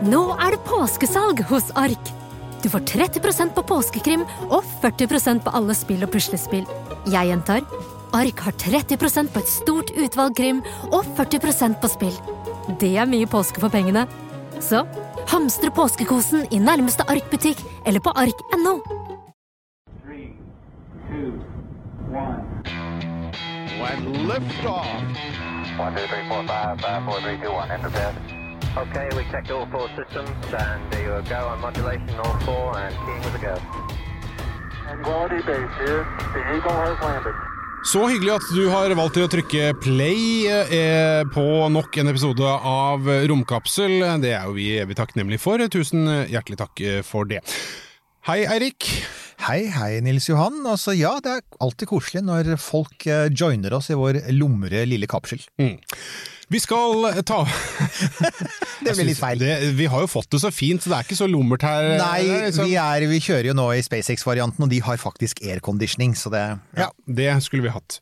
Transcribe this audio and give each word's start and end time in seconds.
Nå 0.00 0.20
er 0.40 0.54
det 0.54 0.62
påskesalg 0.64 1.42
hos 1.50 1.66
Ark! 1.76 2.10
Du 2.62 2.70
får 2.72 2.86
30% 2.88 3.52
på 3.52 3.64
påskekrim 3.68 4.22
og 4.48 4.64
40% 4.80 5.42
på 5.44 5.52
alle 5.52 5.76
spill 5.76 6.06
og 6.06 6.12
puslespill. 6.14 6.64
Jeg 7.12 7.28
gjentar 7.28 7.66
Ark 8.16 8.40
har 8.46 8.56
30% 8.56 9.28
på 9.34 9.42
et 9.42 9.52
stort 9.52 9.92
utvalg 9.92 10.38
krim 10.40 10.62
og 10.88 11.04
40% 11.18 11.76
på 11.82 11.92
spill. 11.92 12.16
Det 12.80 12.94
er 12.96 13.12
mye 13.12 13.28
påske 13.28 13.60
for 13.60 13.68
pengene. 13.68 14.06
Så 14.64 14.86
hamstre 15.28 15.68
påskekosen 15.68 16.48
i 16.48 16.64
nærmeste 16.64 17.04
Ark-butikk 17.04 17.60
eller 17.84 18.00
på 18.00 18.16
ark.no. 18.16 18.78
And 23.90 24.28
liftoff. 24.28 24.86
One, 25.78 25.96
two, 25.96 26.06
three, 26.06 26.28
four, 26.28 26.46
five, 26.46 26.80
five, 26.80 27.04
four, 27.04 27.20
three, 27.20 27.38
two, 27.42 27.50
one. 27.50 28.39
Okay, 28.78 29.08
we 29.16 29.24
checked 29.32 29.50
all 29.50 29.66
four 29.66 29.88
systems, 29.98 30.30
and 30.54 30.92
there 30.92 31.02
you 31.02 31.22
go 31.28 31.48
on 31.48 31.60
modulation, 31.60 32.08
all 32.22 32.38
four, 32.46 32.78
and 32.78 32.94
keying 33.04 33.18
with 33.26 33.34
a 33.34 33.42
go. 33.42 33.58
Tranquility 34.86 35.42
base 35.42 35.74
here. 35.82 36.06
The 36.34 36.42
Eagle 36.54 36.78
has 36.78 36.96
landed. 37.02 37.34
Så 37.84 38.06
hyggelig 38.06 38.32
at 38.36 38.46
du 38.54 38.68
har 38.70 38.94
valgt 38.94 39.16
til 39.16 39.26
å 39.26 39.30
trykke 39.32 39.74
play 39.82 40.46
eh, 40.46 41.22
på 41.34 41.44
nok 41.74 41.98
en 41.98 42.12
episode 42.12 42.46
av 42.46 43.10
Romkapsel. 43.32 44.04
Det 44.22 44.34
er 44.36 44.46
jo 44.46 44.54
vi 44.54 44.70
evig 44.78 45.00
takknemlige 45.00 45.42
for. 45.42 45.66
Tusen 45.72 46.06
hjertelig 46.30 46.60
takk 46.62 46.84
eh, 46.86 47.02
for 47.02 47.26
det. 47.26 47.40
Hei, 48.28 48.44
Eirik. 48.44 48.86
Hei, 49.48 49.64
hei, 49.72 49.94
Nils 50.04 50.28
Johan. 50.30 50.60
Altså, 50.68 50.94
ja, 50.94 51.16
det 51.24 51.40
er 51.40 51.46
alltid 51.58 51.90
koselig 51.90 52.22
når 52.22 52.54
folk 52.60 53.08
eh, 53.08 53.32
joiner 53.34 53.74
oss 53.80 53.90
i 53.90 53.98
vår 53.98 54.28
lumre 54.36 54.86
lille 54.86 55.10
kapsel. 55.10 55.42
Vi 56.50 56.58
skal 56.60 57.04
ta 57.28 57.44
Det 58.80 58.94
blir 58.96 59.06
litt 59.10 59.18
feil. 59.20 59.38
det, 59.38 59.52
Vi 59.76 59.86
har 59.92 60.02
jo 60.02 60.08
fått 60.10 60.30
det 60.32 60.40
så 60.42 60.50
fint, 60.50 60.80
så 60.82 60.90
det 60.90 60.96
er 60.96 61.04
ikke 61.06 61.18
så 61.18 61.26
lummert 61.30 61.62
her. 61.62 61.90
Nei, 62.00 62.22
Det 62.24 62.30
er 62.32 62.46
liksom- 62.48 62.66
vi, 62.66 62.74
er, 62.80 63.04
vi 63.10 63.18
kjører 63.22 63.48
jo 63.50 63.54
nå 63.54 63.66
i 63.76 63.82
SpaceX-varianten, 63.84 64.64
og 64.64 64.70
de 64.72 64.78
har 64.82 64.96
faktisk 64.98 65.42
airconditioning, 65.44 66.14
så 66.18 66.32
det 66.32 66.42
Ja, 66.80 66.88
det 67.06 67.28
skulle 67.44 67.62
vi 67.68 67.72
hatt. 67.74 67.98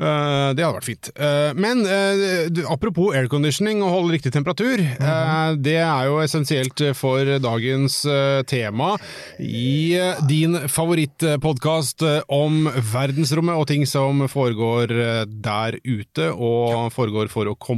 Uh, 0.00 0.50
det 0.56 0.64
hadde 0.64 0.72
vært 0.78 0.88
fint. 0.88 1.10
Uh, 1.20 1.52
men 1.54 1.84
uh, 1.86 2.48
du, 2.50 2.62
apropos 2.72 3.14
airconditioning 3.14 3.82
og 3.84 3.92
holde 3.92 4.16
riktig 4.16 4.32
temperatur. 4.34 4.80
eh, 4.80 5.54
det 5.60 5.76
er 5.84 6.06
jo 6.08 6.16
essensielt 6.24 6.80
for 6.96 7.28
dagens 7.42 8.00
eh, 8.08 8.40
tema 8.48 8.94
i 9.38 9.94
eh, 10.00 10.18
din 10.28 10.56
favorittpodkast 10.68 12.02
om 12.32 12.66
verdensrommet 12.92 13.56
og 13.60 13.66
ting 13.70 13.84
som 13.88 14.24
foregår 14.32 14.90
eh, 14.96 15.22
der 15.28 15.78
ute, 15.84 16.30
og 16.32 16.90
foregår 16.96 17.28
for 17.32 17.46
å 17.52 17.56
komme 17.56 17.74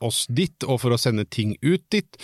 oss 0.00 0.24
dit, 0.28 0.56
og 0.66 0.80
for 0.82 0.94
å 0.94 1.00
sende 1.00 1.24
ting 1.28 1.56
ut 1.62 1.84
dit, 1.92 2.18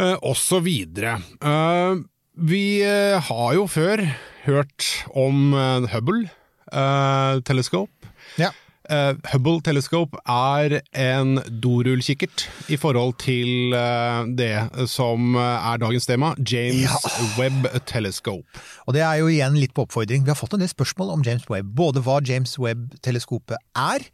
uh, 0.00 0.60
videre. 0.64 1.18
Eh, 1.40 2.02
vi 2.34 2.82
eh, 2.82 3.20
har 3.22 3.54
jo 3.54 3.68
før 3.70 4.02
hørt 4.44 4.90
om 5.14 5.54
uh, 5.54 5.86
Hubble 5.92 6.26
eh, 6.72 7.40
Telescope. 7.46 7.92
Ja. 8.40 8.50
Uh, 8.84 9.16
Hubble 9.32 9.62
Telescope 9.64 10.18
er 10.28 10.82
en 10.92 11.38
dorullkikkert 11.48 12.42
i 12.68 12.76
forhold 12.76 13.14
til 13.22 13.72
uh, 13.72 14.28
det 14.28 14.50
som 14.92 15.38
eh, 15.40 15.68
er 15.70 15.80
dagens 15.80 16.04
tema, 16.04 16.34
James 16.36 16.84
Ja. 16.84 16.98
Webb 17.38 17.70
Telescope. 17.88 18.44
Og 18.84 18.92
det 18.92 19.00
er 19.06 19.22
jo 19.22 19.30
igjen 19.32 19.56
litt 19.56 19.72
på 19.72 19.86
oppfordring. 19.86 20.26
Vi 20.26 20.34
har 20.34 20.36
fått 20.36 20.58
en 20.58 20.60
del 20.66 20.68
spørsmål 20.68 21.14
om 21.14 21.24
James 21.24 21.48
Webb. 21.48 21.72
Både 21.78 22.02
hva 22.04 22.18
James 22.20 22.58
Webb-teleskopet 22.60 23.56
er, 23.72 24.04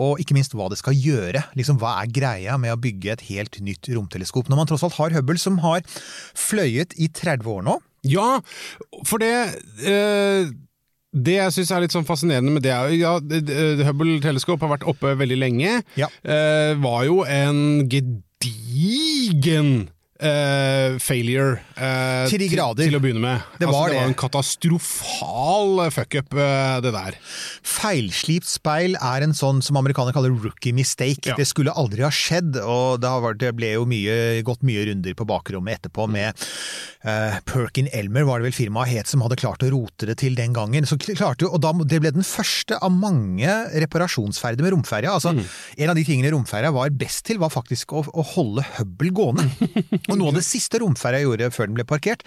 og 0.00 0.18
ikke 0.22 0.34
minst 0.34 0.54
hva 0.56 0.70
det 0.72 0.78
skal 0.80 0.96
gjøre. 0.96 1.42
Liksom, 1.58 1.76
Hva 1.78 1.98
er 2.02 2.08
greia 2.10 2.56
med 2.58 2.72
å 2.72 2.80
bygge 2.80 3.12
et 3.12 3.20
helt 3.28 3.58
nytt 3.60 3.86
romteleskop? 3.92 4.48
Når 4.48 4.56
man 4.56 4.66
tross 4.70 4.82
alt 4.86 4.96
har 4.98 5.12
Hubble, 5.18 5.36
som 5.38 5.58
har 5.62 5.82
fløyet 6.34 6.96
i 6.98 7.08
30 7.12 7.46
år 7.52 7.62
nå. 7.68 7.76
Ja, 8.08 8.40
for 9.06 9.20
det 9.22 9.30
eh, 9.86 10.48
det 11.12 11.34
jeg 11.36 11.52
syns 11.54 11.70
er 11.70 11.84
litt 11.84 11.92
sånn 11.94 12.08
fascinerende 12.08 12.50
med 12.54 12.64
det, 12.64 12.72
er 12.72 12.88
ja, 12.96 13.18
det- 13.20 13.44
det- 13.46 13.84
Hubble 13.86 14.16
Telescope 14.24 14.64
har 14.64 14.72
vært 14.78 14.88
oppe 14.88 15.12
veldig 15.20 15.36
lenge. 15.38 15.82
Ja. 16.00 16.08
Eh, 16.24 16.72
var 16.80 17.04
jo 17.04 17.20
en 17.28 17.84
gedigen 17.86 19.90
eh, 20.22 20.98
failure. 21.02 21.58
uh, 21.76 22.28
Til 22.30 22.44
grader. 22.52 22.86
Til, 22.86 22.96
å 22.96 23.02
begynne 23.02 23.22
med. 23.22 23.46
Det 23.58 23.68
var 23.68 23.74
altså, 23.74 23.92
det 23.92 23.98
var 23.98 24.10
en 24.10 24.18
katastrofal 24.22 25.82
fuckup, 25.94 26.36
uh, 26.38 26.78
det 26.84 26.92
der. 26.94 27.18
Feilslipt 27.66 28.48
speil 28.50 28.96
er 29.00 29.26
en 29.26 29.34
sånn 29.36 29.62
som 29.64 29.78
amerikanere 29.80 30.14
kaller 30.16 30.34
rookie 30.34 30.74
mistake. 30.76 31.32
Ja. 31.32 31.36
Det 31.38 31.48
skulle 31.50 31.74
aldri 31.78 32.04
ha 32.06 32.12
skjedd, 32.12 32.58
og 32.62 33.02
det, 33.02 33.10
har 33.10 33.24
vært, 33.24 33.40
det 33.42 33.52
ble 33.58 33.74
jo 33.74 33.86
mye, 33.88 34.16
gått 34.46 34.64
mye 34.66 34.86
runder 34.90 35.16
på 35.18 35.28
bakrommet 35.28 35.80
etterpå 35.80 36.06
med 36.12 36.38
uh, 37.06 37.38
Perkin 37.48 37.90
Elmer, 37.92 38.26
var 38.28 38.40
det 38.40 38.50
vel 38.50 38.56
firmaet 38.56 38.92
het, 38.92 39.10
som 39.10 39.24
hadde 39.24 39.40
klart 39.40 39.64
å 39.66 39.72
rote 39.72 40.08
det 40.08 40.18
til 40.22 40.38
den 40.38 40.54
gangen. 40.56 40.86
Så 40.88 40.98
klarte 41.02 41.46
jo, 41.46 41.52
og 41.52 41.62
da, 41.64 41.74
Det 41.88 42.00
ble 42.02 42.14
den 42.14 42.26
første 42.26 42.78
av 42.78 42.92
mange 42.94 43.50
reparasjonsferder 43.82 44.64
med 44.64 44.76
romferja. 44.76 45.16
Altså, 45.18 45.34
En 45.76 45.90
av 45.90 45.98
de 45.98 46.04
tingene 46.06 46.30
romferja 46.34 46.72
var 46.74 46.92
best 46.94 47.24
til, 47.26 47.40
var 47.42 47.52
faktisk 47.52 47.94
å, 47.96 48.04
å 48.06 48.24
holde 48.34 48.64
Hubble 48.76 49.12
gående. 49.14 49.48
Og 50.12 50.20
noe 50.20 50.32
av 50.32 50.38
det 50.38 50.44
siste 50.46 50.80
romferja 50.82 51.22
gjorde 51.24 51.50
før 51.54 51.70
den 51.70 51.76
ble 51.80 51.86
parkert, 51.88 52.22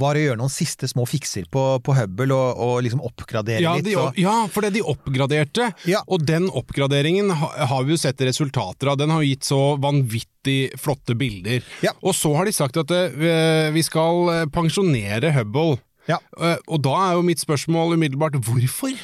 var 0.00 0.16
å 0.18 0.22
gjøre 0.24 0.40
noen 0.40 0.52
siste 0.52 0.88
små 0.90 1.06
fikser 1.08 1.46
på, 1.52 1.64
på 1.86 1.94
Hubble 1.98 2.34
og, 2.34 2.60
og 2.66 2.74
liksom 2.86 3.02
oppgradere 3.06 3.60
Ja, 3.62 3.76
litt. 3.78 3.86
de, 3.90 3.96
ja, 4.22 4.34
for 4.52 4.66
det 4.66 4.72
de 4.78 4.82
oppgraderte, 4.86 5.70
Ja. 5.88 6.02
og 6.08 6.24
den 6.26 6.48
oppgraderingen 6.50 7.30
har 7.36 7.84
vi 7.86 7.94
jo 7.94 8.00
sett 8.00 8.20
resultater 8.26 8.90
av. 8.92 8.98
Den 9.00 9.12
har 9.14 9.22
gitt 9.26 9.44
så 9.46 9.76
vanvittig 9.80 10.72
flotte 10.80 11.14
bilder. 11.18 11.62
Ja. 11.84 11.92
Og 12.02 12.14
så 12.16 12.32
har 12.36 12.46
de 12.48 12.52
sagt 12.56 12.76
at 12.80 12.90
eh, 12.96 13.70
vi 13.74 13.82
skal 13.86 14.28
eh, 14.32 14.44
pensjonere 14.52 15.32
Hubble. 15.36 15.78
Ja. 16.08 16.20
Eh, 16.38 16.58
og 16.70 16.82
da 16.86 16.92
er 17.08 17.16
jo 17.18 17.24
mitt 17.26 17.42
spørsmål 17.42 17.96
umiddelbart 17.96 18.36
hvorfor? 18.46 18.94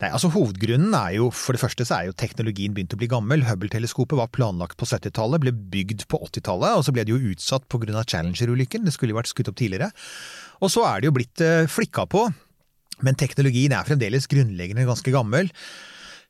Nei, 0.00 0.08
altså 0.16 0.30
Hovedgrunnen 0.32 0.94
er 0.96 1.18
jo, 1.18 1.26
for 1.34 1.52
det 1.52 1.60
første 1.60 1.84
så 1.84 1.98
er 1.98 2.06
jo 2.08 2.16
teknologien 2.16 2.72
begynt 2.72 2.94
å 2.96 2.98
bli 3.00 3.08
gammel. 3.10 3.42
Hubble-teleskopet 3.44 4.16
var 4.16 4.30
planlagt 4.32 4.78
på 4.80 4.88
70-tallet, 4.88 5.42
ble 5.42 5.52
bygd 5.52 6.06
på 6.08 6.22
80-tallet, 6.24 6.78
og 6.78 6.86
så 6.86 6.94
ble 6.96 7.04
det 7.04 7.12
jo 7.12 7.34
utsatt 7.34 7.68
pga. 7.68 8.00
Challenger-ulykken. 8.00 8.86
Det 8.86 8.94
skulle 8.96 9.12
jo 9.12 9.18
vært 9.18 9.32
skutt 9.32 9.50
opp 9.52 9.58
tidligere. 9.60 9.90
Og 10.64 10.72
så 10.72 10.86
er 10.88 11.02
det 11.02 11.10
jo 11.10 11.16
blitt 11.18 11.44
eh, 11.44 11.68
flikka 11.68 12.06
på, 12.08 12.24
men 13.04 13.20
teknologien 13.20 13.76
er 13.76 13.84
fremdeles 13.88 14.28
grunnleggende 14.30 14.88
ganske 14.88 15.12
gammel. 15.12 15.52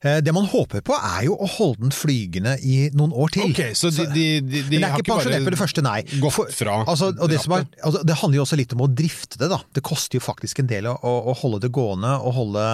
Eh, 0.03 0.21
Det 0.25 0.33
man 0.33 0.47
håper 0.49 0.81
på 0.81 0.95
er 0.97 1.27
jo 1.27 1.35
å 1.37 1.47
holde 1.59 1.83
den 1.83 1.93
flygende 1.93 2.55
i 2.65 2.89
noen 2.97 3.13
år 3.13 3.35
til. 3.35 3.51
Okay, 3.51 3.75
så 3.77 3.91
de, 3.93 4.07
de, 4.15 4.25
de, 4.41 4.63
de 4.71 4.79
er 4.81 4.87
har 4.89 5.03
ikke 5.03 5.11
pensjonert 5.13 5.45
med 5.45 5.53
det 5.53 5.61
første, 5.61 5.85
nei. 5.85 5.99
gått 6.23 6.33
For- 6.39 6.55
fra 6.57 6.79
altså, 6.89 7.11
og 7.21 7.29
det, 7.29 7.41
som 7.45 7.57
er, 7.59 7.67
altså, 7.85 8.01
det 8.09 8.17
handler 8.23 8.41
jo 8.41 8.45
også 8.47 8.59
litt 8.63 8.73
om 8.77 8.87
å 8.87 8.89
drifte 8.89 9.37
det, 9.43 9.51
da. 9.53 9.61
Det 9.77 9.85
koster 9.85 10.17
jo 10.17 10.25
faktisk 10.25 10.63
en 10.65 10.71
del 10.73 10.89
å, 10.89 10.97
å 11.05 11.37
holde 11.43 11.61
det 11.67 11.73
gående, 11.77 12.15
å 12.17 12.33
holde, 12.33 12.65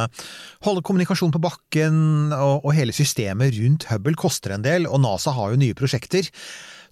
holde 0.69 0.84
kommunikasjon 0.86 1.34
på 1.34 1.42
bakken, 1.42 1.98
og, 2.36 2.62
og 2.62 2.76
hele 2.78 2.94
systemet 2.94 3.59
rundt 3.59 3.88
Hubble 3.91 4.15
koster 4.19 4.54
en 4.54 4.62
del, 4.66 4.86
og 4.86 5.03
NASA 5.03 5.34
har 5.34 5.50
jo 5.50 5.59
nye 5.60 5.75
prosjekter. 5.75 6.31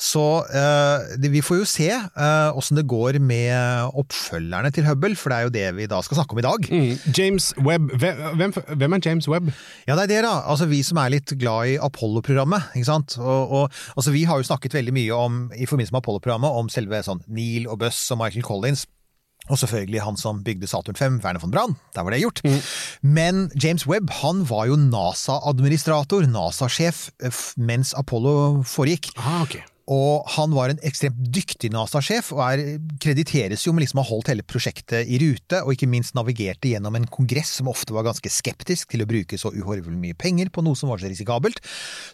Så 0.05 0.23
eh, 0.53 1.15
vi 1.33 1.41
får 1.45 1.63
jo 1.63 1.67
se 1.69 1.89
eh, 1.89 2.59
åssen 2.59 2.77
det 2.77 2.85
går 2.91 3.17
med 3.25 3.95
oppfølgerne 3.97 4.73
til 4.75 4.85
Hubble, 4.89 5.17
for 5.17 5.33
det 5.33 5.39
er 5.39 5.47
jo 5.47 5.55
det 5.55 5.65
vi 5.79 5.89
da 5.89 6.03
skal 6.05 6.19
snakke 6.19 6.37
om 6.37 6.43
i 6.43 6.45
dag. 6.45 6.69
Mm, 6.69 7.15
James 7.17 7.51
Webb. 7.65 7.95
Hvem, 8.03 8.53
hvem, 8.53 8.97
er 8.99 9.05
James 9.05 9.29
Webb? 9.33 9.49
Ja, 9.89 9.97
det 9.97 10.05
er 10.05 10.13
det, 10.13 10.23
da. 10.27 10.35
Altså, 10.45 10.69
vi 10.69 10.83
som 10.85 11.01
er 11.01 11.15
litt 11.17 11.33
glad 11.41 11.73
i 11.73 11.79
Apollo-programmet. 11.81 12.75
ikke 12.77 12.91
sant? 12.91 13.17
Og, 13.17 13.57
og, 13.63 13.81
altså, 13.97 14.13
vi 14.13 14.27
har 14.29 14.41
jo 14.41 14.51
snakket 14.51 14.77
veldig 14.77 14.97
mye 14.97 15.17
om, 15.17 15.41
i 15.57 15.69
forbindelse 15.71 15.97
med 15.97 16.05
Apollo-programmet 16.05 16.61
om 16.61 16.69
selve 16.73 17.01
sånn 17.07 17.25
Neil 17.33 17.71
og 17.71 17.81
Buss 17.87 18.05
og 18.13 18.21
Michael 18.21 18.45
Collins. 18.45 18.85
Og 19.53 19.59
selvfølgelig 19.61 20.01
han 20.01 20.17
som 20.17 20.41
bygde 20.45 20.69
Saturn 20.69 20.97
5, 20.97 21.21
Werner 21.25 21.41
von 21.41 21.53
Braun. 21.53 21.77
Der 21.97 22.05
var 22.05 22.13
det 22.13 22.23
gjort. 22.23 22.41
Men 23.03 23.51
James 23.57 23.85
Webb 23.89 24.13
han 24.23 24.45
var 24.49 24.69
jo 24.69 24.77
NASA-administrator, 24.81 26.29
NASA-sjef, 26.33 27.11
eh, 27.25 27.45
mens 27.57 27.93
Apollo 27.97 28.65
foregikk. 28.69 29.13
Ah, 29.17 29.43
ok. 29.45 29.61
Og 29.93 30.25
han 30.37 30.55
var 30.57 30.73
en 30.73 30.81
ekstremt 30.87 31.19
dyktig 31.35 31.69
NASA-sjef, 31.75 32.31
og 32.33 32.41
er, 32.47 32.79
krediteres 33.03 33.67
jo 33.67 33.75
med 33.75 33.85
liksom 33.85 34.01
å 34.01 34.05
ha 34.05 34.11
holdt 34.15 34.31
hele 34.33 34.45
prosjektet 34.47 35.11
i 35.11 35.19
rute, 35.21 35.61
og 35.61 35.75
ikke 35.75 35.89
minst 35.91 36.15
navigerte 36.17 36.71
gjennom 36.71 36.97
en 36.97 37.09
kongress 37.13 37.53
som 37.59 37.69
ofte 37.69 37.93
var 37.93 38.07
ganske 38.07 38.31
skeptisk 38.33 38.95
til 38.95 39.05
å 39.05 39.09
bruke 39.09 39.37
så 39.41 39.53
uhorvelig 39.53 39.99
mye 40.01 40.17
penger 40.17 40.49
på 40.55 40.65
noe 40.65 40.79
som 40.79 40.93
var 40.93 41.03
så 41.03 41.11
risikabelt. 41.11 41.61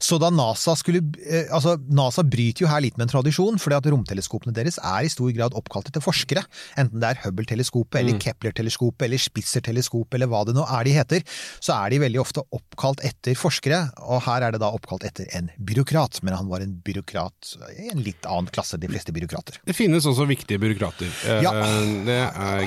Så 0.02 0.18
da 0.22 0.32
NASA 0.34 0.74
skulle 0.78 1.04
eh, 1.26 1.46
Altså, 1.50 1.74
NASA 1.90 2.22
bryter 2.26 2.64
jo 2.64 2.70
her 2.70 2.82
litt 2.84 2.96
med 2.98 3.08
en 3.08 3.12
tradisjon, 3.14 3.58
fordi 3.60 3.78
at 3.78 3.88
romteleskopene 3.92 4.54
deres 4.54 4.78
er 4.78 5.06
i 5.06 5.12
stor 5.12 5.30
grad 5.34 5.54
oppkalt 5.58 5.90
etter 5.90 6.02
forskere. 6.04 6.44
Enten 6.80 7.02
det 7.02 7.10
er 7.10 7.22
Hubble-teleskopet, 7.24 8.00
eller 8.00 8.18
Kepler-teleskopet, 8.22 9.06
eller 9.06 9.22
Spitzer-teleskopet, 9.22 10.18
eller 10.18 10.30
hva 10.30 10.42
det 10.48 10.54
nå 10.56 10.66
er 10.66 10.86
de 10.86 10.94
heter, 10.94 11.26
så 11.58 11.76
er 11.76 11.92
de 11.92 12.02
veldig 12.04 12.22
ofte 12.22 12.44
oppkalt 12.54 13.02
etter 13.06 13.38
forskere, 13.38 13.82
og 14.06 14.24
her 14.26 14.46
er 14.46 14.54
det 14.54 14.62
da 14.62 14.70
oppkalt 14.74 15.06
etter 15.08 15.28
en 15.36 15.50
byråkrat, 15.58 16.22
men 16.26 16.36
han 16.38 16.50
var 16.50 16.64
en 16.64 16.76
byråkrat 16.86 17.54
i 17.78 17.88
en 17.92 18.00
litt 18.04 18.26
annen 18.28 18.48
klasse 18.52 18.78
de 18.80 18.88
fleste 18.90 19.12
byråkrater. 19.14 19.58
Det 19.66 19.74
finnes 19.76 20.06
også 20.08 20.26
viktige 20.30 20.60
byråkrater. 20.62 21.10
Eh, 21.28 21.42
Ja. 21.44 21.52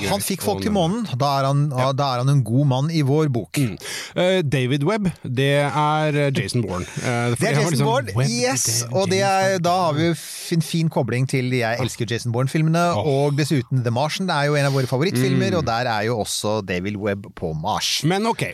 Han 0.09 0.21
fikk 0.23 0.41
folk 0.45 0.61
til 0.63 0.73
månen, 0.75 1.05
da 1.19 1.29
er 1.41 1.47
han, 1.49 1.65
da 1.69 2.07
er 2.13 2.23
han 2.23 2.29
en 2.29 2.43
god 2.45 2.67
mann 2.69 2.91
i 2.93 3.01
vår 3.05 3.29
bok. 3.33 3.57
Mm. 3.57 3.77
David 4.49 4.83
Webb, 4.87 5.09
det 5.23 5.49
er 5.65 6.17
eh, 6.27 6.31
Jason 6.35 6.61
Bourne. 6.65 6.85
Eh, 7.01 7.33
Det 7.33 7.49
er 7.49 7.57
Jason 7.57 7.71
liksom 7.73 7.87
Bourne, 7.87 8.15
Webb, 8.17 8.29
yes! 8.29 8.83
Og 8.91 9.09
det 9.11 9.21
er, 9.25 9.57
da 9.63 9.73
har 9.87 9.97
vi 9.97 10.11
en 10.53 10.61
fin 10.65 10.89
kobling 10.91 11.27
til 11.29 11.51
Jeg 11.55 11.79
elsker 11.81 12.07
Jason 12.09 12.31
Bourne-filmene, 12.35 12.83
oh. 12.97 13.07
og 13.27 13.37
dessuten 13.39 13.83
The 13.85 13.91
Martian. 13.93 14.27
Det 14.29 14.35
er 14.35 14.49
jo 14.51 14.57
en 14.59 14.69
av 14.69 14.75
våre 14.77 14.89
favorittfilmer, 14.89 15.57
og 15.59 15.65
der 15.67 15.89
er 15.91 16.07
jo 16.09 16.19
også 16.23 16.59
David 16.65 16.97
Webb 17.01 17.29
på 17.39 17.53
Mars. 17.57 18.01
Men 18.09 18.27
ok, 18.29 18.45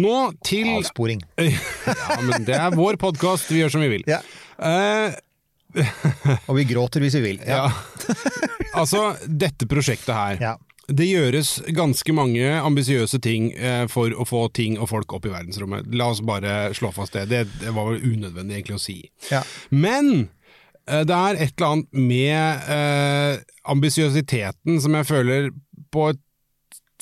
nå 0.00 0.14
til 0.46 0.68
Avsporing. 0.76 1.22
Ja, 1.90 2.20
men 2.22 2.44
det 2.46 2.54
er 2.56 2.74
vår 2.76 2.96
podkast, 3.00 3.48
vi 3.50 3.62
gjør 3.62 3.72
som 3.74 3.82
vi 3.84 3.88
vil. 3.94 4.04
Ja. 4.08 4.20
Eh, 4.60 5.16
Og 6.48 6.56
vi 6.58 6.66
gråter 6.70 7.04
hvis 7.04 7.16
vi 7.18 7.24
vil. 7.24 7.40
ja. 7.46 7.66
altså, 8.80 9.14
dette 9.26 9.68
prosjektet 9.70 10.14
her. 10.14 10.42
Ja. 10.42 10.56
Det 10.90 11.06
gjøres 11.06 11.52
ganske 11.76 12.12
mange 12.14 12.46
ambisiøse 12.58 13.20
ting 13.22 13.52
eh, 13.54 13.84
for 13.90 14.10
å 14.10 14.26
få 14.26 14.48
ting 14.56 14.78
og 14.80 14.90
folk 14.90 15.12
opp 15.14 15.28
i 15.28 15.32
verdensrommet. 15.32 15.86
La 15.94 16.08
oss 16.10 16.22
bare 16.26 16.72
slå 16.74 16.90
fast 16.94 17.14
det. 17.14 17.28
Det, 17.30 17.44
var 17.70 17.92
vel 17.92 18.02
unødvendig 18.02 18.58
egentlig 18.58 18.78
å 18.78 18.82
si. 18.82 18.98
Ja. 19.30 19.44
Men 19.70 20.30
eh, 20.88 21.04
det 21.06 21.14
er 21.14 21.38
et 21.38 21.54
eller 21.54 21.76
annet 21.76 22.02
med 22.10 22.72
eh, 22.74 23.44
ambisiøsiteten 23.70 24.82
som 24.82 24.98
jeg 24.98 25.10
føler 25.12 25.52
på 25.94 26.10
et 26.10 26.22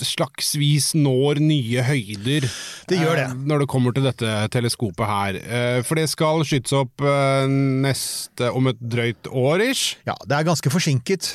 slags 0.07 0.53
vis 0.59 0.93
når 0.95 1.41
nye 1.43 1.83
høyder 1.83 2.47
Det 2.89 2.99
gjør 3.01 3.17
det. 3.17 3.27
eh, 3.31 3.35
når 3.49 3.65
det 3.65 3.69
kommer 3.69 3.93
til 3.97 4.05
dette 4.07 4.35
teleskopet 4.55 5.07
her. 5.09 5.39
Eh, 5.43 5.83
for 5.83 5.95
det 5.99 6.09
skal 6.13 6.45
skytes 6.45 6.73
opp 6.79 7.01
eh, 7.03 7.47
neste 7.49 8.53
om 8.55 8.71
et 8.71 8.79
drøyt 8.81 9.31
år 9.33 9.65
ish. 9.71 9.97
Ja, 10.07 10.15
det 10.27 10.37
er 10.39 10.49
ganske 10.51 10.71
forsinket. 10.71 11.29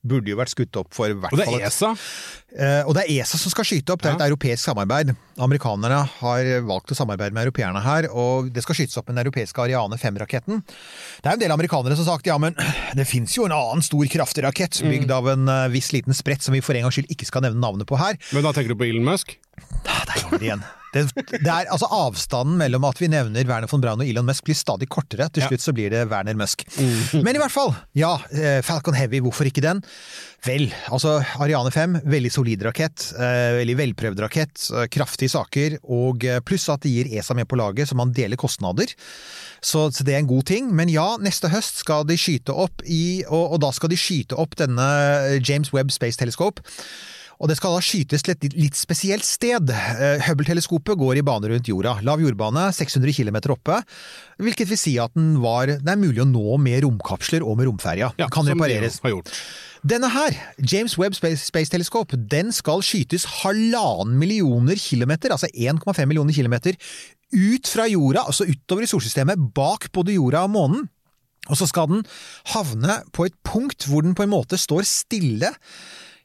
Burde 0.00 0.30
jo 0.32 0.36
vært 0.38 0.48
skutt 0.54 0.76
opp 0.80 0.94
for 0.96 1.12
hvert 1.12 1.28
fall 1.34 1.42
Og 1.42 1.58
det 1.58 1.60
er 1.60 1.66
ESA. 1.68 1.90
Uh, 2.50 2.88
og 2.88 2.94
det 2.96 3.02
er 3.04 3.10
ESA 3.20 3.36
som 3.38 3.52
skal 3.52 3.66
skyte 3.68 3.92
opp, 3.92 4.00
det 4.00 4.08
er 4.08 4.14
et 4.16 4.22
Ja. 4.24 4.28
europeisk 4.30 4.64
samarbeid. 4.64 5.12
Amerikanerne 5.38 5.98
har 6.22 6.48
valgt 6.64 6.90
å 6.90 6.96
samarbeide 6.96 7.36
med 7.36 7.44
europeerne 7.46 7.82
her, 7.84 8.08
og 8.10 8.48
det 8.52 8.62
skal 8.64 8.74
skytes 8.78 8.96
opp 8.96 9.08
med 9.10 9.16
den 9.18 9.26
europeiske 9.26 9.60
Ariane 9.60 9.98
5-raketten. 10.00 10.62
Det 10.64 11.28
er 11.28 11.36
en 11.36 11.44
del 11.44 11.52
amerikanere 11.52 11.94
som 11.96 12.06
har 12.08 12.16
sagt 12.16 12.26
ja, 12.32 12.38
men 12.40 12.56
det 12.98 13.06
fins 13.06 13.36
jo 13.36 13.44
en 13.44 13.52
annen 13.52 13.84
stor 13.84 14.04
kraftig 14.08 14.42
rakett, 14.48 14.80
Mm. 14.80 14.90
bygd 14.90 15.10
av 15.12 15.28
en 15.28 15.48
uh, 15.48 15.68
viss 15.68 15.92
liten 15.92 16.14
sprett 16.16 16.40
som 16.42 16.54
vi 16.56 16.60
for 16.64 16.72
en 16.74 16.82
gangs 16.88 16.96
skyld 16.96 17.10
ikke 17.12 17.26
skal 17.28 17.42
nevne 17.44 17.60
navnet 17.60 17.86
på 17.86 17.98
her. 18.00 18.16
Men 18.32 18.42
da 18.42 18.52
tenker 18.56 18.72
du 18.72 18.78
på 18.80 18.88
Elon 18.88 19.04
Musk? 19.04 19.36
Da, 19.84 20.00
Der 20.08 20.16
kommer 20.24 20.38
det 20.40 20.48
igjen. 20.48 20.64
Det, 20.90 21.04
det 21.30 21.46
er 21.46 21.68
altså 21.70 21.86
Avstanden 21.94 22.56
mellom 22.58 22.82
at 22.88 22.98
vi 22.98 23.06
nevner 23.12 23.46
Werner 23.46 23.70
von 23.70 23.82
Braun 23.82 24.00
og 24.02 24.08
Elon 24.10 24.26
Musk 24.26 24.44
blir 24.48 24.56
stadig 24.58 24.88
kortere. 24.90 25.28
Til 25.30 25.44
slutt 25.46 25.62
så 25.62 25.74
blir 25.76 25.92
det 25.92 26.00
Werner 26.10 26.34
Musk. 26.38 26.64
Mm. 26.80 27.22
Men 27.26 27.36
i 27.38 27.42
hvert 27.42 27.54
fall, 27.54 27.70
ja. 27.94 28.16
eh, 28.34 28.58
Falcon 28.66 28.96
Heavy, 28.98 29.20
hvorfor 29.22 29.46
ikke 29.46 29.62
den? 29.62 29.82
Vel, 30.46 30.70
altså 30.90 31.18
Ariane 31.44 31.70
5, 31.70 31.98
veldig 32.10 32.32
solid 32.34 32.64
rakett. 32.66 33.10
eh, 33.14 33.58
Veldig 33.60 33.76
velprøvd 33.78 34.24
rakett. 34.24 34.64
eh, 34.74 34.88
Kraftige 34.90 35.30
saker. 35.30 35.78
Og 35.94 36.26
pluss 36.48 36.66
at 36.72 36.82
det 36.82 36.94
gir 36.96 37.12
ESA 37.20 37.36
med 37.38 37.46
på 37.50 37.58
laget, 37.60 37.86
så 37.90 37.94
man 37.98 38.10
deler 38.16 38.40
kostnader. 38.40 38.90
Så, 39.62 39.86
så 39.94 40.02
det 40.06 40.14
er 40.16 40.24
en 40.24 40.30
god 40.32 40.48
ting. 40.50 40.72
Men 40.74 40.90
ja, 40.90 41.06
neste 41.22 41.52
høst 41.52 41.84
skal 41.84 42.06
de 42.08 42.16
skyte 42.18 42.50
opp 42.56 42.82
i 42.88 43.22
Og, 43.28 43.54
og 43.54 43.60
da 43.62 43.70
skal 43.76 43.92
de 43.92 43.98
skyte 44.00 44.34
opp 44.40 44.56
denne 44.58 44.90
James 45.44 45.70
Webb 45.76 45.92
Space 45.94 46.18
Telescope. 46.18 46.64
Og 47.40 47.48
det 47.48 47.56
skal 47.56 47.72
da 47.72 47.80
skytes 47.80 48.20
til 48.26 48.34
et 48.34 48.42
litt- 48.52 48.76
spesielt 48.76 49.24
sted. 49.24 49.70
Eh, 49.72 50.20
Hubble-teleskopet 50.26 50.98
går 51.00 51.16
i 51.16 51.24
bane 51.24 51.48
rundt 51.48 51.70
jorda. 51.70 51.94
Lav 52.04 52.20
jordbane, 52.20 52.66
600 52.76 53.14
km 53.16 53.38
oppe. 53.54 53.78
Hvilket 54.40 54.68
vil 54.68 54.76
si 54.80 54.98
at 55.00 55.14
den 55.16 55.38
var, 55.40 55.66
det 55.80 55.88
er 55.88 55.96
mulig 55.96 56.20
å 56.20 56.28
nå 56.28 56.58
med 56.60 56.84
romkapsler 56.84 57.40
og 57.46 57.56
med 57.56 57.66
romferja. 57.70 58.12
Ja, 58.20 58.28
kan 58.28 58.44
repareres. 58.44 59.00
Denne 59.80 60.10
her, 60.12 60.36
James 60.60 60.98
Webb 61.00 61.14
Space, 61.16 61.46
Space 61.48 61.70
Telescope, 61.72 62.12
den 62.28 62.52
skal 62.52 62.82
skytes 62.84 63.24
halvannen 63.40 64.18
millioner 64.20 64.76
kilometer, 64.76 65.32
altså 65.32 65.48
1,5 65.56 66.04
millioner 66.10 66.36
kilometer, 66.36 66.76
ut 67.32 67.66
fra 67.66 67.86
jorda, 67.88 68.26
altså 68.26 68.44
utover 68.44 68.84
i 68.84 68.90
solsystemet, 68.90 69.40
bak 69.56 69.88
både 69.96 70.12
jorda 70.18 70.44
og 70.44 70.50
månen. 70.52 70.88
Og 71.48 71.56
så 71.56 71.66
skal 71.66 71.88
den 71.88 72.02
havne 72.52 72.98
på 73.16 73.24
et 73.30 73.34
punkt 73.48 73.86
hvor 73.88 74.04
den 74.04 74.12
på 74.14 74.26
en 74.26 74.34
måte 74.34 74.58
står 74.60 74.84
stille. 74.84 75.48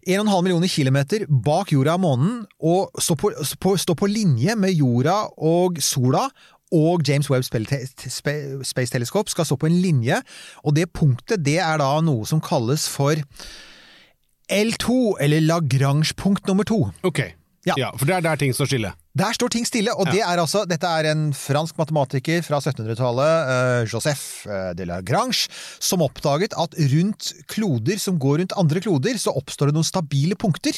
1,5 0.06 0.42
millioner 0.46 0.70
kilometer 0.70 1.26
bak 1.30 1.72
jorda 1.74 1.96
og 1.98 2.04
månen, 2.04 2.34
og 2.62 2.94
stå 3.02 3.16
på, 3.18 3.32
på, 3.60 3.76
på 3.76 4.10
linje 4.10 4.56
med 4.56 4.76
jorda 4.78 5.24
og 5.38 5.82
sola. 5.82 6.28
Og 6.76 7.04
James 7.08 7.30
Webb 7.30 7.46
Space 7.46 8.92
Telescope 8.92 9.32
skal 9.32 9.46
stå 9.46 9.56
på 9.62 9.70
en 9.70 9.78
linje, 9.82 10.18
og 10.66 10.76
det 10.76 10.90
punktet 10.94 11.44
det 11.46 11.60
er 11.62 11.78
da 11.80 11.92
noe 12.04 12.26
som 12.28 12.42
kalles 12.44 12.88
for 12.90 13.22
L2, 14.52 15.16
eller 15.22 15.46
Lagrange-punkt 15.46 16.48
nummer 16.50 16.68
to. 16.68 16.90
Ok. 17.04 17.22
Ja. 17.66 17.74
Ja. 17.78 17.90
for 17.98 18.06
det 18.06 18.16
er 18.18 18.26
der 18.26 18.42
ting 18.42 18.54
står 18.54 18.70
stille. 18.70 18.92
Der 19.16 19.36
står 19.36 19.52
ting 19.54 19.68
stille, 19.68 19.92
og 19.96 20.08
det 20.12 20.24
er 20.24 20.40
altså, 20.40 20.64
dette 20.70 20.88
er 20.88 21.12
en 21.12 21.28
fransk 21.36 21.78
matematiker 21.80 22.44
fra 22.46 22.62
1700-tallet, 22.64 23.54
eh, 23.56 23.92
Joseph 23.92 24.48
de 24.76 24.86
de 24.86 24.92
Lagrange, 24.92 25.50
som 25.82 26.04
oppdaget 26.06 26.56
at 26.58 26.78
rundt 26.94 27.32
kloder 27.52 28.00
som 28.02 28.20
går 28.22 28.42
rundt 28.44 28.56
andre 28.60 28.82
kloder, 28.84 29.18
så 29.22 29.34
oppstår 29.36 29.72
det 29.72 29.78
noen 29.78 29.88
stabile 29.88 30.38
punkter. 30.40 30.78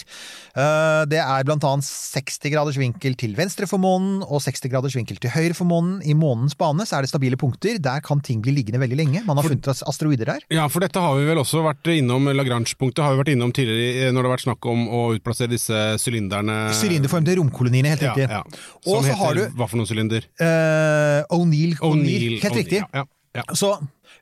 Eh, 0.55 1.03
det 1.11 1.19
er 1.21 1.47
blant 1.47 1.65
annet 1.67 1.87
60 1.87 2.53
graders 2.53 2.79
vinkel 2.79 3.17
til 3.19 3.35
venstre 3.37 3.67
for 3.69 3.81
månen, 3.83 4.21
og 4.23 4.41
60 4.43 4.71
graders 4.71 4.97
vinkel 4.97 5.19
til 5.21 5.33
høyre 5.33 5.57
for 5.57 5.69
månen. 5.69 5.99
I 6.07 6.15
månens 6.17 6.57
bane 6.57 6.87
så 6.87 6.97
er 6.97 7.05
det 7.05 7.11
stabile 7.11 7.39
punkter. 7.39 7.81
Der 7.83 8.03
kan 8.05 8.21
ting 8.23 8.41
bli 8.43 8.55
liggende 8.55 8.81
veldig 8.81 8.99
lenge. 8.99 9.23
Man 9.27 9.39
har 9.39 9.47
funnet 9.47 9.67
asteroider 9.67 10.33
der. 10.33 10.45
Ja, 10.53 10.67
for 10.71 10.83
dette 10.83 11.01
har 11.01 11.17
vi 11.17 11.27
vel 11.27 11.41
også 11.41 11.63
vært 11.65 11.91
innom, 11.93 12.29
Lagrange-punktet 12.37 13.03
har 13.03 13.15
vi 13.15 13.21
vært 13.23 13.33
innom 13.33 13.53
tidligere 13.55 14.11
når 14.13 14.23
det 14.23 14.29
har 14.29 14.35
vært 14.35 14.47
snakk 14.47 14.69
om 14.69 14.85
å 14.87 15.01
utplassere 15.17 15.51
disse 15.51 15.83
sylinderne. 16.01 16.57
Sylinderformede 16.77 17.37
romkoloniene, 17.41 17.95
helt 17.95 18.05
Ja, 18.07 18.26
riktig. 18.27 18.61
ja. 18.61 18.63
Som 18.83 19.03
så 19.03 19.07
heter 19.07 19.21
har 19.23 19.33
du 19.39 19.43
hva 19.57 19.67
for 19.67 19.77
noen 19.81 19.89
sylinder? 19.89 20.27
eh, 20.39 21.21
O'Neill. 21.33 21.77
Helt 22.43 22.59
riktig. 22.61 22.83
Ja, 22.93 23.05
ja. 23.35 23.43
Så 23.53 23.75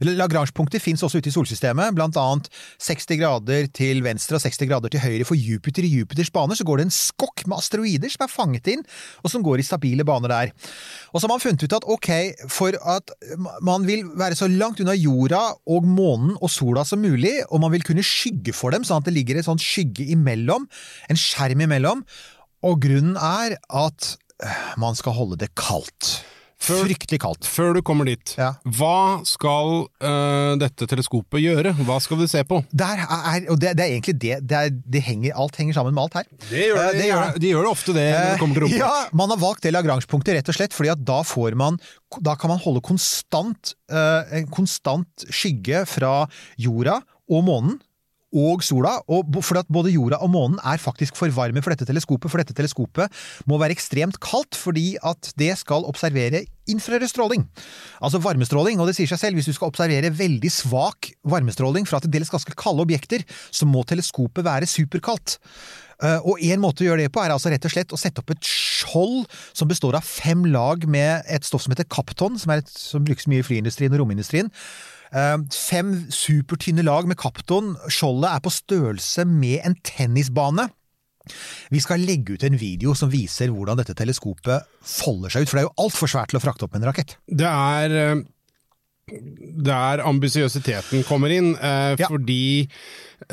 Lagrange-punkter 0.04 0.82
fins 0.84 1.00
også 1.06 1.22
ute 1.22 1.30
i 1.30 1.32
solsystemet, 1.32 1.94
blant 1.96 2.18
annet 2.20 2.50
60 2.84 3.16
grader 3.16 3.70
til 3.72 4.02
venstre 4.04 4.36
og 4.36 4.44
60 4.44 4.68
grader 4.68 4.92
til 4.92 5.00
høyre 5.00 5.24
for 5.24 5.40
Jupiter. 5.40 5.86
I 5.88 6.02
Jupiters 6.02 6.32
bane 6.36 6.58
så 6.58 6.66
går 6.68 6.82
det 6.82 6.88
en 6.90 6.92
skokk 6.92 7.46
med 7.48 7.56
asteroider 7.62 8.12
som 8.12 8.26
er 8.26 8.34
fanget 8.34 8.68
inn, 8.74 8.84
og 9.24 9.32
som 9.32 9.46
går 9.46 9.64
i 9.64 9.68
stabile 9.68 10.04
baner 10.04 10.34
der. 10.34 10.52
Og 11.14 11.22
så 11.22 11.30
har 11.30 11.32
man 11.32 11.44
funnet 11.46 11.64
ut 11.64 11.78
at 11.78 11.88
ok, 11.96 12.12
for 12.52 12.76
at 12.92 13.16
man 13.64 13.88
vil 13.88 14.04
være 14.20 14.36
så 14.36 14.50
langt 14.52 14.84
unna 14.84 14.98
jorda 15.00 15.42
og 15.64 15.88
månen 15.88 16.36
og 16.42 16.52
sola 16.52 16.84
som 16.84 17.00
mulig, 17.00 17.38
og 17.48 17.64
man 17.64 17.72
vil 17.78 17.88
kunne 17.88 18.04
skygge 18.04 18.52
for 18.58 18.76
dem, 18.76 18.84
sånn 18.84 19.00
at 19.00 19.08
det 19.08 19.16
ligger 19.16 19.40
en 19.40 19.48
sånn 19.54 19.64
skygge 19.64 20.10
imellom, 20.12 20.68
en 21.08 21.24
skjerm 21.24 21.64
imellom, 21.70 22.04
og 22.64 22.80
grunnen 22.86 23.18
er 23.20 23.58
at 23.74 24.16
øh, 24.44 24.64
man 24.82 24.96
skal 24.96 25.12
holde 25.18 25.38
det 25.44 25.52
kaldt. 25.56 26.22
Før- 26.66 26.86
Fryktelig 26.88 27.20
kaldt. 27.22 27.46
Før 27.46 27.74
du 27.76 27.82
kommer 27.86 28.08
dit, 28.08 28.32
Ja. 28.40 28.54
hva 28.64 29.20
skal 29.28 29.84
uh, 30.02 30.56
dette 30.58 30.88
teleskopet 30.90 31.44
gjøre? 31.44 31.74
Hva 31.86 31.98
skal 32.02 32.18
vi 32.18 32.26
se 32.32 32.42
på? 32.48 32.62
Der 32.74 33.04
er, 33.04 33.44
og 33.52 33.60
det, 33.62 33.76
det 33.78 33.84
er 33.84 33.92
egentlig 33.92 34.16
det, 34.24 34.38
det, 34.50 34.56
er, 34.58 34.70
det 34.72 35.02
henger, 35.06 35.36
Alt 35.38 35.60
henger 35.60 35.76
sammen 35.78 35.94
med 35.94 36.04
alt 36.08 36.16
her. 36.18 36.24
Det 36.50 36.64
gjør 36.64 36.80
det, 36.80 36.88
uh, 36.88 36.98
det 36.98 37.06
gjør 37.12 37.38
de 37.44 37.52
gjør 37.52 37.70
ofte 37.70 37.94
det 37.94 38.08
når 38.16 38.32
det 38.32 38.40
kommer 38.40 38.56
til 38.58 38.66
romfart. 38.66 38.80
Ja, 38.82 39.18
man 39.22 39.30
har 39.36 39.42
valgt 39.44 39.68
det 39.68 39.74
Lagrange-punktet 39.76 40.40
rett 40.40 40.50
og 40.50 40.58
slett 40.58 40.74
fordi 40.74 40.90
at 40.96 41.04
da 41.06 41.20
får 41.28 41.60
man 41.60 41.78
Da 42.24 42.34
kan 42.40 42.50
man 42.56 42.64
holde 42.64 42.82
konstant 42.88 43.76
uh, 43.92 44.24
en 44.34 44.48
konstant 44.50 45.28
skygge 45.30 45.84
fra 45.92 46.24
jorda 46.58 47.02
og 47.30 47.46
månen. 47.46 47.78
Og 48.36 48.64
sola, 48.66 48.98
og 49.08 49.32
fordi 49.40 49.64
at 49.64 49.72
både 49.72 49.94
jorda 49.94 50.20
og 50.26 50.32
månen 50.34 50.60
er 50.60 50.82
faktisk 50.82 51.16
for 51.16 51.32
varme 51.36 51.64
for 51.64 51.72
dette 51.72 51.88
teleskopet. 51.88 52.32
For 52.32 52.42
dette 52.42 52.56
teleskopet 52.58 53.24
må 53.48 53.60
være 53.62 53.76
ekstremt 53.78 54.20
kaldt, 54.24 54.58
fordi 54.60 54.98
at 55.04 55.32
det 55.40 55.54
skal 55.62 55.88
observere 55.88 56.44
infrarød 56.72 57.08
stråling. 57.08 57.46
Altså 58.02 58.20
varmestråling, 58.24 58.82
og 58.82 58.90
det 58.90 58.98
sier 58.98 59.10
seg 59.10 59.22
selv, 59.22 59.40
hvis 59.40 59.48
du 59.50 59.56
skal 59.56 59.72
observere 59.72 60.12
veldig 60.12 60.52
svak 60.52 61.12
varmestråling 61.24 61.88
fra 61.88 62.02
til 62.04 62.14
dels 62.14 62.34
ganske 62.34 62.58
kalde 62.60 62.84
objekter, 62.86 63.26
så 63.54 63.68
må 63.70 63.86
teleskopet 63.88 64.46
være 64.46 64.70
superkaldt. 64.70 65.40
Eh, 66.04 66.20
Og 66.28 66.42
en 66.44 66.60
måte 66.64 66.84
å 66.84 66.90
gjøre 66.90 67.06
det 67.06 67.14
på 67.14 67.22
er 67.24 67.32
altså 67.32 67.52
rett 67.54 67.66
og 67.68 67.72
slett 67.72 67.94
å 67.96 68.00
sette 68.00 68.20
opp 68.20 68.34
et 68.34 68.50
skjold 68.50 69.24
som 69.56 69.70
består 69.70 69.96
av 69.96 70.04
fem 70.04 70.44
lag 70.52 70.84
med 70.90 71.24
et 71.32 71.48
stoff 71.48 71.64
som 71.64 71.72
heter 71.72 71.88
kapton, 71.88 72.40
som, 72.42 72.52
et, 72.52 72.68
som 72.68 73.06
brukes 73.06 73.30
mye 73.32 73.44
i 73.44 73.48
flyindustrien 73.48 73.94
og 73.96 74.04
romindustrien. 74.04 74.52
Eh, 75.16 75.38
Fem 75.56 75.94
supertynne 76.12 76.84
lag 76.86 77.08
med 77.08 77.18
kapton. 77.22 77.76
Skjoldet 77.92 78.34
er 78.36 78.44
på 78.44 78.52
størrelse 78.54 79.26
med 79.30 79.62
en 79.66 79.78
tennisbane. 79.88 80.68
Vi 81.74 81.80
skal 81.82 82.04
legge 82.06 82.36
ut 82.36 82.44
en 82.46 82.58
video 82.62 82.94
som 82.94 83.10
viser 83.10 83.50
hvordan 83.50 83.80
dette 83.80 83.96
teleskopet 83.98 84.68
folder 84.86 85.34
seg 85.34 85.46
ut, 85.46 85.50
for 85.50 85.58
det 85.58 85.64
er 85.64 85.70
jo 85.72 85.88
altfor 85.88 86.12
svært 86.12 86.30
til 86.34 86.38
å 86.38 86.44
frakte 86.44 86.68
opp 86.68 86.76
med 86.76 86.84
en 86.84 86.92
rakett. 86.92 87.16
Det 87.26 87.48
er 87.50 87.96
eh, 88.04 88.22
der 89.66 90.04
ambisiøsiteten 90.06 91.04
kommer 91.08 91.34
inn, 91.34 91.56
eh, 91.58 91.96
Ja. 91.98 92.08
fordi 92.12 92.68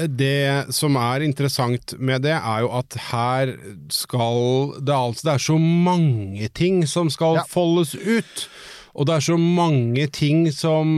det 0.08 0.72
som 0.72 0.96
er 0.96 1.20
interessant 1.26 1.98
med 1.98 2.22
det, 2.22 2.36
er 2.38 2.60
jo 2.64 2.70
at 2.78 2.94
her 3.10 3.56
skal 3.90 4.72
det 4.80 4.94
altså 4.94 5.22
Det 5.26 5.32
er 5.34 5.44
så 5.50 5.58
mange 5.58 6.48
ting 6.54 6.86
som 6.86 7.10
skal 7.10 7.34
Ja. 7.42 7.44
foldes 7.48 7.94
ut. 7.94 8.48
Og 8.92 9.08
det 9.08 9.16
er 9.16 9.26
så 9.32 9.38
mange 9.40 10.06
ting 10.12 10.46
som 10.52 10.88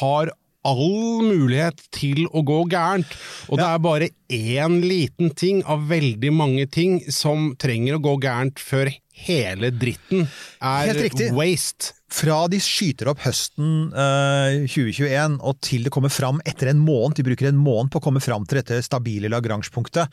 har 0.00 0.32
all 0.62 1.22
mulighet 1.26 1.80
til 1.94 2.26
å 2.30 2.42
gå 2.46 2.62
gærent. 2.70 3.10
Og 3.50 3.58
det 3.58 3.66
er 3.66 3.82
bare 3.82 4.10
én 4.32 4.78
liten 4.84 5.32
ting 5.34 5.62
av 5.66 5.88
veldig 5.90 6.32
mange 6.34 6.68
ting 6.70 7.00
som 7.10 7.52
trenger 7.58 7.98
å 7.98 8.04
gå 8.04 8.16
gærent 8.22 8.62
før 8.62 8.92
hele 9.12 9.70
dritten 9.70 10.28
er 10.60 11.32
waste. 11.36 11.92
Fra 12.12 12.42
de 12.50 12.58
skyter 12.60 13.08
opp 13.08 13.22
høsten 13.24 13.88
eh, 13.96 14.66
2021 14.68 15.38
og 15.40 15.60
til 15.64 15.86
det 15.86 15.92
kommer 15.94 16.12
fram 16.12 16.42
etter 16.48 16.68
en 16.72 16.82
måned, 16.82 17.16
de 17.16 17.24
bruker 17.24 17.48
en 17.48 17.60
måned 17.60 17.92
på 17.92 18.02
å 18.02 18.04
komme 18.04 18.20
fram 18.20 18.44
til 18.48 18.60
dette 18.60 18.82
stabile 18.84 19.30
Lagrange-punktet, 19.32 20.12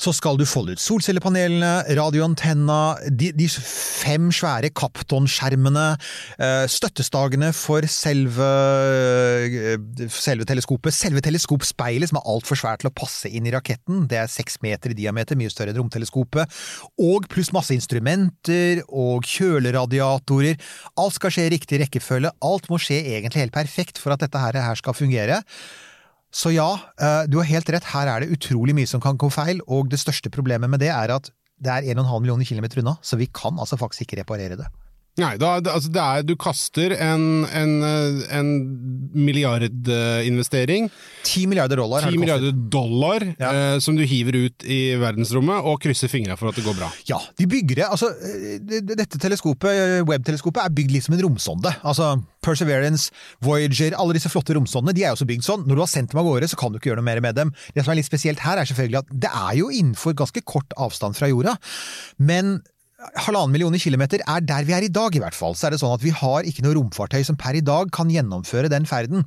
så 0.00 0.12
skal 0.16 0.36
du 0.36 0.44
folde 0.48 0.76
ut 0.76 0.82
solcellepanelene, 0.82 1.96
radioantenna, 1.96 2.80
de, 3.08 3.30
de 3.36 3.48
fem 3.50 4.28
svære 4.34 4.72
Kapton-skjermene, 4.76 5.86
eh, 6.44 6.66
støttestagene 6.70 7.54
for 7.56 7.88
selve, 7.88 8.50
eh, 9.40 9.78
selve 10.12 10.48
teleskopet, 10.50 10.96
selve 10.96 11.24
teleskopspeilet 11.24 12.12
som 12.12 12.20
er 12.20 12.28
altfor 12.34 12.60
svært 12.60 12.84
til 12.84 12.92
å 12.92 12.96
passe 13.00 13.32
inn 13.32 13.48
i 13.48 13.54
raketten, 13.56 14.04
det 14.12 14.20
er 14.20 14.30
seks 14.32 14.60
meter 14.64 14.92
i 14.92 14.98
diameter, 15.00 15.40
mye 15.40 15.52
større 15.52 15.72
enn 15.72 15.80
romteleskopet, 15.80 16.60
og 17.00 17.32
pluss 17.32 17.54
masse 17.56 17.72
instrumenter 18.30 18.82
og 18.88 19.24
kjøleradiatorer. 19.24 20.58
Alt 20.96 21.14
skal 21.14 21.30
skje 21.30 21.46
i 21.48 21.52
riktig 21.54 21.80
rekkefølge. 21.80 22.30
Alt 22.42 22.68
må 22.70 22.78
skje 22.78 23.02
egentlig 23.16 23.42
helt 23.42 23.52
perfekt 23.52 23.98
for 23.98 24.12
at 24.12 24.20
dette 24.20 24.38
her 24.38 24.74
skal 24.76 24.94
fungere. 24.94 25.42
Så 26.32 26.52
ja, 26.54 26.78
eh, 27.00 27.26
du 27.26 27.38
har 27.38 27.44
helt 27.44 27.68
rett, 27.68 27.84
her 27.84 28.06
er 28.06 28.20
det 28.20 28.30
utrolig 28.30 28.74
mye 28.74 28.86
som 28.86 29.00
kan 29.00 29.16
gå 29.16 29.28
feil, 29.30 29.60
og 29.66 29.90
det 29.90 29.98
største 29.98 30.30
problemet 30.30 30.70
med 30.70 30.78
det 30.78 30.90
er 30.90 31.10
at 31.10 31.30
det 31.60 31.70
er 31.70 31.94
1,5 31.94 32.20
millioner 32.20 32.46
kilometer 32.46 32.80
unna, 32.80 32.96
så 33.02 33.18
vi 33.18 33.26
kan 33.26 33.58
altså 33.58 33.76
faktisk 33.76 34.02
ikke 34.06 34.22
reparere 34.22 34.56
det. 34.56 34.68
Nei, 35.18 35.34
da, 35.36 35.56
altså 35.60 35.90
det 35.92 36.00
er, 36.00 36.22
du 36.22 36.34
kaster 36.38 36.92
en, 36.94 37.44
en, 37.50 37.72
en 38.30 38.50
milliardinvestering, 39.60 40.88
10 41.26 41.46
milliarder 41.50 41.76
dollar 41.80 42.04
har 42.06 42.10
10 42.10 42.14
det 42.14 42.20
kostet. 42.20 42.20
milliarder 42.20 42.70
dollar, 42.72 43.26
Ja. 43.38 43.50
eh, 43.74 43.78
som 43.82 43.96
du 43.96 44.04
hiver 44.06 44.36
ut 44.46 44.64
i 44.64 44.94
verdensrommet, 45.00 45.64
og 45.66 45.80
krysser 45.82 46.08
fingra 46.08 46.36
for 46.38 46.48
at 46.48 46.56
det 46.56 46.64
går 46.64 46.76
bra. 46.78 46.90
Ja, 47.08 47.18
de 47.36 47.46
bygger 47.46 47.76
det. 47.82 47.84
Altså, 47.90 48.08
eh, 48.22 48.58
det- 48.60 48.86
det- 48.86 48.96
dette 48.98 49.18
teleskopet, 49.18 49.70
eh, 49.70 50.02
webteleskopet, 50.04 50.64
er 50.64 50.70
bygd 50.70 50.90
litt 50.92 51.04
som 51.04 51.14
en 51.14 51.20
romsonde. 51.22 51.74
Altså, 51.82 52.22
Perseverance, 52.42 53.10
Voyager, 53.42 53.92
alle 53.98 54.14
disse 54.14 54.28
flotte 54.30 54.54
romsondene, 54.54 54.94
de 54.94 55.02
er 55.04 55.08
jo 55.08 55.14
også 55.16 55.26
bygd 55.26 55.42
sånn. 55.44 55.66
Når 55.66 55.74
du 55.74 55.80
har 55.80 55.86
sendt 55.86 56.10
dem 56.10 56.20
av 56.20 56.24
gårde, 56.26 56.48
så 56.48 56.56
kan 56.56 56.72
du 56.72 56.78
ikke 56.78 56.90
gjøre 56.94 57.02
noe 57.02 57.04
mer 57.04 57.20
med 57.20 57.34
dem. 57.34 57.52
Det 57.74 57.84
som 57.84 57.92
er 57.92 57.96
litt 57.96 58.06
spesielt 58.10 58.38
her, 58.38 58.56
er 58.58 58.64
selvfølgelig 58.64 58.98
at 58.98 59.06
det 59.20 59.30
er 59.30 59.56
jo 59.56 59.68
innenfor 59.68 60.14
ganske 60.14 60.40
kort 60.44 60.70
avstand 60.78 61.14
fra 61.16 61.28
jorda. 61.28 61.58
Men 62.18 62.62
halvannen 63.00 63.52
millioner 63.54 63.80
kilometer 63.80 64.20
er 64.28 64.42
der 64.44 64.66
vi 64.68 64.74
er 64.76 64.84
i 64.84 64.92
dag, 64.92 65.14
i 65.16 65.22
hvert 65.22 65.36
fall. 65.36 65.54
Så 65.56 65.66
er 65.66 65.74
det 65.74 65.80
sånn 65.80 65.94
at 65.94 66.04
vi 66.04 66.12
har 66.14 66.46
ikke 66.46 66.64
noe 66.64 66.76
romfartøy 66.76 67.22
som 67.24 67.38
per 67.40 67.56
i 67.56 67.64
dag 67.64 67.88
kan 67.94 68.10
gjennomføre 68.12 68.70
den 68.72 68.86
ferden. 68.88 69.24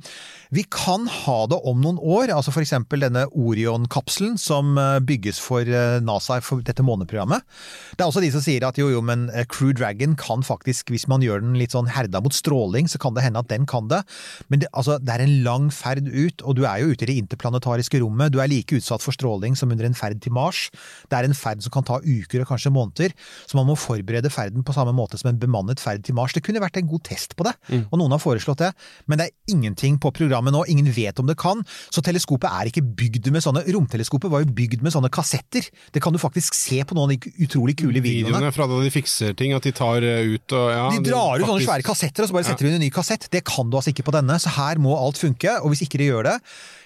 Vi 0.54 0.62
kan 0.70 1.08
ha 1.10 1.38
det 1.50 1.58
om 1.66 1.80
noen 1.82 1.98
år, 1.98 2.30
altså 2.30 2.52
for 2.54 2.62
eksempel 2.62 3.02
denne 3.02 3.24
Orion-kapselen 3.34 4.36
som 4.38 4.78
eh, 4.78 5.00
bygges 5.02 5.40
for 5.42 5.66
eh, 5.66 5.98
NASA 6.04 6.38
for 6.44 6.62
dette 6.62 6.84
måneprogrammet. 6.86 7.42
Det 7.96 8.04
er 8.04 8.10
også 8.12 8.22
de 8.22 8.30
som 8.34 8.44
sier 8.44 8.66
at 8.66 8.78
jo, 8.78 8.90
jo, 8.92 9.02
men 9.02 9.26
eh, 9.34 9.46
Crew 9.50 9.74
Dragon 9.74 10.14
kan 10.20 10.46
faktisk, 10.46 10.92
hvis 10.94 11.08
man 11.10 11.24
gjør 11.26 11.42
den 11.42 11.58
litt 11.58 11.74
sånn 11.74 11.90
herda 11.90 12.22
mot 12.22 12.36
stråling, 12.36 12.86
så 12.90 13.00
kan 13.02 13.16
det 13.16 13.26
hende 13.26 13.42
at 13.42 13.50
den 13.50 13.66
kan 13.70 13.90
det. 13.90 14.04
Men 14.52 14.62
det, 14.62 14.70
altså, 14.70 15.00
det 15.02 15.16
er 15.16 15.26
en 15.26 15.36
lang 15.46 15.68
ferd 15.74 16.06
ut, 16.06 16.46
og 16.46 16.60
du 16.60 16.62
er 16.68 16.84
jo 16.84 16.94
ute 16.94 17.08
i 17.08 17.10
det 17.10 17.18
interplanetariske 17.24 17.98
rommet. 18.04 18.30
Du 18.34 18.38
er 18.38 18.52
like 18.52 18.78
utsatt 18.78 19.02
for 19.02 19.16
stråling 19.16 19.58
som 19.58 19.74
under 19.74 19.88
en 19.88 19.98
ferd 19.98 20.22
til 20.22 20.36
Mars. 20.36 20.68
Det 21.10 21.18
er 21.18 21.26
en 21.26 21.34
ferd 21.36 21.66
som 21.66 21.74
kan 21.74 21.86
ta 21.88 21.98
uker 22.04 22.44
og 22.44 22.50
kanskje 22.52 22.74
måneder, 22.74 23.18
så 23.48 23.58
man 23.58 23.63
må 23.68 23.76
forberede 23.78 24.30
ferden 24.32 24.64
på 24.66 24.74
samme 24.76 24.94
måte 24.96 25.18
som 25.20 25.30
en 25.30 25.40
bemannet 25.40 25.82
ferd 25.82 26.04
til 26.06 26.16
Mars. 26.16 26.34
Det 26.36 26.44
kunne 26.44 26.62
vært 26.62 26.78
en 26.80 26.88
god 26.90 27.04
test 27.08 27.36
på 27.38 27.46
det, 27.46 27.54
og 27.90 27.98
noen 28.00 28.14
har 28.14 28.22
foreslått 28.22 28.62
det, 28.62 28.70
men 29.10 29.20
det 29.20 29.28
er 29.28 29.54
ingenting 29.54 29.98
på 30.02 30.12
programmet 30.14 30.54
nå. 30.54 30.64
Ingen 30.70 30.90
vet 30.94 31.18
om 31.20 31.28
det 31.28 31.36
kan, 31.40 31.62
så 31.92 32.02
teleskopet 32.04 32.50
er 32.50 32.70
ikke 32.70 32.84
bygd 32.84 33.30
med 33.34 33.44
sånne 33.44 33.64
Romteleskopet 33.74 34.30
var 34.30 34.44
jo 34.44 34.52
bygd 34.54 34.84
med 34.84 34.94
sånne 34.94 35.10
kassetter. 35.12 35.66
Det 35.94 36.02
kan 36.04 36.14
du 36.14 36.20
faktisk 36.22 36.56
se 36.56 36.80
på 36.86 36.96
noen 36.96 37.10
av 37.10 37.16
de 37.16 37.32
utrolig 37.46 37.76
kule 37.80 38.00
videoene. 38.00 38.30
Videoene 38.30 38.54
fra 38.54 38.68
da 38.70 38.80
de 38.84 38.92
fikser 38.92 39.34
ting, 39.38 39.54
at 39.56 39.66
de 39.66 39.72
tar 39.74 40.04
eh, 40.04 40.34
ut 40.34 40.56
og 40.56 40.70
ja, 40.70 40.86
De 40.94 41.02
drar 41.10 41.40
ut 41.42 41.48
sånne 41.48 41.66
svære 41.66 41.86
kassetter, 41.86 42.24
og 42.24 42.30
så 42.30 42.36
bare 42.36 42.48
setter 42.50 42.66
du 42.66 42.70
inn 42.70 42.78
en 42.78 42.84
ny 42.84 42.92
kassett. 42.94 43.28
Det 43.32 43.44
kan 43.48 43.70
du 43.70 43.78
altså 43.80 43.94
ikke 43.94 44.06
på 44.06 44.14
denne, 44.16 44.38
så 44.42 44.52
her 44.58 44.80
må 44.82 44.96
alt 44.98 45.20
funke. 45.20 45.58
Og 45.62 45.72
hvis 45.72 45.84
ikke 45.86 46.00
det 46.02 46.10
gjør 46.10 46.28
det, 46.28 46.38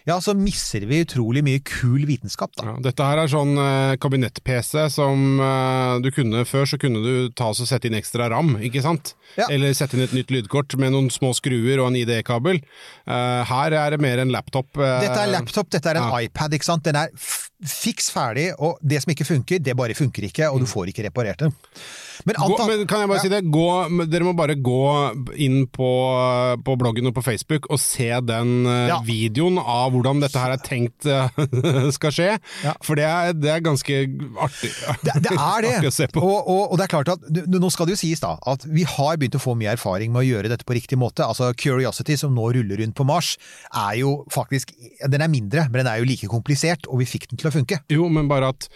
ja, 0.08 0.16
så 0.24 0.32
misser 0.36 0.86
vi 0.88 1.02
utrolig 1.04 1.42
mye 1.46 1.60
kul 1.68 2.06
vitenskap, 2.08 2.54
da. 2.56 2.64
Ja, 2.70 2.74
dette 2.88 3.04
her 3.06 3.20
er 3.22 3.30
sånn 3.30 3.52
eh, 3.60 3.94
kabinett-PC 4.00 4.86
som 4.94 5.38
eh, 5.44 5.98
du 6.04 6.08
kunne 6.16 6.44
Før 6.48 6.64
så 6.70 6.78
kunne 6.80 7.02
du 7.04 7.28
ta 7.36 7.50
og 7.52 7.58
sette 7.60 7.90
inn 7.90 7.96
ekstra 7.98 8.30
ram, 8.32 8.54
ikke 8.64 8.80
sant? 8.84 9.12
Ja. 9.36 9.46
Eller 9.52 9.74
sette 9.76 9.98
inn 9.98 10.06
et 10.06 10.14
nytt 10.16 10.32
lydkort 10.32 10.74
med 10.80 10.94
noen 10.96 11.10
små 11.12 11.34
skruer 11.36 11.82
og 11.82 11.90
en 11.90 12.00
ID-kabel. 12.00 12.62
Eh, 13.04 13.42
her 13.52 13.76
er 13.84 13.94
det 13.94 14.00
mer 14.02 14.24
en 14.24 14.32
laptop. 14.32 14.72
eh, 14.80 14.98
Dette 15.04 15.20
er 15.26 15.32
laptop, 15.36 15.68
dette 15.76 15.92
er 15.92 16.00
en 16.00 16.10
iPad, 16.24 16.56
ikke 16.56 16.70
sant. 16.72 16.86
Den 16.88 16.96
er 17.04 17.12
fiks 17.64 18.10
ferdig, 18.14 18.52
og 18.62 18.78
det 18.86 19.00
som 19.02 19.10
ikke 19.14 19.26
funker, 19.26 19.58
det 19.58 19.74
bare 19.78 19.94
funker 19.98 20.28
ikke, 20.28 20.46
og 20.52 20.60
du 20.62 20.66
får 20.70 20.92
ikke 20.92 21.08
reparert 21.08 21.38
det. 21.46 21.52
Men, 22.26 22.34
Mm. 22.38 22.50
Gå, 22.50 22.66
men 22.66 22.80
kan 22.90 22.98
jeg 23.00 23.08
bare 23.08 23.16
Ja. 23.18 23.22
si 23.22 23.28
det? 23.30 23.44
Gå, 23.46 24.06
dere 24.10 24.24
må 24.26 24.32
bare 24.34 24.54
gå 24.58 25.34
inn 25.38 25.66
på, 25.70 25.86
på 26.66 26.74
bloggen 26.76 27.06
og 27.06 27.14
på 27.14 27.22
Facebook 27.22 27.68
og 27.70 27.78
se 27.78 28.08
den 28.26 28.66
eh, 28.66 28.88
Ja. 28.90 28.96
videoen 29.06 29.58
av 29.62 29.92
hvordan 29.94 30.18
dette 30.20 30.34
her 30.42 30.50
er 30.56 30.58
tenkt 30.58 31.06
eh, 31.06 31.28
skal 31.96 32.10
skje. 32.14 32.26
Ja. 32.64 32.74
For 32.82 32.98
det 32.98 33.04
er, 33.06 33.32
det 33.38 33.52
er 33.54 33.62
ganske 33.62 34.00
artig, 34.42 34.72
Det, 35.06 35.14
det 35.28 35.32
er 35.36 35.62
det. 35.68 35.74
å 35.86 35.94
se 35.94 36.08
på. 36.10 36.18
Og, 36.26 36.42
og, 36.50 36.72
og 36.72 36.78
det 36.80 36.88
er 36.88 36.92
klart 36.96 37.12
at, 37.14 37.20
Nå 37.48 37.70
skal 37.70 37.86
det 37.86 37.94
jo 37.94 38.00
sies 38.02 38.20
da, 38.20 38.34
at 38.50 38.66
vi 38.66 38.82
har 38.82 39.16
begynt 39.16 39.38
å 39.38 39.42
få 39.42 39.54
mye 39.58 39.70
erfaring 39.78 40.10
med 40.14 40.24
å 40.24 40.26
gjøre 40.28 40.50
dette 40.50 40.66
på 40.66 40.74
riktig 40.74 40.98
måte. 40.98 41.22
Altså 41.26 41.52
Curiosity, 41.54 42.16
som 42.18 42.34
nå 42.34 42.50
ruller 42.58 42.82
rundt 42.82 42.96
på 42.98 43.06
Mars, 43.06 43.36
er 43.74 44.00
jo 44.02 44.24
faktisk 44.34 44.74
Den 45.06 45.22
er 45.22 45.30
mindre, 45.30 45.68
men 45.70 45.84
den 45.84 45.86
er 45.92 46.02
jo 46.02 46.08
like 46.10 46.26
komplisert, 46.30 46.90
og 46.90 46.98
vi 46.98 47.06
fikk 47.14 47.28
den 47.30 47.38
til 47.38 47.48
å 47.48 47.48
funke. 47.55 47.81
Jo, 47.90 48.09
men 48.09 48.28
bare 48.28 48.49
at 48.55 48.69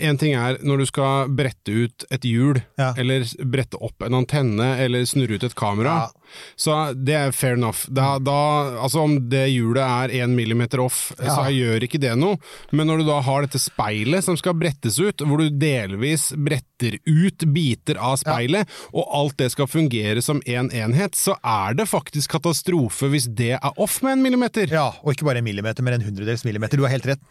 en 0.00 0.18
ting 0.18 0.34
er 0.34 0.58
når 0.66 0.78
du 0.82 0.86
skal 0.90 1.28
brette 1.38 1.70
ut 1.70 2.04
et 2.10 2.24
hjul, 2.26 2.62
Ja. 2.78 2.92
eller 2.98 3.24
brette 3.46 3.78
opp 3.80 4.02
en 4.02 4.12
antenne, 4.18 4.76
eller 4.82 5.04
snurre 5.06 5.38
ut 5.38 5.44
et 5.44 5.54
kamera, 5.54 6.08
Ja. 6.08 6.08
Så 6.56 6.78
det 6.94 7.16
er 7.16 7.34
fair 7.36 7.56
enough. 7.58 7.88
Da, 7.88 8.18
da, 8.22 8.38
altså 8.84 9.06
om 9.06 9.16
det 9.32 9.46
hjulet 9.50 9.82
er 9.82 10.14
én 10.20 10.36
millimeter 10.36 10.82
off, 10.84 11.08
så 11.16 11.48
gjør 11.54 11.88
ikke 11.88 12.02
det 12.02 12.14
noe. 12.18 12.38
Men 12.70 12.90
når 12.90 13.02
du 13.02 13.08
da 13.08 13.18
har 13.24 13.46
dette 13.46 13.60
speilet 13.62 14.26
som 14.26 14.38
skal 14.38 14.56
brettes 14.58 15.00
ut, 15.00 15.24
hvor 15.24 15.42
du 15.42 15.48
delvis 15.58 16.30
bretter 16.36 16.98
ut 17.08 17.48
biter 17.54 17.98
av 17.98 18.18
speilet, 18.20 18.68
og 18.92 19.08
alt 19.18 19.38
det 19.40 19.50
skal 19.54 19.70
fungere 19.70 20.22
som 20.24 20.42
én 20.44 20.68
en 20.68 20.90
enhet, 20.90 21.16
så 21.18 21.36
er 21.44 21.76
det 21.78 21.88
faktisk 21.88 22.36
katastrofe 22.36 23.10
hvis 23.12 23.28
det 23.38 23.54
er 23.58 23.80
off 23.80 24.00
med 24.04 24.16
en 24.16 24.24
millimeter. 24.24 24.68
Ja, 24.72 24.90
og 25.02 25.14
ikke 25.14 25.28
bare 25.28 25.42
en 25.42 25.48
millimeter, 25.48 25.84
men 25.84 25.98
en 25.98 26.06
hundredels 26.06 26.44
millimeter. 26.48 26.78
Du 26.78 26.86
har 26.86 26.94
helt 26.94 27.08
rett. 27.08 27.24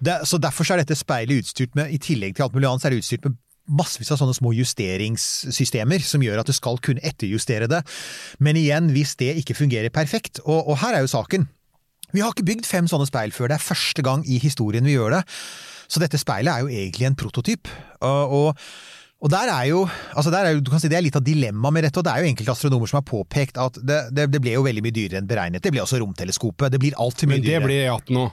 Det, 0.00 0.20
så 0.28 0.40
Derfor 0.40 0.64
så 0.64 0.74
er 0.74 0.84
dette 0.84 0.98
speilet 0.98 1.44
utstyrt 1.44 1.76
med, 1.78 1.92
i 1.92 2.00
tillegg 2.00 2.36
til 2.36 2.46
alt 2.46 2.56
mulig 2.56 2.70
annet, 2.70 2.82
så 2.82 2.88
er 2.88 2.96
det 2.96 3.02
utstyrt 3.04 3.28
med 3.28 3.38
massevis 3.70 4.10
av 4.10 4.20
sånne 4.20 4.36
små 4.36 4.52
justeringssystemer 4.56 6.02
som 6.04 6.22
gjør 6.24 6.42
at 6.42 6.50
du 6.50 6.54
skal 6.56 6.80
kunne 6.82 7.02
etterjustere 7.06 7.68
det. 7.70 7.82
Men 8.42 8.58
igjen, 8.58 8.90
hvis 8.94 9.16
det 9.20 9.36
ikke 9.42 9.58
fungerer 9.58 9.94
perfekt, 9.94 10.42
og, 10.44 10.68
og 10.70 10.80
her 10.82 10.96
er 10.96 11.04
jo 11.04 11.12
saken. 11.12 11.48
Vi 12.10 12.24
har 12.24 12.32
ikke 12.34 12.48
bygd 12.48 12.66
fem 12.66 12.88
sånne 12.90 13.06
speil 13.06 13.34
før, 13.34 13.52
det 13.52 13.60
er 13.60 13.68
første 13.68 14.02
gang 14.06 14.24
i 14.26 14.40
historien 14.42 14.86
vi 14.86 14.96
gjør 14.96 15.20
det. 15.20 15.24
Så 15.90 16.02
dette 16.02 16.18
speilet 16.22 16.52
er 16.52 16.64
jo 16.64 16.70
egentlig 16.70 17.06
en 17.08 17.18
prototyp. 17.18 17.70
Og, 18.06 18.54
og, 19.20 19.28
der 19.32 19.50
er 19.52 19.66
jo, 19.68 19.82
altså 20.16 20.30
der 20.32 20.48
er 20.48 20.54
jo, 20.56 20.62
du 20.64 20.70
kan 20.72 20.80
si 20.80 20.88
Det 20.88 20.96
er 20.96 21.04
litt 21.04 21.16
av 21.18 21.24
dilemmaet 21.24 21.74
med 21.76 21.84
dette, 21.86 22.00
og 22.00 22.06
det 22.06 22.12
er 22.12 22.24
jo 22.24 22.30
enkelte 22.30 22.54
astronomer 22.54 22.90
som 22.90 22.98
har 23.00 23.06
påpekt 23.08 23.60
at 23.60 23.76
det, 23.84 23.98
det, 24.16 24.26
det 24.32 24.40
ble 24.42 24.54
jo 24.54 24.64
veldig 24.64 24.82
mye 24.86 24.96
dyrere 24.96 25.20
enn 25.20 25.28
beregnet. 25.28 25.62
Det 25.64 25.72
blir 25.74 25.84
også 25.84 26.00
romteleskopet. 26.00 26.72
Det 26.72 26.80
blir 26.80 26.96
altfor 27.00 27.28
mye 27.30 27.42
dyrere. 27.42 27.60
Men 27.60 27.68
det 27.68 27.74
blir 27.74 27.84
E18 27.84 28.16
nå. 28.16 28.24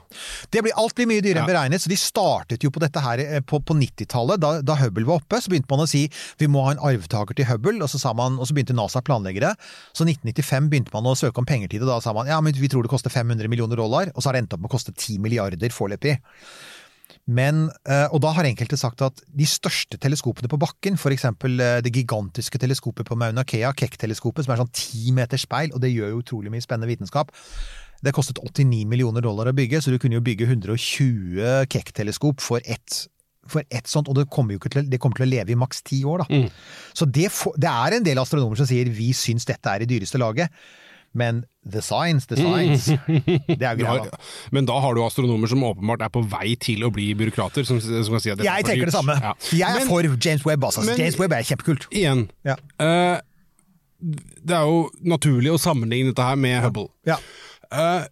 Det 0.54 0.64
blir, 0.64 0.76
alt 0.80 0.96
blir 0.98 1.10
mye 1.12 1.24
dyrere 1.26 1.44
enn 1.44 1.52
beregnet, 1.52 1.84
så 1.84 1.92
de 1.92 2.00
startet 2.00 2.64
jo 2.64 2.72
på 2.74 2.84
dette 2.84 3.04
her 3.04 3.24
eh, 3.26 3.44
på, 3.44 3.60
på 3.60 3.78
90-tallet. 3.78 4.42
Da, 4.44 4.54
da 4.64 4.78
Hubble 4.80 5.08
var 5.10 5.20
oppe, 5.22 5.42
så 5.44 5.52
begynte 5.52 5.72
man 5.74 5.84
å 5.84 5.90
si 5.92 6.06
vi 6.40 6.50
må 6.52 6.64
ha 6.66 6.76
en 6.76 6.84
arvtaker 6.92 7.38
til 7.38 7.50
Hubble, 7.52 7.82
og 7.84 7.92
så, 7.92 8.00
sa 8.02 8.16
man, 8.18 8.40
og 8.40 8.48
så 8.48 8.56
begynte 8.58 8.78
NASA 8.78 9.04
å 9.04 9.08
planlegge 9.08 9.44
det. 9.44 9.54
Så 9.92 10.08
1995 10.08 10.72
begynte 10.72 10.96
man 10.96 11.12
å 11.12 11.18
søke 11.20 11.44
om 11.44 11.50
penger 11.50 11.74
til 11.74 11.84
det, 11.84 11.92
da 11.92 12.00
sa 12.04 12.16
man 12.16 12.32
ja, 12.32 12.40
men 12.44 12.56
vi 12.56 12.72
tror 12.72 12.88
det 12.88 12.94
koster 12.94 13.14
500 13.14 13.52
millioner 13.52 13.80
dollar, 13.80 14.14
og 14.16 14.24
så 14.24 14.32
har 14.32 14.38
det 14.38 14.46
endt 14.46 14.56
opp 14.56 14.64
med 14.64 14.72
å 14.72 14.76
koste 14.78 14.96
10 14.96 15.20
milliarder 15.24 15.74
foreløpig. 15.74 16.18
Men, 17.28 17.68
eh, 17.88 18.06
og 18.12 18.22
da 18.24 18.32
har 18.36 18.48
enkelte 18.48 18.80
sagt 18.80 19.02
at 19.04 19.20
de 19.28 19.48
største 19.48 20.00
teleskopene 20.02 20.50
på 20.52 20.60
bakken, 20.62 21.00
eksempel 21.12 21.60
eh, 21.60 21.80
det 21.84 21.94
gigantiske 21.96 22.60
teleskopet 22.62 23.08
på 23.08 23.18
Mauna 23.20 23.44
Kea, 23.48 23.74
Keck-teleskopet, 23.76 24.46
som 24.46 24.56
er 24.56 24.62
sånn 24.64 24.72
ti 24.76 25.12
meter 25.16 25.40
speil, 25.42 25.74
og 25.74 25.84
det 25.84 25.92
gjør 25.92 26.14
jo 26.14 26.24
utrolig 26.24 26.54
mye 26.54 26.64
spennende 26.64 26.92
vitenskap, 26.92 27.34
det 28.06 28.14
kostet 28.14 28.40
89 28.40 28.86
millioner 28.88 29.24
dollar 29.26 29.50
å 29.50 29.56
bygge, 29.58 29.82
så 29.82 29.92
du 29.92 29.98
kunne 30.00 30.20
jo 30.20 30.26
bygge 30.26 30.48
120 30.48 31.68
Keck-teleskop 31.72 32.44
for 32.44 32.64
ett 32.64 33.08
for 33.48 33.64
ett 33.72 33.88
sånt, 33.88 34.10
og 34.12 34.18
det 34.18 34.26
kommer 34.28 34.52
jo 34.54 34.60
ikke 34.60 34.74
til, 34.74 34.90
det 34.92 34.98
kommer 35.00 35.22
til 35.22 35.24
å 35.24 35.30
leve 35.32 35.54
i 35.54 35.56
maks 35.56 35.80
ti 35.88 36.02
år, 36.04 36.26
da. 36.26 36.40
Så 36.92 37.08
det, 37.08 37.30
det 37.56 37.70
er 37.72 37.96
en 37.96 38.04
del 38.04 38.20
astronomer 38.20 38.60
som 38.60 38.68
sier 38.68 38.90
vi 38.92 39.14
syns 39.16 39.48
dette 39.48 39.72
er 39.72 39.86
i 39.86 39.88
dyreste 39.88 40.20
laget, 40.20 40.52
men 41.14 41.46
the 41.68 41.82
science, 41.82 42.26
the 42.28 42.36
science, 42.38 42.88
det 43.48 43.62
er 43.62 43.76
greia. 43.76 43.88
har, 43.88 44.10
men 44.56 44.66
da 44.70 44.80
har 44.80 44.96
du 44.96 45.02
astronomer 45.04 45.48
som 45.52 45.64
åpenbart 45.68 46.02
er 46.06 46.10
på 46.14 46.22
vei 46.32 46.56
til 46.56 46.84
å 46.88 46.92
bli 46.94 47.10
byråkrater, 47.18 47.66
som, 47.68 47.80
som 47.82 48.14
kan 48.16 48.24
si 48.24 48.32
at 48.32 48.44
Jeg 48.46 48.66
tenker 48.68 48.86
det 48.88 48.94
samme. 48.96 49.18
Ja. 49.24 49.34
Jeg 49.52 49.68
er 49.68 49.80
Men 49.82 49.88
for 49.90 50.02
James 50.28 50.46
Webb, 50.48 50.64
altså. 50.64 50.86
men- 50.88 50.98
James 51.00 51.18
Webb 51.20 51.34
er 51.34 51.44
kjempekult. 51.44 51.88
igjen, 51.92 52.28
Ja. 52.48 52.56
Uh, 52.80 53.20
det 54.00 54.54
er 54.54 54.68
jo 54.70 54.84
naturlig 55.10 55.50
å 55.56 55.58
sammenligne 55.60 56.12
dette 56.14 56.22
her 56.24 56.36
med 56.38 56.62
Hubble. 56.62 56.88
Ja. 57.10 57.18
Uh, 57.74 58.06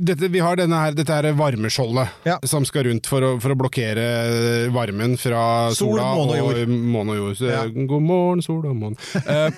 dette, 0.00 0.28
vi 0.32 0.40
har 0.42 0.56
denne 0.58 0.78
her, 0.80 0.94
dette 0.96 1.12
her 1.14 1.28
varmeskjoldet 1.36 2.08
Ja. 2.26 2.38
som 2.48 2.64
skal 2.64 2.84
rundt 2.88 3.06
for 3.06 3.20
å, 3.22 3.32
for 3.42 3.52
å 3.54 3.58
blokkere 3.58 4.70
varmen 4.72 5.16
fra 5.20 5.70
Sol, 5.76 5.94
sola 5.98 6.10
måne 6.16 6.40
og 6.40 6.56
jord. 6.56 6.68
måne 6.68 7.14
og 7.16 7.20
jord. 7.22 7.42
Ja. 7.50 7.64
God 7.68 8.02
morgen, 8.02 8.42
sol 8.42 8.64
og 8.66 8.76
måne. 8.76 8.96
Men- 9.26 9.54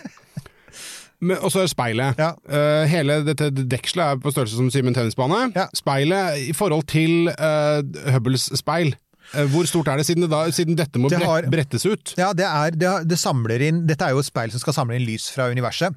og 1.22 1.52
så 1.52 1.60
er 1.62 1.68
det 1.68 1.70
speilet. 1.70 2.18
Ja. 2.18 2.32
Uh, 2.50 2.82
hele 2.90 3.20
dette 3.24 3.50
dekselet 3.54 4.04
er 4.16 4.20
på 4.24 4.32
størrelse 4.34 4.56
som 4.58 4.70
Simen 4.74 4.94
tennisbane. 4.96 5.52
Ja. 5.54 5.68
Speilet 5.78 6.48
i 6.48 6.52
forhold 6.56 6.82
til 6.90 7.28
uh, 7.30 7.80
Hubbles 8.12 8.48
speil. 8.58 8.94
eh, 9.34 9.46
hvor 9.48 9.64
stort 9.70 9.88
er 9.88 9.96
det, 9.96 10.06
siden, 10.06 10.22
det 10.26 10.30
da, 10.32 10.42
siden 10.50 10.76
dette 10.76 10.98
må 10.98 11.08
Det 11.08 11.22
har- 11.22 11.46
brettes 11.50 11.86
ut? 11.86 12.14
Ja, 12.18 12.32
det, 12.36 12.44
er, 12.44 12.70
det, 12.74 12.90
det 13.08 13.18
samler 13.18 13.62
inn 13.68 13.86
Dette 13.88 14.04
er 14.04 14.10
jo 14.16 14.18
et 14.20 14.26
speil 14.28 14.50
som 14.52 14.60
skal 14.60 14.74
samle 14.74 14.98
inn 14.98 15.06
lys 15.06 15.30
fra 15.32 15.46
universet. 15.48 15.94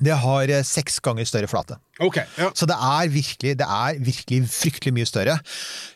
Det 0.00 0.16
har 0.22 0.50
eh, 0.50 0.64
seks 0.66 0.98
ganger 1.04 1.28
større 1.28 1.48
flate. 1.50 1.76
Okay, 2.00 2.24
ja. 2.40 2.48
Så 2.56 2.64
det 2.68 2.76
er 2.80 3.10
virkelig, 3.12 3.52
det 3.60 3.66
er 3.66 3.98
virkelig 4.00 4.38
fryktelig 4.48 4.94
mye 4.96 5.08
større. 5.08 5.36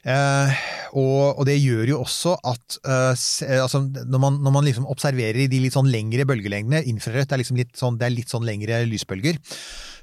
Eh, 0.05 0.65
og, 0.93 1.41
og 1.41 1.47
det 1.49 1.57
gjør 1.57 1.95
jo 1.95 2.03
også 2.05 2.37
at 2.45 2.79
eh, 2.85 3.25
eh, 3.49 3.63
altså, 3.63 3.81
når, 3.87 4.21
man, 4.21 4.37
når 4.45 4.57
man 4.59 4.69
liksom 4.69 4.89
observerer 4.93 5.47
i 5.47 5.49
de 5.51 5.63
litt 5.65 5.77
sånn 5.77 5.89
lengre 5.93 6.27
bølgelengdene, 6.29 6.85
infrarødt 6.93 7.33
er 7.33 7.41
liksom 7.41 7.61
litt 7.61 7.73
sånn, 7.81 7.97
det 8.01 8.09
er 8.09 8.17
litt 8.19 8.33
sånn 8.33 8.45
lengre 8.45 8.83
lysbølger, 8.91 9.41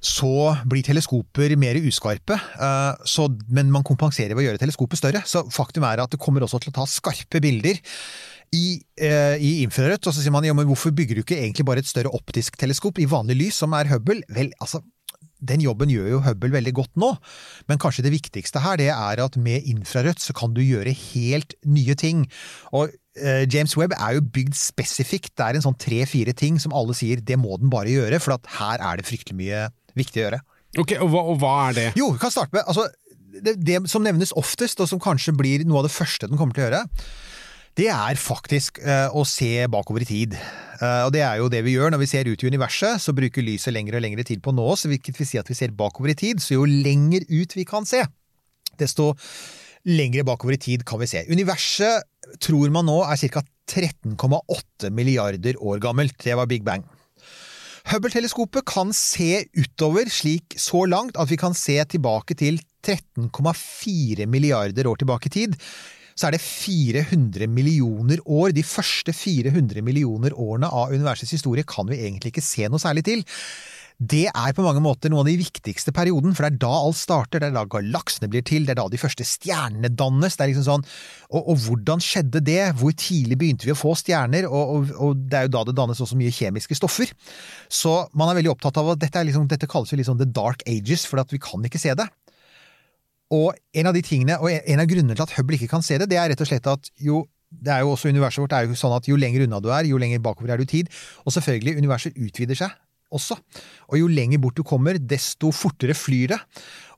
så 0.01 0.55
blir 0.65 0.81
teleskoper 0.88 1.53
mer 1.62 1.77
uskarpe. 1.77 2.39
eh, 2.58 3.05
så, 3.05 3.29
men 3.53 3.70
man 3.74 3.86
kompenserer 3.86 4.34
ved 4.34 4.46
å 4.46 4.50
gjøre 4.50 4.63
teleskopet 4.65 5.03
større. 5.03 5.24
Så 5.29 5.46
faktum 5.53 5.86
er 5.86 6.01
at 6.01 6.13
det 6.13 6.22
kommer 6.22 6.41
også 6.46 6.63
til 6.63 6.74
å 6.74 6.79
ta 6.81 6.89
skarpe 6.89 7.43
bilder 7.43 7.77
i, 8.51 8.81
eh, 9.00 9.38
i 9.39 9.51
infrarødt, 9.63 10.08
og 10.08 10.13
så 10.13 10.22
sier 10.22 10.34
man 10.34 10.46
ja, 10.46 10.55
men 10.55 10.67
hvorfor 10.67 10.91
bygger 10.96 11.17
du 11.17 11.24
ikke 11.24 11.39
egentlig 11.39 11.65
bare 11.67 11.84
et 11.84 11.89
større 11.89 12.12
optisk 12.15 12.58
teleskop 12.60 13.00
i 13.00 13.08
vanlig 13.10 13.38
lys, 13.39 13.62
som 13.63 13.75
er 13.77 13.88
Hubble? 13.91 14.22
Vel, 14.36 14.51
altså, 14.60 14.81
den 15.41 15.63
jobben 15.63 15.89
gjør 15.89 16.10
jo 16.12 16.24
Hubble 16.25 16.51
veldig 16.53 16.74
godt 16.77 17.00
nå, 17.01 17.13
men 17.72 17.79
kanskje 17.81 18.05
det 18.05 18.13
viktigste 18.13 18.62
her 18.62 18.77
det 18.81 18.91
er 18.93 19.24
at 19.24 19.38
med 19.39 19.67
infrarødt 19.72 20.22
så 20.22 20.36
kan 20.38 20.53
du 20.53 20.62
gjøre 20.62 20.93
helt 20.93 21.55
nye 21.65 21.96
ting. 21.96 22.25
Og 22.75 22.91
eh, 23.15 23.48
James 23.48 23.75
Webb 23.79 23.96
er 23.98 24.20
jo 24.20 24.27
bygd 24.36 24.58
spesifikt, 24.60 25.34
det 25.39 25.48
er 25.48 25.60
en 25.60 25.67
sånn 25.70 25.79
tre-fire 25.81 26.36
ting 26.38 26.60
som 26.62 26.75
alle 26.75 26.96
sier 26.98 27.24
det 27.24 27.39
må 27.39 27.58
den 27.62 27.72
bare 27.74 27.93
gjøre, 27.93 28.20
for 28.22 28.36
at 28.38 28.51
her 28.60 28.84
er 28.84 29.00
det 29.00 29.08
fryktelig 29.08 29.39
mye 29.39 29.67
viktig 29.98 30.22
å 30.22 30.27
gjøre. 30.27 30.43
Ok, 30.79 30.96
og 31.03 31.10
hva, 31.12 31.25
og 31.34 31.41
hva 31.41 31.55
er 31.70 31.79
det? 31.79 31.89
Jo, 32.00 32.13
vi 32.13 32.22
kan 32.22 32.31
starte 32.31 32.55
med 32.55 32.67
altså, 32.67 32.86
det, 33.31 33.58
det 33.63 33.81
som 33.91 34.03
nevnes 34.03 34.36
oftest, 34.39 34.79
og 34.84 34.91
som 34.91 35.01
kanskje 35.03 35.36
blir 35.36 35.65
noe 35.67 35.81
av 35.81 35.88
det 35.88 35.96
første 35.96 36.29
den 36.29 36.39
kommer 36.39 36.55
til 36.55 36.65
å 36.65 36.70
gjøre, 36.70 36.86
det 37.80 37.88
er 37.94 38.20
faktisk 38.20 38.82
eh, 38.84 39.08
å 39.16 39.24
se 39.28 39.54
bakover 39.72 40.04
i 40.04 40.10
tid. 40.10 40.36
Eh, 40.36 41.04
og 41.06 41.13
det 41.16 41.24
er 41.24 41.40
jo 41.40 41.50
det 41.51 41.62
vi 41.66 41.78
gjør 41.78 41.94
når 41.94 42.04
vi 42.04 42.10
ser 42.12 42.28
ut 42.28 42.44
i 42.44 42.51
universet, 42.51 43.00
så 43.00 43.16
bruker 43.16 43.46
lyset 43.46 43.74
lengre 43.75 44.00
og 44.00 44.06
lengre 44.06 44.25
tid 44.28 44.42
på 44.44 44.51
å 44.51 44.58
nå 44.58 44.66
oss, 44.74 44.88
hvilket 44.90 45.20
vil 45.20 45.30
si 45.30 45.40
at 45.40 45.50
vi 45.50 45.58
ser 45.58 45.75
bakover 45.78 46.13
i 46.13 46.18
tid, 46.20 46.44
så 46.44 46.58
jo 46.58 46.68
lenger 46.68 47.24
ut 47.32 47.56
vi 47.56 47.68
kan 47.68 47.88
se, 47.88 48.04
desto 48.82 49.13
lengre 49.88 50.25
bakover 50.28 50.58
i 50.58 50.62
tid 50.62 50.84
kan 50.88 51.00
vi 51.01 51.10
se. 51.10 51.24
Universet 51.32 52.06
tror 52.44 52.74
man 52.74 52.90
nå 52.90 53.01
er 53.08 53.28
ca. 53.32 53.44
13,8 53.72 54.90
milliarder 54.92 55.56
år 55.63 55.80
gammelt. 55.80 56.18
Det 56.20 56.34
var 56.36 56.50
Big 56.50 56.66
Bang. 56.68 56.84
Hubble-teleskopet 57.88 58.66
kan 58.68 58.92
se 58.94 59.46
utover 59.56 60.10
slik 60.12 60.58
så 60.60 60.84
langt 60.90 61.16
at 61.16 61.32
vi 61.32 61.38
kan 61.40 61.56
se 61.56 61.78
tilbake 61.94 62.36
til 62.36 62.60
13,4 62.84 64.28
milliarder 64.28 64.90
år 64.92 65.00
tilbake 65.00 65.32
i 65.32 65.36
tid. 65.38 65.56
Så 66.15 66.27
er 66.27 66.36
det 66.36 66.44
400 66.44 67.50
millioner 67.51 68.24
år. 68.25 68.56
De 68.56 68.65
første 68.65 69.13
400 69.15 69.84
millioner 69.86 70.36
årene 70.36 70.70
av 70.72 70.94
universets 70.94 71.36
historie 71.38 71.68
kan 71.68 71.89
vi 71.89 72.01
egentlig 72.01 72.36
ikke 72.36 72.46
se 72.46 72.68
noe 72.70 72.82
særlig 72.82 73.06
til. 73.08 73.25
Det 74.01 74.24
er 74.32 74.53
på 74.58 74.63
mange 74.65 74.82
måter 74.82 75.12
noe 75.13 75.22
av 75.22 75.27
de 75.30 75.36
viktigste 75.38 75.91
perioden, 75.94 76.34
for 76.34 76.48
det 76.48 76.56
er 76.56 76.62
da 76.63 76.72
alt 76.74 76.98
starter, 76.98 77.38
det 77.38 77.51
er 77.51 77.53
da 77.53 77.68
galaksene 77.70 78.32
blir 78.34 78.41
til, 78.48 78.63
det 78.65 78.74
er 78.74 78.80
da 78.80 78.88
de 78.89 78.98
første 78.98 79.25
stjernene 79.27 79.91
dannes. 79.94 80.34
Det 80.34 80.46
er 80.46 80.50
liksom 80.50 80.65
sånn, 80.65 80.86
og, 81.30 81.51
hvordan 81.68 82.01
skjedde 82.01 82.41
det? 82.48 82.63
Hvor 82.80 82.96
tidlig 82.98 83.38
begynte 83.38 83.70
vi 83.70 83.75
å 83.75 83.77
få 83.77 83.94
stjerner? 84.00 84.48
Og, 84.50 84.74
og, 84.74 84.96
og 84.98 85.22
det 85.30 85.38
er 85.38 85.46
jo 85.46 85.53
da 85.53 85.63
det 85.70 85.77
dannes 85.77 86.01
også 86.01 86.18
mye 86.18 86.34
kjemiske 86.34 86.80
stoffer. 86.80 87.13
Så 87.70 87.94
man 88.18 88.32
er 88.32 88.39
veldig 88.39 88.56
opptatt 88.56 88.82
av 88.82 88.96
at 88.96 89.03
dette, 89.03 89.22
er 89.22 89.30
liksom, 89.30 89.46
dette 89.51 89.70
kalles 89.70 89.94
jo 89.94 90.01
liksom 90.01 90.18
the 90.18 90.25
dark 90.25 90.65
ages, 90.65 91.06
for 91.06 91.22
vi 91.30 91.44
kan 91.44 91.70
ikke 91.70 91.82
se 91.82 91.94
det. 91.94 92.10
Og 93.32 93.54
en 93.78 93.90
av 93.90 93.96
de 93.96 94.04
tingene, 94.06 94.38
og 94.44 94.52
en 94.52 94.84
av 94.84 94.90
grunnene 94.90 95.16
til 95.16 95.26
at 95.26 95.36
Hubble 95.38 95.60
ikke 95.60 95.72
kan 95.72 95.86
se 95.86 96.00
det, 96.02 96.10
det 96.12 96.20
er 96.20 96.34
rett 96.34 96.44
og 96.44 96.50
slett 96.50 96.67
at 96.67 96.91
jo 97.00 97.26
det 97.52 97.74
er 97.74 97.82
jo 97.84 97.89
også 97.91 98.08
Universet 98.08 98.39
vårt 98.39 98.54
det 98.54 98.60
er 98.62 98.70
jo 98.70 98.78
sånn 98.80 98.94
at 98.96 99.08
jo 99.10 99.17
lenger 99.20 99.44
unna 99.44 99.60
du 99.60 99.67
er, 99.76 99.84
jo 99.89 100.00
lenger 100.00 100.22
bakover 100.24 100.54
er 100.54 100.62
du 100.62 100.63
i 100.63 100.72
tid. 100.72 100.91
Og 101.26 101.36
selvfølgelig, 101.36 101.82
universet 101.84 102.15
utvider 102.15 102.56
seg 102.56 102.72
også. 103.12 103.36
Og 103.91 103.98
jo 104.00 104.08
lenger 104.08 104.39
bort 104.39 104.56
du 104.56 104.63
kommer, 104.63 104.96
desto 104.96 105.52
fortere 105.52 105.96
flyr 105.98 106.32
det. 106.32 106.39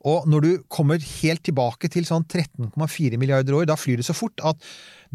Og 0.09 0.27
når 0.27 0.43
du 0.43 0.51
kommer 0.71 0.99
helt 0.99 1.41
tilbake 1.47 1.87
til 1.91 2.05
sånn 2.05 2.25
13,4 2.27 3.17
milliarder 3.17 3.55
år, 3.55 3.65
da 3.69 3.77
flyr 3.79 4.01
det 4.01 4.07
så 4.07 4.15
fort 4.15 4.43
at 4.45 4.59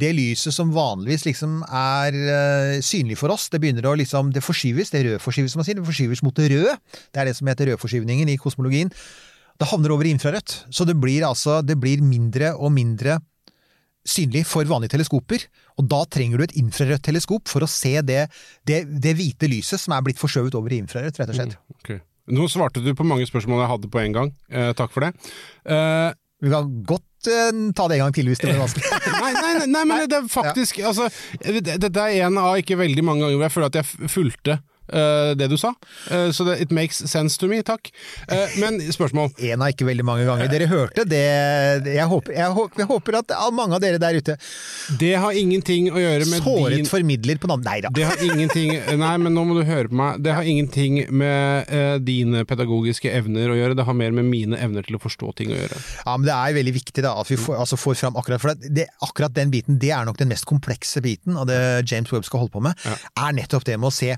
det 0.00 0.14
lyset 0.16 0.54
som 0.54 0.72
vanligvis 0.72 1.26
liksom 1.26 1.60
er 1.66 2.16
uh, 2.16 2.74
synlig 2.84 3.18
for 3.20 3.34
oss, 3.34 3.48
det 3.52 3.60
begynner 3.62 3.86
å 3.90 3.96
liksom, 3.98 4.32
det 4.34 4.44
forskyves, 4.46 4.94
det 4.94 5.04
rødforskyves 5.04 5.54
som 5.54 5.60
man 5.60 5.68
sier, 5.68 5.78
det 5.78 5.86
forskyves 5.86 6.22
mot 6.24 6.38
det 6.38 6.50
røde. 6.54 6.76
Det 7.12 7.20
er 7.20 7.28
det 7.28 7.36
som 7.36 7.50
heter 7.50 7.74
rødforskyvningen 7.74 8.32
i 8.32 8.38
kosmologien. 8.40 8.94
Det 9.58 9.66
havner 9.72 9.90
over 9.94 10.06
i 10.06 10.12
infrarødt. 10.14 10.54
Så 10.70 10.86
det 10.86 10.94
blir 11.02 11.24
altså 11.26 11.58
det 11.66 11.78
blir 11.82 12.02
mindre 12.04 12.52
og 12.56 12.70
mindre 12.74 13.18
synlig 14.08 14.44
for 14.48 14.64
vanlige 14.70 14.94
teleskoper. 14.94 15.42
Og 15.78 15.88
da 15.90 16.02
trenger 16.08 16.38
du 16.40 16.44
et 16.46 16.54
infrarødt 16.60 17.02
teleskop 17.08 17.50
for 17.50 17.66
å 17.66 17.68
se 17.70 17.96
det, 18.06 18.22
det, 18.68 18.84
det 19.02 19.16
hvite 19.18 19.50
lyset 19.50 19.82
som 19.82 19.96
er 19.96 20.04
blitt 20.06 20.20
forskjøvet 20.20 20.54
over 20.58 20.72
i 20.72 20.78
infrarødt, 20.84 21.18
rett 21.20 21.32
og 21.34 21.36
slett. 21.40 21.58
Ok. 21.74 21.90
Nå 22.28 22.46
svarte 22.52 22.82
du 22.84 22.90
på 22.96 23.06
mange 23.08 23.26
spørsmål 23.28 23.62
jeg 23.64 23.70
hadde 23.74 23.90
på 23.92 24.00
en 24.02 24.16
gang. 24.16 24.32
Eh, 24.52 24.70
takk 24.78 24.92
for 24.94 25.06
det. 25.06 25.12
Eh, 25.68 26.08
Vi 26.44 26.50
kan 26.52 26.68
godt 26.86 27.26
eh, 27.32 27.50
ta 27.74 27.88
det 27.90 27.98
en 27.98 28.04
gang 28.06 28.14
til 28.16 28.28
hvis 28.30 28.38
det 28.42 28.52
blir 28.52 28.60
vanskelig. 28.62 28.88
nei, 29.24 29.32
nei, 29.34 29.52
nei, 29.58 29.68
nei, 29.74 29.84
men 29.90 30.04
det 30.12 30.20
er 30.22 30.28
faktisk 30.32 30.78
altså, 30.86 31.08
det- 31.42 31.78
Dette 31.82 32.04
er 32.04 32.28
en 32.28 32.38
av 32.40 32.56
ikke 32.62 32.78
veldig 32.78 33.04
mange 33.04 33.24
ganger 33.26 33.40
hvor 33.40 33.48
jeg 33.48 33.56
føler 33.56 33.72
at 33.72 33.80
jeg 33.82 34.12
fulgte 34.14 34.58
eh, 34.88 35.32
det 35.38 35.48
du 35.50 35.56
sa. 35.60 35.74
Uh, 36.08 36.30
så 36.32 36.44
so 36.44 36.52
it 36.52 36.72
makes 36.74 37.00
sense 37.10 37.38
to 37.40 37.48
me, 37.50 37.60
takk. 37.62 37.90
Uh, 38.30 38.46
men 38.62 38.80
spørsmål. 38.92 39.32
En 39.48 39.62
av 39.64 39.72
ikke 39.72 39.86
veldig 39.88 40.04
mange 40.04 40.26
ganger. 40.26 40.48
Dere 40.50 40.66
hørte 40.68 41.04
det 41.08 41.22
Jeg 41.94 42.04
håper, 42.10 42.34
jeg 42.36 42.54
håper, 42.56 42.82
jeg 42.82 42.88
håper 42.90 43.18
at 43.20 43.32
mange 43.54 43.76
av 43.76 43.82
dere 43.82 44.00
der 44.00 44.18
ute 44.18 44.34
Det 45.00 45.12
har 45.20 45.36
ingenting 45.36 45.88
å 45.92 46.00
gjøre 46.00 46.26
med 46.28 46.42
såret 46.44 46.76
din 46.76 46.88
formidler 46.88 47.40
på 47.40 47.50
navn. 47.50 47.64
Nei 47.64 47.78
da. 47.84 47.92
det 47.94 48.06
har 48.08 48.20
ingenting 48.24 48.74
Nei, 48.98 49.14
men 49.22 49.34
nå 49.34 49.44
må 49.48 49.56
du 49.58 49.62
høre 49.68 49.90
på 49.90 49.98
meg. 49.98 50.20
Det 50.24 50.34
har 50.34 50.46
ingenting 50.48 51.00
med 51.08 51.72
dine 52.04 52.44
pedagogiske 52.48 53.10
evner 53.14 53.52
å 53.52 53.56
gjøre, 53.58 53.76
det 53.78 53.86
har 53.88 53.96
mer 53.96 54.14
med 54.14 54.28
mine 54.28 54.58
evner 54.60 54.86
til 54.86 54.98
å 54.98 55.02
forstå 55.02 55.32
ting 55.40 55.52
å 55.54 55.58
gjøre. 55.58 55.80
Ja, 56.04 56.16
men 56.16 56.26
Det 56.28 56.36
er 56.36 56.56
veldig 56.58 56.74
viktig 56.76 57.04
da, 57.04 57.14
at 57.20 57.30
vi 57.30 57.38
får, 57.40 57.58
altså 57.62 57.78
får 57.80 57.98
fram 58.02 58.18
akkurat 58.20 58.42
for 58.42 58.54
det, 58.54 58.72
det, 58.74 58.86
akkurat 59.04 59.34
den 59.34 59.52
biten, 59.54 59.78
det 59.80 59.92
er 59.94 60.06
nok 60.08 60.18
den 60.20 60.30
mest 60.32 60.46
komplekse 60.48 61.02
biten 61.04 61.38
av 61.38 61.48
det 61.50 61.58
James 61.88 62.12
Webb 62.12 62.26
skal 62.28 62.44
holde 62.44 62.54
på 62.54 62.64
med, 62.64 62.88
er 62.88 63.36
nettopp 63.36 63.66
det 63.68 63.78
med 63.78 63.90
å 63.90 63.94
se 63.94 64.14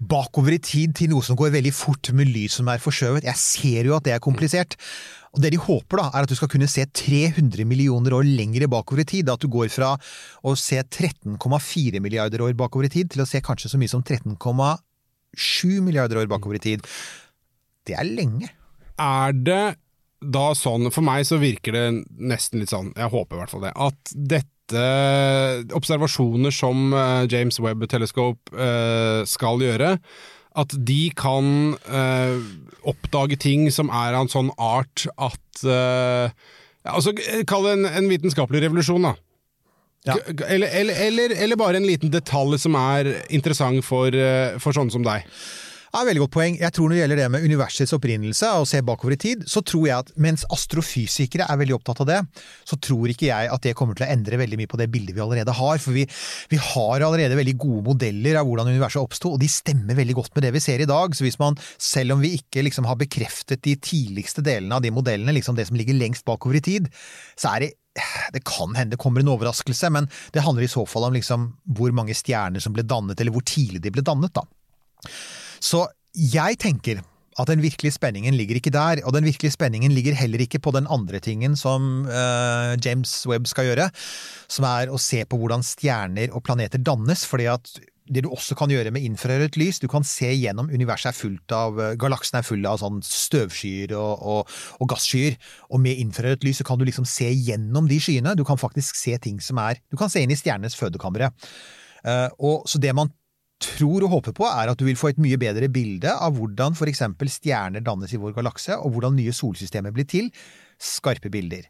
bakover 0.00 0.56
i 0.56 0.60
tid 0.64 0.94
til 0.96 1.10
noe 1.12 1.24
som 1.24 1.36
går 1.38 1.52
veldig 1.52 1.72
fort 1.76 2.10
med 2.16 2.30
lys 2.32 2.56
som 2.58 2.68
er 2.72 2.80
forskjøvet. 2.82 3.26
Jeg 3.28 3.40
ser 3.40 3.88
jo 3.90 3.96
at 3.96 4.06
det 4.06 4.14
er 4.14 4.22
komplisert. 4.24 4.76
Og 5.30 5.42
Det 5.44 5.52
de 5.52 5.60
håper, 5.62 6.00
da, 6.00 6.06
er 6.10 6.24
at 6.24 6.30
du 6.30 6.34
skal 6.34 6.50
kunne 6.50 6.68
se 6.70 6.82
300 6.84 7.62
millioner 7.68 8.16
år 8.16 8.26
lengre 8.26 8.66
bakover 8.70 9.04
i 9.04 9.10
tid. 9.12 9.28
At 9.30 9.44
du 9.44 9.48
går 9.52 9.68
fra 9.70 9.92
å 10.42 10.54
se 10.58 10.80
13,4 10.80 12.00
milliarder 12.02 12.42
år 12.42 12.56
bakover 12.58 12.88
i 12.88 12.94
tid, 12.96 13.12
til 13.12 13.22
å 13.22 13.28
se 13.28 13.42
kanskje 13.44 13.70
så 13.70 13.78
mye 13.78 13.92
som 13.92 14.02
13,7 14.02 15.76
milliarder 15.86 16.22
år 16.22 16.30
bakover 16.32 16.58
i 16.58 16.64
tid. 16.64 16.82
Det 17.86 17.94
er 17.94 18.08
lenge. 18.08 18.50
Er 18.98 19.36
det 19.36 19.76
da 20.20 20.50
sånn, 20.56 20.90
for 20.92 21.04
meg 21.06 21.24
så 21.24 21.38
virker 21.40 21.76
det 21.76 21.84
nesten 22.18 22.60
litt 22.60 22.72
sånn, 22.72 22.90
jeg 22.92 23.08
håper 23.12 23.36
i 23.36 23.40
hvert 23.40 23.52
fall 23.54 23.64
det, 23.64 23.72
at 23.72 24.12
dette 24.12 24.59
observasjoner 25.76 26.54
som 26.54 26.92
eh, 26.94 27.24
James 27.32 27.58
Webb 27.60 27.86
Telescope 27.90 28.52
eh, 28.54 29.22
skal 29.28 29.62
gjøre, 29.64 29.96
at 30.60 30.74
de 30.74 31.02
kan 31.18 31.74
eh, 31.86 32.38
oppdage 32.90 33.38
ting 33.40 33.68
som 33.74 33.90
er 33.90 34.16
av 34.16 34.26
en 34.26 34.32
sånn 34.32 34.52
art 34.58 35.06
at 35.14 35.64
eh, 35.64 36.32
altså, 36.90 37.14
Kall 37.48 37.68
det 37.68 37.74
en, 37.78 37.90
en 38.02 38.10
vitenskapelig 38.10 38.64
revolusjon, 38.66 39.10
da. 39.10 39.14
Ja. 40.08 40.16
Eller, 40.48 40.70
eller, 40.72 40.96
eller, 40.96 41.34
eller 41.44 41.58
bare 41.60 41.76
en 41.76 41.86
liten 41.86 42.12
detalj 42.12 42.56
som 42.62 42.76
er 42.78 43.12
interessant 43.28 43.84
for, 43.84 44.14
eh, 44.16 44.56
for 44.62 44.76
sånne 44.76 44.94
som 44.94 45.04
deg. 45.04 45.26
Ja, 45.90 46.04
veldig 46.06 46.20
godt 46.22 46.34
poeng. 46.36 46.54
Jeg 46.54 46.70
tror 46.70 46.86
når 46.86 46.94
det 46.94 46.98
gjelder 47.00 47.18
det 47.18 47.28
med 47.34 47.44
universets 47.50 47.92
opprinnelse 47.96 48.46
og 48.60 48.66
se 48.70 48.78
bakover 48.86 49.16
i 49.16 49.18
tid, 49.18 49.40
så 49.50 49.58
tror 49.66 49.88
jeg 49.88 50.04
at 50.04 50.12
mens 50.22 50.44
astrofysikere 50.54 51.48
er 51.50 51.58
veldig 51.58 51.74
opptatt 51.80 52.02
av 52.04 52.06
det, 52.06 52.18
så 52.68 52.78
tror 52.78 53.10
ikke 53.10 53.26
jeg 53.26 53.48
at 53.50 53.64
det 53.64 53.72
kommer 53.78 53.98
til 53.98 54.06
å 54.06 54.10
endre 54.14 54.38
veldig 54.38 54.60
mye 54.60 54.70
på 54.70 54.78
det 54.78 54.86
bildet 54.92 55.16
vi 55.16 55.24
allerede 55.24 55.56
har. 55.58 55.82
For 55.82 55.96
vi, 55.96 56.04
vi 56.52 56.60
har 56.62 57.02
allerede 57.02 57.38
veldig 57.40 57.56
gode 57.58 57.82
modeller 57.88 58.38
av 58.38 58.46
hvordan 58.46 58.70
universet 58.70 59.02
oppsto, 59.02 59.34
og 59.34 59.42
de 59.42 59.50
stemmer 59.50 59.98
veldig 59.98 60.16
godt 60.20 60.38
med 60.38 60.46
det 60.46 60.54
vi 60.54 60.62
ser 60.62 60.84
i 60.84 60.88
dag. 60.92 61.18
Så 61.18 61.26
hvis 61.26 61.40
man, 61.42 61.58
selv 61.74 62.14
om 62.14 62.22
vi 62.22 62.36
ikke 62.38 62.62
liksom 62.68 62.86
har 62.86 63.00
bekreftet 63.02 63.66
de 63.66 63.74
tidligste 63.82 64.46
delene 64.46 64.78
av 64.78 64.86
de 64.86 64.94
modellene, 64.94 65.34
liksom 65.34 65.58
det 65.58 65.66
som 65.72 65.80
ligger 65.80 65.98
lengst 65.98 66.28
bakover 66.28 66.60
i 66.60 66.64
tid, 66.70 66.86
så 67.34 67.56
er 67.56 67.66
det 67.66 67.74
det 68.30 68.44
kan 68.46 68.70
hende 68.78 68.94
det 68.94 69.02
kommer 69.02 69.24
en 69.24 69.32
overraskelse, 69.32 69.90
men 69.90 70.06
det 70.30 70.46
handler 70.46 70.68
i 70.68 70.70
så 70.70 70.84
fall 70.86 71.08
om 71.08 71.18
liksom 71.18 71.50
hvor 71.74 71.90
mange 71.90 72.14
stjerner 72.14 72.62
som 72.62 72.78
ble 72.78 72.86
dannet, 72.86 73.18
eller 73.18 73.34
hvor 73.34 73.42
tidlig 73.42 73.82
de 73.82 73.90
ble 73.90 74.06
dannet. 74.06 74.30
da. 74.38 74.46
Så 75.60 75.86
jeg 76.16 76.58
tenker 76.60 77.04
at 77.40 77.48
den 77.48 77.62
virkelige 77.62 77.94
spenningen 77.94 78.34
ligger 78.36 78.58
ikke 78.58 78.72
der, 78.74 79.00
og 79.06 79.14
den 79.14 79.24
virkelige 79.24 79.54
spenningen 79.54 79.92
ligger 79.94 80.16
heller 80.18 80.42
ikke 80.42 80.60
på 80.60 80.72
den 80.74 80.88
andre 80.90 81.20
tingen 81.22 81.54
som 81.56 82.04
uh, 82.08 82.74
James 82.84 83.12
Webb 83.30 83.46
skal 83.48 83.70
gjøre, 83.70 83.86
som 84.50 84.66
er 84.68 84.90
å 84.90 84.98
se 85.00 85.22
på 85.24 85.38
hvordan 85.40 85.64
stjerner 85.64 86.34
og 86.34 86.44
planeter 86.44 86.82
dannes, 86.82 87.24
fordi 87.28 87.48
at 87.52 87.72
det 88.10 88.24
du 88.24 88.30
også 88.34 88.56
kan 88.58 88.72
gjøre 88.72 88.90
med 88.90 89.04
infrarødt 89.06 89.54
lys, 89.60 89.78
du 89.78 89.86
kan 89.90 90.02
se 90.06 90.26
gjennom 90.34 90.70
universet 90.72 91.12
er 91.12 91.16
fullt 91.16 91.54
av 91.54 91.78
eh, 91.78 91.92
Galaksen 92.00 92.40
er 92.40 92.46
full 92.46 92.66
av 92.66 92.80
sånn 92.82 92.98
støvskyer 93.06 93.94
og, 93.94 94.24
og, 94.32 94.56
og 94.82 94.90
gasskyer, 94.90 95.36
og 95.70 95.82
med 95.84 96.00
infrarødt 96.02 96.42
lys 96.46 96.58
så 96.58 96.66
kan 96.66 96.80
du 96.80 96.88
liksom 96.88 97.06
se 97.06 97.30
gjennom 97.30 97.86
de 97.90 98.00
skyene. 98.02 98.34
Du 98.34 98.42
kan 98.48 98.58
faktisk 98.58 98.98
se 98.98 99.14
ting 99.22 99.38
som 99.44 99.62
er 99.62 99.78
Du 99.92 99.98
kan 100.00 100.10
se 100.10 100.24
inn 100.24 100.34
i 100.34 100.38
stjernenes 100.38 100.74
fødekamre. 100.78 101.30
Uh, 102.02 102.26
og 102.40 102.66
så 102.70 102.80
det 102.82 102.96
man 102.96 103.12
tror 103.60 104.06
og 104.06 104.14
håper 104.16 104.34
på, 104.36 104.46
er 104.48 104.72
at 104.72 104.80
du 104.80 104.86
vil 104.88 104.98
få 104.98 105.12
et 105.12 105.20
mye 105.20 105.38
bedre 105.40 105.68
bilde 105.72 106.12
av 106.12 106.36
hvordan 106.36 106.76
for 106.78 106.90
eksempel 106.90 107.30
stjerner 107.32 107.84
dannes 107.84 108.12
i 108.14 108.20
vår 108.20 108.34
galakse, 108.38 108.76
og 108.78 108.94
hvordan 108.94 109.18
nye 109.18 109.34
solsystemer 109.36 109.94
blir 109.94 110.08
til. 110.08 110.30
Skarpe 110.80 111.32
bilder. 111.32 111.66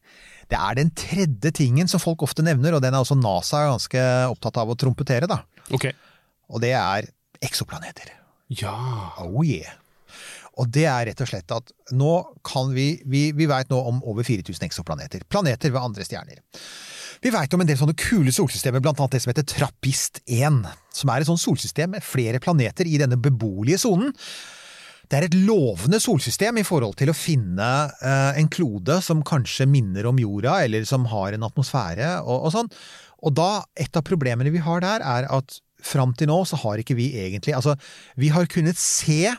Det 0.50 0.58
er 0.58 0.78
den 0.78 0.92
tredje 0.94 1.52
tingen 1.54 1.90
som 1.90 2.02
folk 2.02 2.22
ofte 2.26 2.44
nevner, 2.46 2.76
og 2.76 2.82
den 2.84 2.94
er 2.94 3.02
også 3.02 3.18
NASA 3.18 3.66
ganske 3.68 4.06
opptatt 4.30 4.62
av 4.62 4.70
å 4.70 4.78
trompetere, 4.78 5.30
da. 5.30 5.42
Okay. 5.74 5.94
Og 6.50 6.62
det 6.62 6.72
er 6.78 7.10
eksoplaneter. 7.42 8.14
Ja. 8.50 8.74
Oh 9.22 9.42
yeah. 9.46 9.79
Og 10.58 10.70
det 10.74 10.86
er 10.90 11.06
rett 11.10 11.22
og 11.22 11.30
slett 11.30 11.54
at 11.54 11.72
nå 11.94 12.14
kan 12.46 12.72
vi 12.74 12.88
Vi, 13.06 13.30
vi 13.36 13.46
veit 13.50 13.70
nå 13.70 13.78
om 13.86 14.00
over 14.08 14.26
4000 14.26 14.66
eksoplaneter. 14.66 15.22
Planeter 15.28 15.70
ved 15.70 15.82
andre 15.82 16.06
stjerner. 16.06 16.40
Vi 17.20 17.32
veit 17.32 17.52
om 17.52 17.60
en 17.60 17.68
del 17.68 17.76
sånne 17.76 17.96
kule 18.00 18.32
solsystemer, 18.32 18.80
blant 18.80 19.00
annet 19.00 19.18
det 19.18 19.20
som 19.20 19.30
heter 19.32 19.44
Trappist-1, 19.50 20.62
som 20.96 21.10
er 21.12 21.20
et 21.20 21.28
sånt 21.28 21.42
solsystem 21.42 21.92
med 21.92 22.04
flere 22.04 22.40
planeter 22.40 22.88
i 22.88 22.96
denne 23.00 23.18
beboelige 23.20 23.82
sonen. 23.82 24.14
Det 25.10 25.18
er 25.18 25.26
et 25.26 25.36
lovende 25.36 25.98
solsystem 26.00 26.60
i 26.60 26.64
forhold 26.64 26.94
til 27.00 27.10
å 27.10 27.16
finne 27.16 27.68
eh, 27.98 28.38
en 28.40 28.48
klode 28.48 29.00
som 29.04 29.24
kanskje 29.26 29.66
minner 29.68 30.06
om 30.08 30.20
jorda, 30.22 30.60
eller 30.64 30.86
som 30.88 31.08
har 31.12 31.34
en 31.34 31.44
atmosfære 31.48 32.12
og, 32.22 32.46
og 32.46 32.54
sånn. 32.54 32.70
Og 33.26 33.34
da, 33.36 33.50
et 33.76 33.98
av 33.98 34.06
problemene 34.06 34.52
vi 34.54 34.62
har 34.64 34.80
der, 34.84 35.04
er 35.04 35.28
at 35.28 35.58
fram 35.84 36.14
til 36.16 36.30
nå 36.30 36.38
så 36.48 36.58
har 36.60 36.80
ikke 36.80 36.96
vi 36.98 37.06
egentlig 37.22 37.54
Altså, 37.56 37.72
vi 38.20 38.28
har 38.32 38.48
kunnet 38.52 38.76
se 38.80 39.34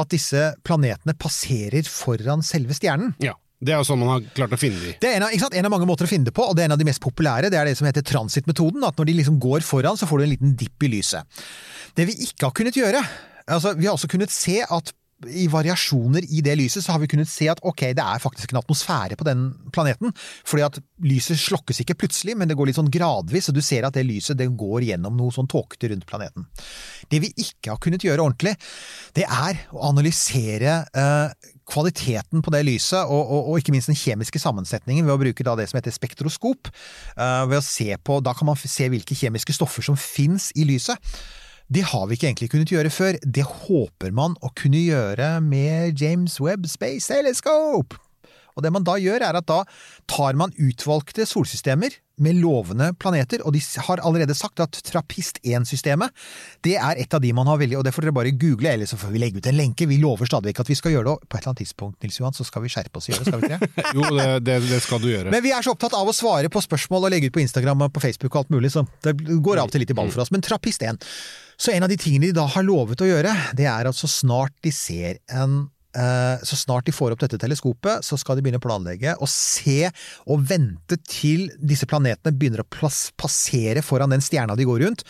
at 0.00 0.12
disse 0.12 0.52
planetene 0.64 1.14
passerer 1.18 1.86
foran 1.88 2.44
selve 2.46 2.76
stjernen. 2.78 3.16
ja. 3.22 3.36
Det 3.62 3.70
er 3.70 3.78
jo 3.78 3.86
sånn 3.86 4.00
man 4.00 4.08
har 4.10 4.22
klart 4.34 4.54
å 4.56 4.58
finne 4.58 4.80
dem. 4.82 4.94
Det 4.98 5.06
er 5.06 5.20
en 5.20 5.24
av, 5.28 5.54
en 5.54 5.66
av 5.68 5.70
mange 5.70 5.86
måter 5.86 6.08
å 6.08 6.10
finne 6.10 6.26
det 6.26 6.32
på, 6.34 6.42
og 6.50 6.56
det 6.58 6.64
er 6.64 6.66
en 6.66 6.74
av 6.74 6.80
de 6.80 6.86
mest 6.88 6.98
populære. 6.98 7.46
Det 7.46 7.60
er 7.60 7.68
det 7.70 7.76
som 7.78 7.86
heter 7.86 8.02
transittmetoden. 8.02 8.82
At 8.82 8.98
når 8.98 9.06
de 9.06 9.14
liksom 9.20 9.36
går 9.38 9.62
foran, 9.62 9.94
så 9.94 10.08
får 10.10 10.18
du 10.18 10.24
en 10.24 10.32
liten 10.32 10.56
dipp 10.58 10.82
i 10.82 10.90
lyset. 10.90 11.44
Det 11.94 12.08
vi 12.08 12.16
ikke 12.26 12.48
har 12.48 12.56
kunnet 12.58 12.78
gjøre 12.78 13.04
altså 13.52 13.72
Vi 13.74 13.88
har 13.88 13.96
også 13.96 14.10
kunnet 14.10 14.30
se 14.30 14.60
at 14.62 14.92
i 15.28 15.46
variasjoner 15.50 16.26
i 16.30 16.42
det 16.44 16.56
lyset, 16.58 16.84
så 16.84 16.94
har 16.94 17.02
vi 17.02 17.10
kunnet 17.12 17.30
se 17.30 17.48
at 17.52 17.62
ok, 17.62 17.88
det 17.96 18.04
er 18.04 18.22
faktisk 18.22 18.52
en 18.52 18.60
atmosfære 18.62 19.18
på 19.18 19.26
den 19.28 19.48
planeten. 19.74 20.14
Fordi 20.48 20.66
at 20.66 20.78
lyset 21.04 21.40
slokkes 21.40 21.82
ikke 21.84 21.98
plutselig, 22.04 22.36
men 22.38 22.50
det 22.50 22.56
går 22.58 22.70
litt 22.70 22.80
sånn 22.80 22.92
gradvis, 22.92 23.50
og 23.50 23.58
du 23.58 23.62
ser 23.64 23.86
at 23.86 23.96
det 23.96 24.06
lyset 24.08 24.38
det 24.38 24.50
går 24.58 24.88
gjennom 24.90 25.18
noe 25.18 25.34
sånn 25.34 25.50
tåkete 25.50 25.92
rundt 25.92 26.08
planeten. 26.08 26.48
Det 27.10 27.22
vi 27.22 27.32
ikke 27.36 27.74
har 27.74 27.82
kunnet 27.82 28.04
gjøre 28.06 28.24
ordentlig, 28.24 28.54
det 29.16 29.26
er 29.26 29.64
å 29.74 29.84
analysere 29.90 30.78
eh, 30.96 31.52
kvaliteten 31.68 32.42
på 32.42 32.52
det 32.54 32.62
lyset, 32.66 33.02
og, 33.04 33.22
og, 33.22 33.50
og, 33.50 33.60
ikke 33.60 33.74
minst 33.74 33.90
den 33.90 33.98
kjemiske 33.98 34.40
sammensetningen, 34.42 35.06
ved 35.06 35.14
å 35.14 35.20
bruke 35.22 35.46
det 35.46 35.68
som 35.70 35.78
heter 35.78 35.94
spektroskop. 35.94 36.70
Uh, 37.16 37.44
ved 37.50 37.60
å 37.60 37.64
se 37.64 37.88
på, 38.02 38.20
Da 38.24 38.34
kan 38.36 38.48
man 38.48 38.58
se 38.58 38.88
hvilke 38.90 39.16
kjemiske 39.16 39.54
stoffer 39.56 39.84
som 39.86 39.98
fins 39.98 40.50
i 40.56 40.66
lyset. 40.68 40.98
Det 41.68 41.84
har 41.92 42.06
vi 42.06 42.16
ikke 42.16 42.30
egentlig 42.30 42.50
kunnet 42.52 42.72
gjøre 42.72 42.90
før. 42.92 43.18
Det 43.22 43.44
håper 43.46 44.14
man 44.14 44.34
å 44.42 44.50
kunne 44.58 44.80
gjøre 44.82 45.36
med 45.44 46.00
James 46.00 46.40
Webb 46.42 46.66
Space 46.70 47.12
Telescope. 47.12 48.00
Og 48.56 48.64
det 48.64 48.72
man 48.74 48.86
da 48.86 48.98
gjør, 49.00 49.24
er 49.24 49.38
at 49.38 49.48
da 49.48 49.62
tar 50.10 50.38
man 50.38 50.54
utvalgte 50.60 51.26
solsystemer 51.28 51.98
med 52.22 52.38
lovende 52.42 52.90
planeter, 53.00 53.40
og 53.46 53.54
de 53.56 53.60
har 53.86 54.02
allerede 54.04 54.34
sagt 54.36 54.60
at 54.62 54.76
Trappist-1-systemet 54.86 56.12
det 56.66 56.76
er 56.76 57.00
et 57.00 57.14
av 57.14 57.22
de 57.22 57.32
man 57.34 57.48
har 57.48 57.58
veldig 57.60 57.78
Og 57.80 57.84
det 57.86 57.92
får 57.94 58.06
dere 58.06 58.14
bare 58.14 58.34
google, 58.36 58.74
eller 58.76 58.88
så 58.88 58.98
får 59.00 59.14
vi 59.14 59.22
legge 59.22 59.40
ut 59.40 59.48
en 59.48 59.56
lenke. 59.56 59.88
Vi 59.88 59.98
lover 60.02 60.28
stadig 60.28 60.52
vekk 60.52 60.62
at 60.62 60.70
vi 60.70 60.76
skal 60.78 60.94
gjøre 60.94 61.08
det, 61.08 61.14
og 61.16 61.26
på 61.26 61.36
et 61.36 61.40
eller 61.40 61.52
annet 61.52 61.62
tidspunkt 61.64 62.04
Nils 62.04 62.20
Johan, 62.20 62.36
så 62.36 62.46
skal 62.46 62.64
vi 62.64 62.72
skjerpe 62.72 63.00
oss 63.00 63.08
og 63.08 63.14
gjøre 63.14 63.24
det, 63.24 63.32
skal 63.32 63.42
vi 63.42 63.48
ikke 63.48 63.58
det? 63.58 63.86
Jo, 63.96 64.06
det, 64.16 64.28
det, 64.46 64.58
det 64.70 64.80
skal 64.84 65.02
du 65.02 65.08
gjøre. 65.10 65.34
Men 65.34 65.44
vi 65.44 65.54
er 65.56 65.64
så 65.64 65.74
opptatt 65.74 65.96
av 65.98 66.08
å 66.08 66.16
svare 66.16 66.52
på 66.52 66.62
spørsmål 66.64 67.08
og 67.08 67.14
legge 67.14 67.32
ut 67.32 67.36
på 67.36 67.42
Instagram 67.42 67.86
og 67.88 67.94
på 67.96 68.04
Facebook 68.04 68.34
og 68.34 68.44
alt 68.44 68.54
mulig, 68.54 68.72
så 68.74 68.84
det 69.06 69.16
går 69.18 69.62
av 69.62 69.70
og 69.70 69.74
til 69.74 69.84
litt 69.84 69.94
i 69.94 69.98
ball 69.98 70.12
for 70.12 70.24
oss. 70.24 70.32
Men 70.34 70.44
Trappist-1 70.44 71.00
Så 71.56 71.74
en 71.74 71.84
av 71.86 71.90
de 71.92 71.98
tingene 72.00 72.28
de 72.28 72.36
da 72.36 72.46
har 72.50 72.66
lovet 72.66 73.02
å 73.02 73.08
gjøre, 73.08 73.34
det 73.58 73.68
er 73.70 73.88
at 73.88 73.98
så 73.98 74.10
snart 74.10 74.54
de 74.64 74.72
ser 74.74 75.22
en 75.32 75.64
så 75.92 76.56
snart 76.56 76.86
de 76.88 76.94
får 76.94 77.12
opp 77.12 77.20
dette 77.20 77.36
teleskopet, 77.36 78.04
så 78.06 78.16
skal 78.16 78.38
de 78.38 78.44
begynne 78.44 78.60
å 78.60 78.64
planlegge 78.64 79.12
og 79.20 79.28
se 79.28 79.90
og 80.24 80.46
vente 80.48 80.96
til 81.04 81.50
disse 81.60 81.88
planetene 81.90 82.32
begynner 82.32 82.62
å 82.64 82.90
passere 83.20 83.84
foran 83.84 84.14
den 84.14 84.24
stjerna 84.24 84.56
de 84.56 84.64
går 84.68 84.86
rundt. 84.86 85.04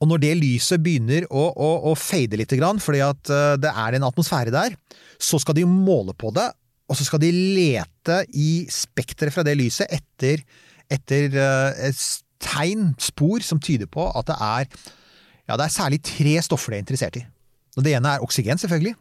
Og 0.00 0.08
når 0.08 0.22
det 0.22 0.32
lyset 0.40 0.80
begynner 0.84 1.24
å, 1.28 1.46
å, 1.52 1.70
å 1.90 1.96
fade 1.96 2.36
litt, 2.40 2.52
fordi 2.84 3.02
at 3.04 3.32
eh, 3.32 3.56
det 3.60 3.72
er 3.72 3.96
en 3.96 4.08
atmosfære 4.08 4.52
der, 4.54 4.76
så 5.20 5.40
skal 5.40 5.56
de 5.56 5.66
måle 5.68 6.16
på 6.16 6.32
det, 6.36 6.46
og 6.90 6.98
så 6.98 7.06
skal 7.06 7.20
de 7.22 7.30
lete 7.32 8.22
i 8.32 8.64
spekteret 8.72 9.34
fra 9.34 9.44
det 9.46 9.56
lyset 9.60 9.92
etter, 9.92 10.40
etter 10.90 11.36
et 11.36 12.00
tegn, 12.40 12.94
spor, 12.98 13.44
som 13.44 13.60
tyder 13.62 13.88
på 13.90 14.08
at 14.16 14.30
det 14.32 14.38
er 14.40 14.72
ja, 15.50 15.56
det 15.58 15.66
er 15.66 15.74
særlig 15.74 16.00
tre 16.06 16.36
stoffer 16.46 16.72
de 16.72 16.78
er 16.78 16.84
interessert 16.84 17.16
i. 17.18 17.24
Og 17.78 17.82
det 17.82 17.94
ene 17.98 18.14
er 18.14 18.24
oksygen, 18.24 18.58
selvfølgelig. 18.60 18.94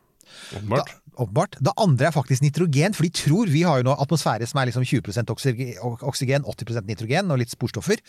Åpenbart. 0.58 0.96
Åpenbart. 1.20 1.58
Det 1.60 1.74
andre 1.78 2.08
er 2.10 2.16
faktisk 2.16 2.44
nitrogen, 2.46 2.96
for 2.96 3.06
de 3.06 3.12
tror 3.12 3.52
vi 3.52 3.66
har 3.68 3.82
jo 3.82 3.90
nå 3.90 3.96
atmosfære 4.00 4.48
som 4.48 4.62
er 4.62 4.70
liksom 4.70 4.88
20% 4.88 5.34
oksygen, 5.36 6.48
80% 6.48 6.88
nitrogen 6.88 7.34
og 7.34 7.42
litt 7.42 7.52
sporstoffer. 7.52 8.00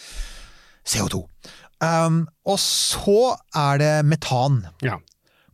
CO2. 0.87 1.25
Um, 1.81 2.25
og 2.49 2.61
så 2.61 3.35
er 3.57 3.81
det 3.81 3.95
metan. 4.09 4.63
Ja. 4.85 4.99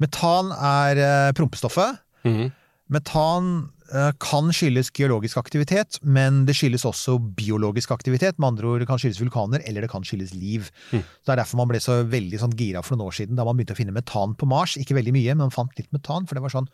Metan 0.02 0.52
er 0.52 1.00
uh, 1.00 1.32
prompestoffet. 1.36 2.02
Mm. 2.26 2.50
Metan 2.92 3.50
uh, 3.90 4.12
kan 4.22 4.50
skyldes 4.54 4.92
geologisk 4.94 5.38
aktivitet, 5.40 5.98
men 6.02 6.44
det 6.46 6.56
skyldes 6.58 6.86
også 6.86 7.18
biologisk 7.38 7.94
aktivitet. 7.94 8.38
Med 8.38 8.52
andre 8.52 8.72
ord 8.72 8.84
det 8.84 8.90
kan 8.90 9.00
skyldes 9.02 9.22
vulkaner, 9.22 9.64
eller 9.66 9.86
det 9.86 9.92
kan 9.92 10.06
skyldes 10.06 10.34
liv. 10.34 10.68
Mm. 10.92 11.02
Så 11.02 11.26
Det 11.26 11.34
er 11.34 11.42
derfor 11.42 11.62
man 11.62 11.72
ble 11.72 11.82
så 11.82 12.02
veldig 12.04 12.42
sånn 12.42 12.58
gira 12.58 12.84
for 12.84 12.96
noen 12.96 13.08
år 13.08 13.18
siden, 13.20 13.38
da 13.38 13.46
man 13.46 13.58
begynte 13.58 13.76
å 13.76 13.80
finne 13.80 13.96
metan 13.96 14.36
på 14.38 14.50
Mars. 14.50 14.76
Ikke 14.80 14.98
veldig 14.98 15.14
mye, 15.16 15.32
men 15.34 15.46
man 15.46 15.54
fant 15.54 15.74
litt 15.78 15.90
metan, 15.94 16.28
for 16.28 16.38
det 16.38 16.44
var 16.46 16.54
sånn 16.54 16.70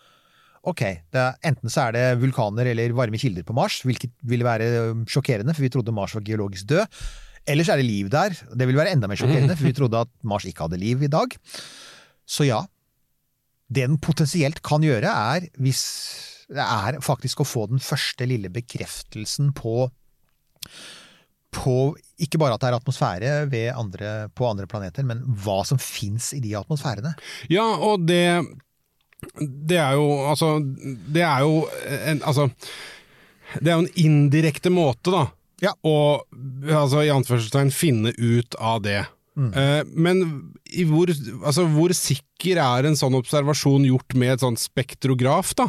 Ok, 0.71 0.83
er, 0.87 1.39
enten 1.43 1.73
så 1.73 1.89
er 1.89 1.97
det 1.97 2.05
vulkaner 2.23 2.69
eller 2.71 2.95
varme 2.95 3.19
kilder 3.19 3.43
på 3.47 3.55
Mars, 3.57 3.81
hvilket 3.87 4.13
ville 4.31 4.47
være 4.47 4.93
um, 4.93 5.07
sjokkerende, 5.11 5.55
for 5.57 5.65
vi 5.65 5.73
trodde 5.75 5.95
Mars 5.95 6.15
var 6.15 6.23
geologisk 6.27 6.69
død. 6.71 7.01
Eller 7.51 7.67
så 7.67 7.75
er 7.75 7.83
det 7.83 7.89
liv 7.89 8.11
der. 8.13 8.37
Det 8.55 8.69
ville 8.69 8.79
være 8.79 8.93
enda 8.95 9.09
mer 9.11 9.19
sjokkerende, 9.19 9.57
for 9.59 9.67
vi 9.67 9.75
trodde 9.75 10.05
at 10.07 10.13
Mars 10.23 10.47
ikke 10.47 10.69
hadde 10.69 10.79
liv 10.79 11.03
i 11.03 11.11
dag. 11.11 11.35
Så 12.23 12.47
ja. 12.47 12.61
Det 13.73 13.89
den 13.89 13.99
potensielt 13.99 14.61
kan 14.63 14.85
gjøre, 14.85 15.11
er 15.11 15.49
hvis 15.59 15.83
er 16.53 16.99
faktisk 17.03 17.41
å 17.43 17.49
få 17.49 17.67
den 17.71 17.81
første 17.83 18.27
lille 18.29 18.51
bekreftelsen 18.53 19.55
på 19.57 19.89
på 21.53 21.93
ikke 22.25 22.39
bare 22.41 22.57
at 22.57 22.63
det 22.63 22.69
er 22.71 22.75
atmosfære 22.79 23.31
andre, 23.77 24.11
på 24.33 24.47
andre 24.49 24.67
planeter, 24.71 25.05
men 25.05 25.21
hva 25.45 25.59
som 25.69 25.77
fins 25.77 26.31
i 26.33 26.41
de 26.41 26.55
atmosfærene. 26.57 27.13
Ja, 27.53 27.67
og 27.77 28.07
det 28.09 28.41
det 29.41 29.79
er 29.81 29.95
jo 29.97 30.07
altså 30.29 30.49
Det 30.61 31.23
er 31.25 31.45
jo 31.45 31.63
en 32.11 32.19
Altså 32.27 32.49
Det 33.55 33.71
er 33.71 33.77
jo 33.79 33.85
en 33.85 34.01
indirekte 34.01 34.73
måte, 34.73 35.13
da, 35.13 35.27
Ja. 35.63 35.73
å 35.85 36.23
altså, 36.67 37.03
i 37.05 37.13
anførselstegn 37.13 37.71
finne 37.71 38.15
ut 38.17 38.57
av 38.59 38.81
det. 38.83 39.03
Mm. 39.37 39.51
Uh, 39.53 39.83
men 39.93 40.23
i 40.73 40.87
hvor, 40.89 41.13
altså, 41.45 41.67
hvor 41.71 41.93
sikker 41.95 42.59
er 42.59 42.89
en 42.89 42.97
sånn 42.97 43.15
observasjon 43.19 43.85
gjort 43.87 44.17
med 44.17 44.35
et 44.35 44.43
sånt 44.45 44.59
spektrograf, 44.61 45.53
da? 45.55 45.69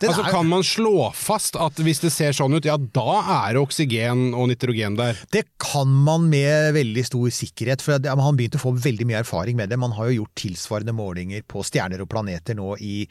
Altså, 0.00 0.24
er- 0.24 0.32
kan 0.32 0.48
man 0.48 0.62
slå 0.66 1.12
fast 1.14 1.56
at 1.60 1.76
hvis 1.84 2.00
det 2.00 2.12
ser 2.12 2.32
sånn 2.36 2.54
ut, 2.56 2.64
ja 2.64 2.76
da 2.76 3.20
er 3.46 3.54
det 3.54 3.62
oksygen 3.62 4.32
og 4.34 4.48
nitrogen 4.48 4.96
der? 4.96 5.18
Det 5.32 5.44
kan 5.62 5.88
man 5.88 6.28
med 6.30 6.74
veldig 6.74 7.04
stor 7.06 7.28
sikkerhet, 7.30 7.82
for 7.84 8.00
han 8.00 8.36
begynte 8.36 8.46
begynt 8.46 8.58
å 8.58 8.62
få 8.62 8.72
veldig 8.78 9.06
mye 9.06 9.20
erfaring 9.22 9.56
med 9.56 9.70
det. 9.70 9.78
Man 9.78 9.92
har 9.96 10.10
jo 10.10 10.22
gjort 10.22 10.34
tilsvarende 10.38 10.94
målinger 10.96 11.42
på 11.48 11.62
stjerner 11.66 12.00
og 12.02 12.08
planeter 12.08 12.56
nå 12.56 12.76
i 12.80 13.06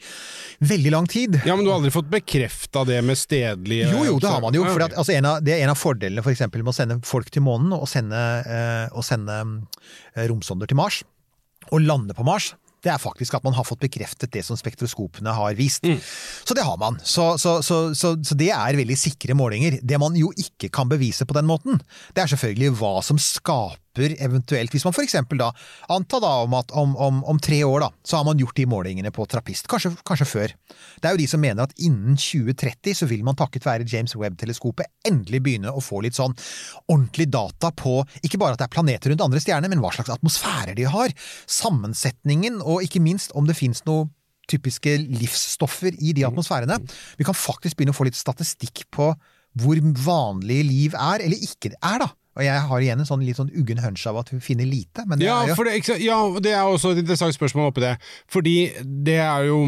veldig 0.60 0.92
lang 0.92 1.06
tid. 1.06 1.40
Ja, 1.44 1.56
Men 1.56 1.64
du 1.64 1.70
har 1.70 1.78
aldri 1.80 1.92
fått 1.94 2.10
bekrefta 2.10 2.84
det 2.86 3.02
med 3.04 3.16
stedlige 3.16 3.90
Jo, 3.92 4.04
jo, 4.04 4.18
det 4.18 4.30
har 4.30 4.40
man 4.40 4.54
jo. 4.54 4.64
For 4.64 4.82
at, 4.82 4.94
altså, 4.96 5.14
en 5.16 5.24
av, 5.24 5.40
det 5.44 5.56
er 5.56 5.64
en 5.64 5.70
av 5.74 5.78
fordelene 5.80 6.22
for 6.24 6.32
eksempel, 6.32 6.62
med 6.64 6.72
å 6.72 6.76
sende 6.76 7.00
folk 7.06 7.30
til 7.30 7.42
månen 7.46 7.72
og 7.76 7.86
sende, 7.90 8.20
eh, 8.46 8.86
og 8.96 9.04
sende 9.06 9.40
eh, 10.16 10.26
romsonder 10.28 10.66
til 10.70 10.76
Mars, 10.76 11.02
og 11.70 11.82
lande 11.82 12.14
på 12.16 12.24
Mars. 12.26 12.54
Det 12.86 12.92
er 12.94 13.02
faktisk 13.02 13.34
at 13.38 13.46
man 13.46 13.56
har 13.56 13.66
fått 13.66 13.82
bekreftet 13.82 14.30
det 14.34 14.44
som 14.46 14.58
spektroskopene 14.58 15.34
har 15.34 15.56
vist. 15.58 15.86
Så 16.46 16.54
det 16.54 16.66
har 16.66 16.78
man. 16.80 17.00
Så, 17.02 17.32
så, 17.42 17.58
så, 17.66 17.80
så, 17.98 18.14
så 18.22 18.38
det 18.38 18.52
er 18.54 18.78
veldig 18.78 18.98
sikre 19.00 19.34
målinger. 19.38 19.80
Det 19.82 19.98
man 20.02 20.14
jo 20.18 20.30
ikke 20.38 20.70
kan 20.72 20.90
bevise 20.90 21.26
på 21.26 21.36
den 21.36 21.48
måten, 21.50 21.82
det 22.14 22.22
er 22.22 22.30
selvfølgelig 22.30 22.76
hva 22.78 22.94
som 23.04 23.18
skaper 23.20 23.82
håper 23.96 24.16
eventuelt, 24.22 24.72
hvis 24.72 24.84
man 24.84 24.94
for 24.94 25.04
eksempel 25.04 25.38
da 25.40 25.50
anta 25.88 26.20
da 26.20 26.42
om 26.44 26.54
at 26.54 26.72
om, 26.76 26.96
om, 26.96 27.22
om 27.24 27.38
tre 27.38 27.62
år 27.64 27.80
da, 27.80 27.90
så 28.04 28.18
har 28.18 28.24
man 28.24 28.38
gjort 28.38 28.56
de 28.56 28.66
målingene 28.66 29.10
på 29.10 29.26
trappist, 29.26 29.66
kanskje, 29.68 29.94
kanskje 30.04 30.26
før. 30.26 30.54
Det 31.00 31.08
er 31.08 31.14
jo 31.14 31.22
de 31.22 31.28
som 31.28 31.40
mener 31.40 31.64
at 31.64 31.74
innen 31.78 32.16
2030 32.16 32.94
så 33.00 33.06
vil 33.06 33.24
man 33.24 33.36
takket 33.36 33.66
være 33.66 33.86
James 33.88 34.14
Webb-teleskopet 34.16 34.86
endelig 35.06 35.42
begynne 35.42 35.72
å 35.72 35.82
få 35.82 36.02
litt 36.04 36.16
sånn 36.16 36.34
ordentlig 36.88 37.28
data 37.32 37.72
på 37.72 38.02
ikke 38.22 38.40
bare 38.40 38.56
at 38.56 38.62
det 38.62 38.68
er 38.68 38.74
planeter 38.74 39.12
rundt 39.12 39.24
andre 39.24 39.42
stjerner, 39.42 39.72
men 39.72 39.82
hva 39.82 39.92
slags 39.94 40.12
atmosfærer 40.12 40.76
de 40.76 40.88
har, 40.90 41.14
sammensetningen, 41.46 42.60
og 42.62 42.84
ikke 42.84 43.02
minst 43.04 43.34
om 43.36 43.48
det 43.48 43.56
finnes 43.58 43.84
noe 43.88 44.10
typiske 44.46 44.92
livsstoffer 45.02 45.96
i 45.98 46.12
de 46.14 46.22
atmosfærene. 46.26 46.78
Vi 47.18 47.26
kan 47.26 47.34
faktisk 47.34 47.78
begynne 47.78 47.94
å 47.94 47.98
få 47.98 48.06
litt 48.06 48.18
statistikk 48.18 48.84
på 48.94 49.10
hvor 49.56 49.80
vanlig 50.04 50.60
liv 50.68 50.94
er, 50.94 51.24
eller 51.24 51.40
ikke 51.42 51.72
er, 51.80 52.04
da. 52.04 52.10
Og 52.36 52.44
jeg 52.44 52.64
har 52.68 52.84
igjen 52.84 53.00
en 53.00 53.08
sånn 53.08 53.24
litt 53.24 53.38
sånn 53.38 53.52
uggen 53.56 53.80
hunch 53.80 54.04
av 54.10 54.20
at 54.20 54.30
hun 54.34 54.42
finner 54.44 54.68
lite, 54.68 55.06
men 55.08 55.20
det 55.20 55.28
Ja, 55.28 55.38
er 55.44 55.52
jo 55.54 55.64
det, 55.64 55.98
ja, 56.04 56.18
det 56.44 56.52
er 56.52 56.68
også 56.68 56.92
et 56.92 57.00
interessant 57.00 57.36
spørsmål 57.36 57.70
oppi 57.70 57.84
det. 57.84 57.94
Fordi 58.32 58.56
det 59.06 59.18
er 59.24 59.46
jo 59.48 59.62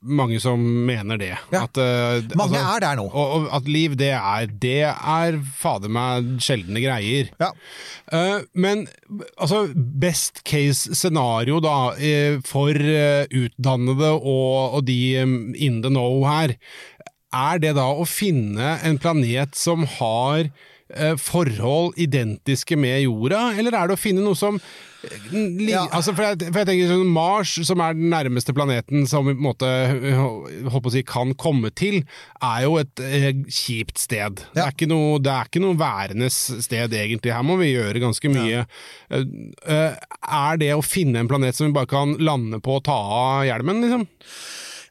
mange 0.00 0.38
som 0.42 0.62
mener 0.62 1.18
det. 1.20 1.32
Ja. 1.54 1.64
At, 1.66 1.78
uh, 1.78 2.22
Mange 2.38 2.60
altså, 2.60 2.76
er 2.76 2.84
der 2.86 3.00
nå. 3.00 3.08
Og, 3.10 3.34
og 3.36 3.48
at 3.58 3.68
liv, 3.70 3.96
det 3.98 4.12
er, 4.14 4.48
det 4.62 4.78
er 4.92 5.40
fader 5.58 5.92
meg 5.92 6.36
sjeldne 6.42 6.82
greier. 6.84 7.32
Ja. 7.42 7.50
Uh, 8.12 8.46
men 8.54 8.86
altså, 9.36 9.66
best 9.74 10.44
case 10.48 10.94
scenario 10.94 11.58
da, 11.62 11.92
eh, 11.98 12.38
for 12.46 12.72
utdannede 12.72 14.10
og, 14.14 14.78
og 14.78 14.84
de 14.86 14.98
eh, 15.18 15.38
in 15.66 15.80
the 15.82 15.90
know 15.90 16.22
her, 16.26 16.54
er 17.32 17.62
det 17.62 17.74
da 17.78 17.88
å 17.96 18.04
finne 18.08 18.76
en 18.84 18.98
planet 19.00 19.56
som 19.56 19.86
har 19.98 20.50
forhold 21.18 21.96
identiske 22.00 22.76
med 22.76 23.04
jorda, 23.06 23.52
eller 23.58 23.76
er 23.76 23.88
det 23.88 23.96
å 23.96 24.00
finne 24.00 24.24
noe 24.24 24.36
som 24.36 24.58
eh, 24.58 25.70
Ja. 25.70 25.86
altså 25.90 26.12
for, 26.14 26.22
jeg, 26.26 26.50
for 26.52 26.60
jeg 26.60 26.68
tenker 26.68 26.90
sånn 26.92 27.12
Mars, 27.14 27.54
som 27.66 27.80
er 27.82 27.96
den 27.96 28.10
nærmeste 28.12 28.54
planeten 28.56 29.06
som 29.10 29.26
vi 29.26 29.34
på 29.34 29.40
en 29.40 29.48
måte 29.48 29.70
håper 30.70 30.90
å 30.90 30.94
si, 30.94 31.02
kan 31.08 31.32
komme 31.40 31.72
til, 31.74 32.02
er 32.44 32.66
jo 32.66 32.76
et 32.82 33.02
eh, 33.02 33.30
kjipt 33.48 33.98
sted. 34.02 34.44
Det, 34.52 34.62
er 34.62 34.74
ikke 34.74 34.90
noe, 34.90 35.18
det 35.22 35.32
er 35.32 35.50
ikke 35.50 35.64
noe 35.64 35.78
værendes 35.80 36.38
sted, 36.66 36.94
egentlig. 36.94 37.34
Her 37.34 37.46
må 37.46 37.56
vi 37.62 37.72
gjøre 37.72 38.02
ganske 38.04 38.32
mye. 38.32 38.64
Eh, 39.10 39.28
eh, 39.66 40.00
er 40.22 40.60
det 40.60 40.74
å 40.76 40.84
finne 40.84 41.22
en 41.22 41.30
planet 41.30 41.56
som 41.58 41.70
vi 41.70 41.76
bare 41.76 41.90
kan 41.90 42.16
lande 42.20 42.60
på 42.62 42.78
og 42.78 42.84
ta 42.88 42.98
av 43.22 43.46
hjelmen, 43.48 43.82
liksom? 43.86 44.06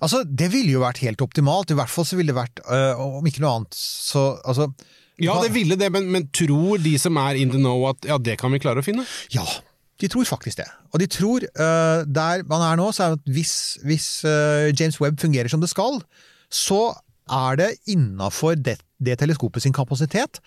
Altså, 0.02 0.24
det 0.26 0.48
ville 0.50 0.74
jo 0.74 0.82
vært 0.82 1.04
helt 1.06 1.22
optimalt. 1.22 1.72
I 1.72 1.78
hvert 1.78 1.92
fall 1.94 2.08
så 2.10 2.18
ville 2.18 2.34
det 2.34 2.40
vært, 2.40 2.64
øh, 2.66 3.02
om 3.22 3.28
ikke 3.30 3.44
noe 3.44 3.60
annet, 3.60 3.78
så 3.78 4.32
altså 4.42 4.72
Ja, 5.20 5.36
det 5.44 5.52
ville 5.54 5.76
det, 5.78 5.92
men, 5.94 6.08
men 6.14 6.30
tror 6.34 6.80
de 6.82 6.96
som 7.02 7.20
er 7.22 7.38
in 7.42 7.52
the 7.52 7.60
know 7.60 7.84
at 7.90 8.08
ja, 8.08 8.18
det 8.18 8.38
kan 8.42 8.54
vi 8.54 8.62
klare 8.64 8.82
å 8.82 8.86
finne? 8.86 9.06
Ja, 9.34 9.44
de 10.02 10.10
tror 10.10 10.26
faktisk 10.26 10.62
det. 10.62 10.68
Og 10.94 11.02
de 11.04 11.08
tror, 11.12 11.46
uh, 11.60 12.02
der 12.08 12.46
man 12.50 12.64
er 12.66 12.80
nå, 12.80 12.90
så 12.96 13.04
er 13.04 13.14
det 13.14 13.22
at 13.22 13.34
hvis, 13.36 13.56
hvis 13.86 14.08
uh, 14.26 14.72
James 14.74 14.98
Webb 15.02 15.20
fungerer 15.22 15.52
som 15.52 15.62
det 15.62 15.70
skal, 15.70 16.02
så 16.52 16.90
er 17.32 17.60
det 17.60 17.70
innafor 17.92 18.58
det, 18.58 18.80
det 19.00 19.20
teleskopet 19.22 19.64
sin 19.64 19.76
kapasitet 19.76 20.42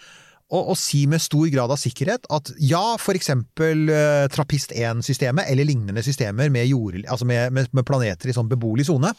å, 0.55 0.61
å 0.73 0.77
si 0.79 1.05
med 1.11 1.23
stor 1.23 1.49
grad 1.53 1.73
av 1.75 1.81
sikkerhet 1.81 2.29
at 2.35 2.53
ja, 2.63 2.97
eksempel 3.19 3.89
uh, 3.91 4.27
Trappist 4.33 4.75
1-systemet 4.77 5.51
eller 5.51 5.69
lignende 5.69 6.05
systemer 6.07 6.53
med, 6.53 6.69
jord, 6.71 7.01
altså 7.05 7.29
med, 7.29 7.53
med, 7.55 7.71
med 7.75 7.87
planeter 7.89 8.31
i 8.31 8.37
sånn 8.37 8.51
beboelig 8.51 8.89
sone, 8.89 9.13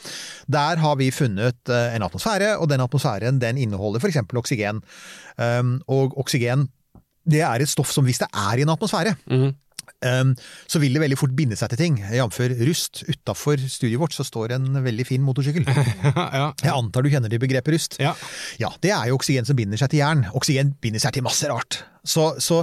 der 0.52 0.82
har 0.82 0.98
vi 1.02 1.12
funnet 1.16 1.60
uh, 1.72 1.92
en 1.96 2.08
atmosfære, 2.08 2.56
og 2.62 2.72
den 2.72 2.84
atmosfæren 2.86 3.42
den 3.42 3.60
inneholder 3.62 4.04
eksempel 4.14 4.40
oksygen. 4.42 4.82
Um, 5.36 5.78
og 5.92 6.16
oksygen 6.22 6.70
det 7.26 7.42
er 7.42 7.62
et 7.62 7.72
stoff 7.72 7.90
som 7.92 8.06
hvis 8.06 8.22
det 8.22 8.30
er 8.30 8.60
i 8.60 8.66
en 8.66 8.74
atmosfære, 8.76 9.16
um, 9.34 9.50
så 10.02 10.82
vil 10.82 10.96
det 10.96 11.02
veldig 11.04 11.18
fort 11.20 11.34
binde 11.38 11.58
seg 11.60 11.72
til 11.74 11.82
ting, 11.82 11.98
jf. 12.14 12.40
rust. 12.68 13.04
Utafor 13.10 13.62
studiet 13.62 14.02
vårt 14.02 14.16
så 14.16 14.26
står 14.28 14.56
en 14.58 14.70
veldig 14.86 15.08
fin 15.08 15.24
motorsykkel. 15.26 15.68
ja. 16.40 16.50
Jeg 16.62 16.74
antar 16.74 17.06
du 17.06 17.12
kjenner 17.14 17.32
til 17.32 17.42
begrepet 17.42 17.76
rust? 17.76 18.00
Ja. 18.02 18.16
Ja, 18.62 18.72
det 18.84 18.94
er 18.96 19.10
jo 19.10 19.20
oksygen 19.20 19.48
som 19.48 19.58
binder 19.58 19.80
seg 19.80 19.94
til 19.94 20.04
jern. 20.04 20.26
Oksygen 20.38 20.76
binder 20.84 21.04
seg 21.04 21.16
til 21.16 21.26
masse 21.26 21.50
rart. 21.52 21.82
Så, 22.06 22.36
så 22.44 22.62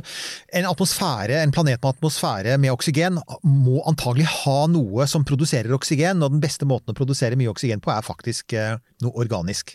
en 0.55 0.69
atmosfære, 0.71 1.41
en 1.43 1.55
planet 1.55 1.83
med 1.83 1.91
atmosfære 1.97 2.59
med 2.63 2.75
oksygen 2.75 3.19
må 3.43 3.83
antagelig 3.91 4.29
ha 4.45 4.61
noe 4.71 5.09
som 5.11 5.27
produserer 5.27 5.75
oksygen, 5.75 6.23
og 6.23 6.37
den 6.37 6.45
beste 6.45 6.69
måten 6.69 6.95
å 6.95 6.99
produsere 6.99 7.39
mye 7.41 7.51
oksygen 7.53 7.83
på 7.83 7.95
er 7.95 8.07
faktisk 8.07 8.55
eh, 8.59 8.79
noe 9.03 9.25
organisk. 9.25 9.75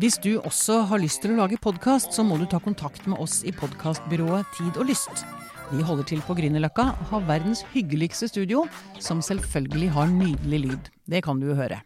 Hvis 0.00 0.16
du 0.24 0.40
også 0.40 0.80
har 0.88 1.00
lyst 1.02 1.20
til 1.22 1.34
å 1.34 1.42
lage 1.42 1.58
podkast, 1.62 2.14
så 2.16 2.24
må 2.26 2.38
du 2.40 2.46
ta 2.50 2.58
kontakt 2.62 3.04
med 3.06 3.20
oss 3.22 3.42
i 3.46 3.52
podkastbyrået 3.54 4.48
Tid 4.56 4.78
og 4.80 4.88
Lyst. 4.88 5.24
Vi 5.70 5.84
holder 5.84 6.06
til 6.08 6.22
på 6.24 6.36
Grünerløkka 6.38 6.86
og 6.92 7.04
har 7.10 7.26
verdens 7.28 7.62
hyggeligste 7.74 8.28
studio, 8.28 8.64
som 9.00 9.22
selvfølgelig 9.22 9.90
har 9.94 10.10
nydelig 10.12 10.60
lyd. 10.64 10.90
Det 11.10 11.22
kan 11.24 11.40
du 11.40 11.48
jo 11.52 11.58
høre. 11.58 11.80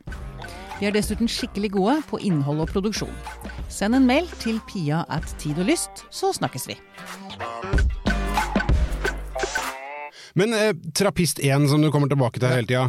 Vi 0.79 0.87
er 0.87 0.95
dessuten 0.95 1.31
skikkelig 1.31 1.73
gode 1.75 1.97
på 2.07 2.21
innhold 2.23 2.63
og 2.63 2.71
produksjon. 2.71 3.15
Send 3.69 3.99
en 3.99 4.07
mail 4.07 4.31
til 4.39 4.61
pia 4.71 5.03
at 5.11 5.27
tid 5.43 5.59
og 5.59 5.67
lyst, 5.71 6.07
så 6.15 6.31
snakkes 6.37 6.69
vi. 6.71 6.79
Men 10.39 10.55
eh, 10.55 10.73
Trappist 10.95 11.43
1, 11.43 11.69
som 11.71 11.83
du 11.83 11.91
kommer 11.91 12.11
tilbake 12.11 12.39
til 12.39 12.53
hele 12.53 12.71
tida, 12.71 12.89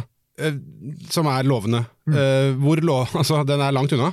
som 1.12 1.28
er 1.30 1.46
lovende, 1.48 1.84
eh, 2.10 2.50
hvor 2.60 2.80
lå 2.84 2.98
Altså, 3.20 3.42
den 3.48 3.62
er 3.62 3.74
langt 3.76 3.92
unna? 3.96 4.10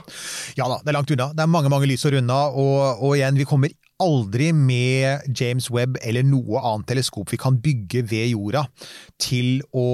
Ja 0.59 0.67
da, 0.69 0.79
det 0.83 0.91
er 0.91 0.97
langt 0.99 1.13
unna. 1.13 1.31
Det 1.33 1.43
er 1.45 1.51
mange 1.51 1.71
mange 1.73 1.89
lysår 1.89 2.19
unna, 2.21 2.47
og, 2.51 3.03
og 3.03 3.15
igjen, 3.17 3.39
vi 3.39 3.47
kommer 3.47 3.73
aldri 4.03 4.51
med 4.53 5.25
James 5.33 5.71
Webb 5.73 5.97
eller 6.05 6.25
noe 6.25 6.61
annet 6.61 6.85
teleskop 6.91 7.31
vi 7.33 7.39
kan 7.41 7.57
bygge 7.61 8.03
ved 8.05 8.29
jorda 8.29 8.67
til 9.21 9.63
å 9.73 9.87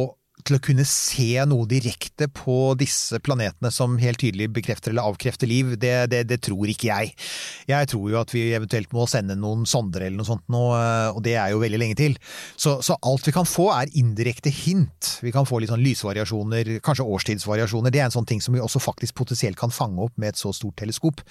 til 0.48 0.58
å 0.58 0.62
kunne 0.64 0.86
se 0.88 1.38
noe 1.50 1.68
direkte 1.70 2.28
på 2.32 2.74
disse 2.80 3.20
planetene 3.24 3.72
som 3.74 3.98
helt 4.02 4.22
tydelig 4.22 4.50
bekrefter 4.56 4.94
eller 4.94 5.10
avkrefter 5.10 5.50
liv, 5.50 5.74
det, 5.80 5.94
det, 6.14 6.24
det 6.30 6.40
tror 6.46 6.70
ikke 6.72 6.90
jeg. 6.90 7.14
Jeg 7.70 7.90
tror 7.92 8.12
jo 8.12 8.20
at 8.22 8.34
vi 8.36 8.46
eventuelt 8.56 8.94
må 8.96 9.08
sende 9.10 9.38
noen 9.40 9.66
sonder 9.70 10.06
eller 10.06 10.20
noe 10.20 10.30
sånt 10.30 10.46
nå, 10.54 10.64
og 11.14 11.22
det 11.26 11.36
er 11.40 11.54
jo 11.54 11.62
veldig 11.64 11.82
lenge 11.82 12.00
til. 12.00 12.18
Så, 12.56 12.78
så 12.86 12.98
alt 13.02 13.28
vi 13.28 13.36
kan 13.36 13.48
få 13.50 13.70
er 13.76 13.92
indirekte 14.00 14.54
hint. 14.54 15.18
Vi 15.24 15.34
kan 15.36 15.48
få 15.50 15.62
litt 15.62 15.72
sånn 15.74 15.84
lysvariasjoner, 15.84 16.78
kanskje 16.86 17.08
årstidsvariasjoner. 17.16 17.94
Det 17.94 18.04
er 18.04 18.10
en 18.10 18.18
sånn 18.18 18.30
ting 18.30 18.44
som 18.44 18.56
vi 18.56 18.64
også 18.64 18.84
faktisk 18.84 19.18
potensielt 19.20 19.60
kan 19.60 19.74
fange 19.74 20.04
opp 20.04 20.18
med 20.20 20.34
et 20.34 20.42
så 20.42 20.54
stort 20.56 20.78
teleskop. 20.82 21.24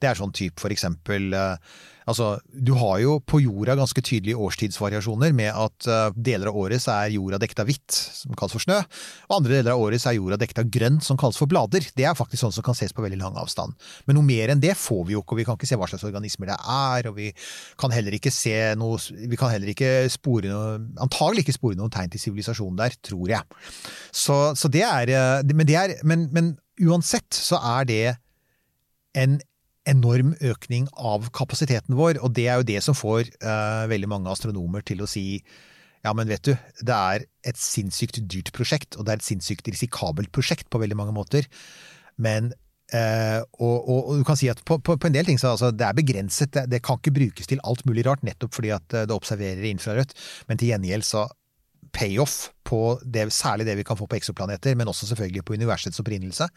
Det 0.00 0.10
er 0.10 0.18
sånn 0.18 0.34
type 0.36 0.60
for 0.60 0.74
eksempel 0.74 1.32
eh, 1.36 1.78
Altså, 2.08 2.38
du 2.48 2.72
har 2.78 2.98
jo 3.02 3.18
på 3.20 3.42
jorda 3.44 3.74
ganske 3.78 4.02
tydelige 4.04 4.38
årstidsvariasjoner 4.40 5.34
med 5.36 5.52
at 5.52 5.88
uh, 5.90 6.14
deler 6.16 6.50
av 6.50 6.56
året 6.56 6.86
er 6.88 7.12
jorda 7.12 7.40
dekket 7.42 7.62
av 7.62 7.68
hvitt, 7.68 7.92
som 7.92 8.36
kalles 8.38 8.54
for 8.56 8.64
snø, 8.64 8.78
og 9.28 9.34
andre 9.38 9.58
deler 9.58 9.74
av 9.74 9.82
året 9.84 10.06
er 10.08 10.16
jorda 10.16 10.38
dekket 10.40 10.62
av 10.62 10.70
grønt, 10.72 11.04
som 11.04 11.18
kalles 11.20 11.38
for 11.40 11.50
blader. 11.50 11.84
Det 11.98 12.06
er 12.08 12.16
faktisk 12.16 12.46
sånn 12.46 12.54
som 12.56 12.64
kan 12.66 12.76
ses 12.78 12.94
på 12.96 13.04
veldig 13.04 13.20
lang 13.20 13.36
avstand. 13.40 13.76
Men 14.08 14.18
noe 14.18 14.26
mer 14.26 14.54
enn 14.54 14.62
det 14.62 14.72
får 14.78 15.02
vi 15.08 15.16
jo 15.16 15.22
ikke, 15.22 15.36
og 15.36 15.42
vi 15.42 15.48
kan 15.48 15.58
ikke 15.58 15.68
se 15.68 15.80
hva 15.80 15.90
slags 15.90 16.06
organismer 16.08 16.52
det 16.52 16.58
er, 16.58 17.10
og 17.10 17.18
vi 17.18 17.28
kan 17.80 17.92
heller 17.94 18.16
ikke 18.16 18.32
se 18.34 18.56
noe 18.78 18.96
Vi 19.28 19.36
kan 19.38 19.50
heller 19.52 19.70
ikke 19.70 19.90
spore 20.10 20.50
noe 20.50 20.78
Antagelig 21.02 21.44
ikke 21.44 21.54
spore 21.56 21.78
noen 21.78 21.92
tegn 21.92 22.10
til 22.12 22.22
sivilisasjon 22.22 22.78
der, 22.78 22.94
tror 23.04 23.30
jeg. 23.30 23.58
Så, 24.14 24.36
så 24.58 24.70
det 24.72 24.82
er 24.86 25.12
uh, 25.12 25.52
Men 25.54 25.68
det 25.68 25.76
er 25.78 25.94
Men, 26.08 26.26
men 26.34 26.54
uansett 26.82 27.34
så 27.34 27.60
er 27.76 27.88
det 27.88 28.02
en 29.18 29.38
enorm 29.88 30.34
økning 30.44 30.86
av 30.94 31.30
kapasiteten 31.34 31.96
vår, 31.98 32.20
og 32.22 32.34
det 32.36 32.46
er 32.48 32.60
jo 32.60 32.68
det 32.68 32.82
som 32.84 32.96
får 32.96 33.30
uh, 33.40 33.88
veldig 33.90 34.10
mange 34.10 34.30
astronomer 34.32 34.84
til 34.86 35.02
å 35.02 35.10
si 35.10 35.42
ja, 36.04 36.12
men 36.14 36.28
vet 36.30 36.46
du, 36.46 36.54
det 36.86 36.94
er 36.94 37.24
et 37.48 37.58
sinnssykt 37.58 38.20
dyrt 38.30 38.52
prosjekt, 38.54 38.96
og 38.96 39.06
det 39.06 39.14
er 39.14 39.20
et 39.20 39.26
sinnssykt 39.26 39.68
risikabelt 39.68 40.30
prosjekt 40.34 40.68
på 40.70 40.80
veldig 40.82 40.98
mange 40.98 41.16
måter, 41.16 41.48
men 42.16 42.52
Uh, 42.88 43.42
og, 43.60 43.74
og, 43.84 43.98
og, 43.98 44.14
du 44.16 44.24
kan 44.24 44.38
si 44.40 44.46
at 44.48 44.62
på, 44.64 44.78
på, 44.80 44.94
på 44.96 45.08
en 45.10 45.12
del 45.12 45.26
ting 45.28 45.36
så 45.36 45.50
altså, 45.50 45.68
det 45.76 45.84
er 45.84 45.96
begrenset, 45.98 46.48
det, 46.54 46.62
det, 46.72 46.78
kan 46.80 46.96
ikke 46.96 47.12
brukes 47.18 47.50
til 47.50 47.60
alt 47.68 47.82
mulig 47.84 48.06
rart, 48.06 48.22
nettopp 48.24 48.54
fordi 48.56 48.70
at 48.72 48.96
eh, 48.96 49.04
det 49.04 49.12
observerer 49.12 49.66
infrarødt, 49.68 50.14
men 50.48 50.56
til 50.56 50.70
gjengjeld 50.72 51.04
så 51.04 51.26
payoff 51.92 52.38
på 52.64 52.80
det, 53.04 53.26
særlig 53.36 53.68
det 53.68 53.76
vi 53.76 53.84
kan 53.84 54.00
få 54.00 54.08
på 54.08 54.16
eksoplaneter, 54.16 54.72
men 54.72 54.88
også 54.88 55.10
selvfølgelig 55.10 55.44
på 55.44 55.58
universets 55.60 56.00
opprinnelse, 56.00 56.48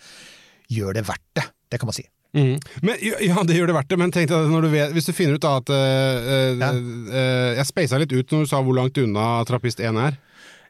gjør 0.72 0.96
det 0.96 1.04
verdt 1.12 1.28
det. 1.42 1.46
Det 1.72 1.80
kan 1.80 1.88
man 1.88 1.96
si. 1.96 2.04
Mm. 2.36 2.58
Men, 2.84 2.96
ja, 3.02 3.44
det 3.48 3.56
gjør 3.58 3.72
det 3.72 3.76
verdt 3.76 3.92
det, 3.92 4.00
men 4.00 4.12
tenk 4.12 4.30
deg 4.32 4.52
når 4.52 4.68
du 4.68 4.72
vet, 4.72 4.92
hvis 4.96 5.08
du 5.08 5.14
finner 5.16 5.36
ut 5.36 5.44
da 5.44 5.58
at 5.60 5.72
uh, 5.72 6.60
Ja. 6.60 6.74
uh, 6.76 7.50
Jeg 7.60 7.68
speisa 7.68 8.00
litt 8.00 8.12
ut 8.12 8.36
når 8.36 8.46
du 8.46 8.52
sa 8.52 8.62
hvor 8.64 8.76
langt 8.76 9.00
unna 9.00 9.30
Trappist 9.48 9.80
1 9.84 10.00
er. 10.00 10.20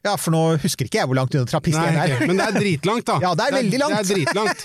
Ja, 0.01 0.15
for 0.17 0.33
nå 0.33 0.39
husker 0.63 0.87
ikke 0.87 0.97
jeg 0.97 1.09
hvor 1.11 1.17
langt 1.17 1.35
unna 1.37 1.45
trappist 1.45 1.77
1 1.77 1.93
er. 1.93 2.13
Okay. 2.15 2.25
Men 2.25 2.39
det 2.39 2.45
er 2.47 2.55
dritlangt, 2.55 3.05
da. 3.05 3.19
Ja, 3.25 3.33
det 3.37 3.45
er 3.45 3.53
veldig 3.59 3.81
langt. 3.83 3.93
Det 3.93 4.01
er 4.01 4.15
dritlangt. 4.15 4.63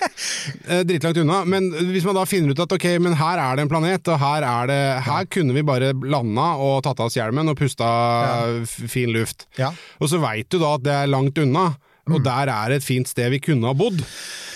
Dritlangt 0.88 1.20
unna. 1.20 1.40
Men 1.44 1.66
hvis 1.92 2.06
man 2.08 2.16
da 2.16 2.22
finner 2.28 2.56
ut 2.56 2.62
at 2.64 2.72
ok, 2.72 2.86
men 3.04 3.18
her 3.20 3.42
er 3.42 3.58
det 3.58 3.66
en 3.66 3.72
planet, 3.72 4.08
og 4.14 4.16
her 4.22 4.46
er 4.48 4.70
det 4.72 4.80
Her 5.04 5.28
kunne 5.36 5.56
vi 5.56 5.64
bare 5.68 5.92
landa 6.08 6.46
og 6.56 6.78
tatt 6.86 7.02
av 7.04 7.10
oss 7.10 7.18
hjelmen 7.18 7.52
og 7.52 7.58
pusta 7.60 7.84
ja. 7.84 8.38
fin 8.64 9.12
luft. 9.12 9.44
Ja. 9.60 9.74
Og 10.00 10.08
så 10.08 10.22
veit 10.24 10.48
du 10.48 10.56
da 10.62 10.72
at 10.78 10.88
det 10.88 10.96
er 11.02 11.12
langt 11.12 11.36
unna. 11.44 11.74
Og 12.06 12.22
der 12.24 12.52
er 12.52 12.76
et 12.76 12.84
fint 12.86 13.08
sted 13.10 13.30
vi 13.34 13.42
kunne 13.42 13.66
ha 13.66 13.76
bodd. 13.76 14.02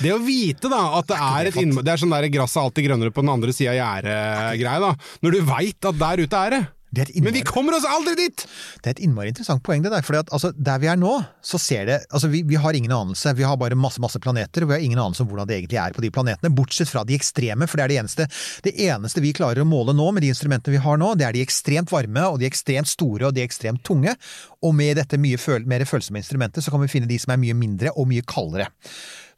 Det 0.01 0.13
å 0.15 0.21
vite 0.23 0.71
da, 0.73 0.83
at 1.01 1.09
det 1.11 1.17
er 1.21 1.51
et 1.51 1.57
innmari 1.61 1.85
Det 1.85 1.93
er 1.93 2.01
sånn 2.01 2.15
der 2.15 2.29
gresset 2.33 2.63
alltid 2.63 2.87
grønnere 2.89 3.15
på 3.15 3.25
den 3.25 3.33
andre 3.33 3.55
sida 3.55 3.75
av 3.75 3.81
gjerdet-greia, 3.81 4.85
da. 4.87 5.17
Når 5.25 5.35
du 5.37 5.41
veit 5.49 5.91
at 5.91 6.05
der 6.05 6.23
ute 6.25 6.45
er 6.47 6.55
det. 6.57 6.63
Det 6.91 7.05
er 7.05 7.23
Men 7.23 7.35
vi 7.37 7.43
kommer 7.47 7.77
oss 7.77 7.85
aldri 7.87 8.17
dit! 8.19 8.43
Det 8.83 8.89
er 8.89 8.97
et 8.97 9.03
innmari 9.05 9.31
interessant 9.31 9.63
poeng, 9.63 9.83
det 9.85 9.93
der. 9.93 10.03
For 10.03 10.19
altså, 10.19 10.51
der 10.59 10.81
vi 10.83 10.89
er 10.91 10.99
nå, 10.99 11.13
så 11.39 11.59
ser 11.63 11.87
det 11.87 11.99
Altså, 12.11 12.27
vi, 12.33 12.43
vi 12.43 12.59
har 12.59 12.75
ingen 12.75 12.91
anelse. 12.91 13.31
Vi 13.39 13.47
har 13.47 13.59
bare 13.61 13.79
masse, 13.79 14.03
masse 14.03 14.19
planeter, 14.19 14.65
og 14.65 14.73
vi 14.73 14.75
har 14.75 14.83
ingen 14.83 14.99
anelse 14.99 15.23
om 15.23 15.31
hvordan 15.31 15.47
det 15.47 15.61
egentlig 15.61 15.79
er 15.79 15.95
på 15.95 16.03
de 16.03 16.11
planetene. 16.11 16.51
Bortsett 16.55 16.91
fra 16.91 17.05
de 17.07 17.15
ekstreme, 17.15 17.69
for 17.71 17.79
det 17.79 17.85
er 17.87 17.95
det 17.95 18.01
eneste. 18.03 18.27
Det 18.67 18.75
eneste 18.89 19.23
vi 19.23 19.31
klarer 19.37 19.63
å 19.63 19.69
måle 19.69 19.95
nå 19.95 20.09
med 20.17 20.27
de 20.27 20.33
instrumentene 20.35 20.75
vi 20.75 20.83
har 20.83 20.99
nå, 20.99 21.13
det 21.15 21.29
er 21.29 21.39
de 21.39 21.45
ekstremt 21.47 21.95
varme, 21.95 22.27
og 22.27 22.41
de 22.43 22.51
ekstremt 22.51 22.91
store, 22.91 23.29
og 23.29 23.39
de 23.39 23.47
ekstremt 23.47 23.85
tunge. 23.87 24.17
Og 24.67 24.75
med 24.77 24.99
dette 25.01 25.17
mye 25.21 25.41
føl 25.41 25.65
mer 25.69 25.87
følsomme 25.89 26.21
instrumentet, 26.21 26.65
så 26.65 26.73
kan 26.73 26.83
vi 26.83 26.91
finne 26.93 27.09
de 27.09 27.17
som 27.21 27.33
er 27.33 27.41
mye 27.41 27.57
mindre 27.57 27.95
og 27.97 28.09
mye 28.11 28.25
kaldere. 28.29 28.69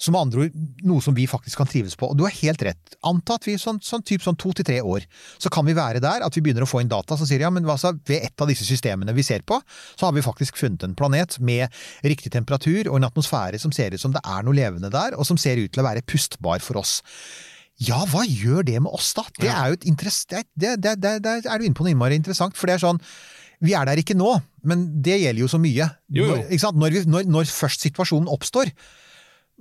Med 0.03 0.19
andre 0.19 0.41
ord, 0.43 0.55
noe 0.83 1.03
som 1.05 1.15
vi 1.15 1.29
faktisk 1.31 1.61
kan 1.61 1.69
trives 1.71 1.95
på. 1.95 2.09
Og 2.11 2.17
du 2.19 2.25
har 2.27 2.35
helt 2.35 2.63
rett. 2.67 2.97
Anta 3.07 3.37
at 3.39 3.45
vi 3.47 3.55
sånn, 3.61 3.79
sånn, 3.87 4.03
typ, 4.03 4.25
sånn 4.25 4.35
to 4.41 4.51
til 4.59 4.67
tre 4.67 4.81
år, 4.83 5.05
så 5.39 5.51
kan 5.55 5.63
vi 5.69 5.77
være 5.79 6.01
der 6.03 6.25
at 6.27 6.35
vi 6.35 6.43
begynner 6.43 6.67
å 6.67 6.71
få 6.71 6.81
inn 6.83 6.91
data 6.91 7.15
som 7.15 7.29
sier 7.29 7.45
ja, 7.45 7.53
men 7.55 7.69
altså, 7.71 7.93
ved 8.09 8.27
et 8.27 8.43
av 8.43 8.51
disse 8.51 8.67
systemene 8.67 9.15
vi 9.15 9.23
ser 9.23 9.45
på, 9.47 9.61
så 9.95 10.09
har 10.09 10.17
vi 10.17 10.25
faktisk 10.27 10.59
funnet 10.59 10.83
en 10.89 10.97
planet 10.99 11.39
med 11.39 11.71
riktig 12.03 12.33
temperatur 12.35 12.91
og 12.91 12.99
en 12.99 13.07
atmosfære 13.07 13.63
som 13.63 13.75
ser 13.75 13.95
ut 13.95 14.03
som 14.03 14.17
det 14.17 14.25
er 14.27 14.43
noe 14.43 14.59
levende 14.59 14.91
der, 14.91 15.15
og 15.15 15.29
som 15.29 15.39
ser 15.39 15.63
ut 15.63 15.71
til 15.71 15.85
å 15.85 15.87
være 15.87 16.03
pustbar 16.03 16.65
for 16.67 16.83
oss. 16.83 16.99
Ja, 17.83 18.03
hva 18.11 18.25
gjør 18.27 18.67
det 18.67 18.81
med 18.83 18.91
oss, 18.91 19.13
da? 19.15 19.23
Det 19.39 19.53
er 19.53 19.71
jo 19.71 19.79
et 19.79 19.87
interessant, 19.87 20.51
Det, 20.59 20.75
det, 20.83 20.99
det, 20.99 21.21
det, 21.23 21.39
det 21.47 21.51
er 21.51 21.63
du 21.63 21.69
inne 21.69 21.79
på 21.79 21.87
noe 21.87 21.95
innmari 21.95 22.19
interessant, 22.19 22.59
for 22.59 22.67
det 22.67 22.77
er 22.77 22.85
sånn 22.89 23.01
vi 23.63 23.77
er 23.79 23.87
der 23.87 24.01
ikke 24.03 24.19
nå, 24.19 24.35
men 24.69 24.89
det 25.05 25.21
gjelder 25.23 25.45
jo 25.45 25.51
så 25.51 25.61
mye. 25.63 25.87
Jo, 26.11 26.27
jo. 26.33 26.41
Når? 26.51 26.75
Når, 26.83 26.97
vi, 26.97 27.05
når, 27.11 27.31
når 27.31 27.55
først 27.55 27.87
situasjonen 27.87 28.31
oppstår, 28.33 28.73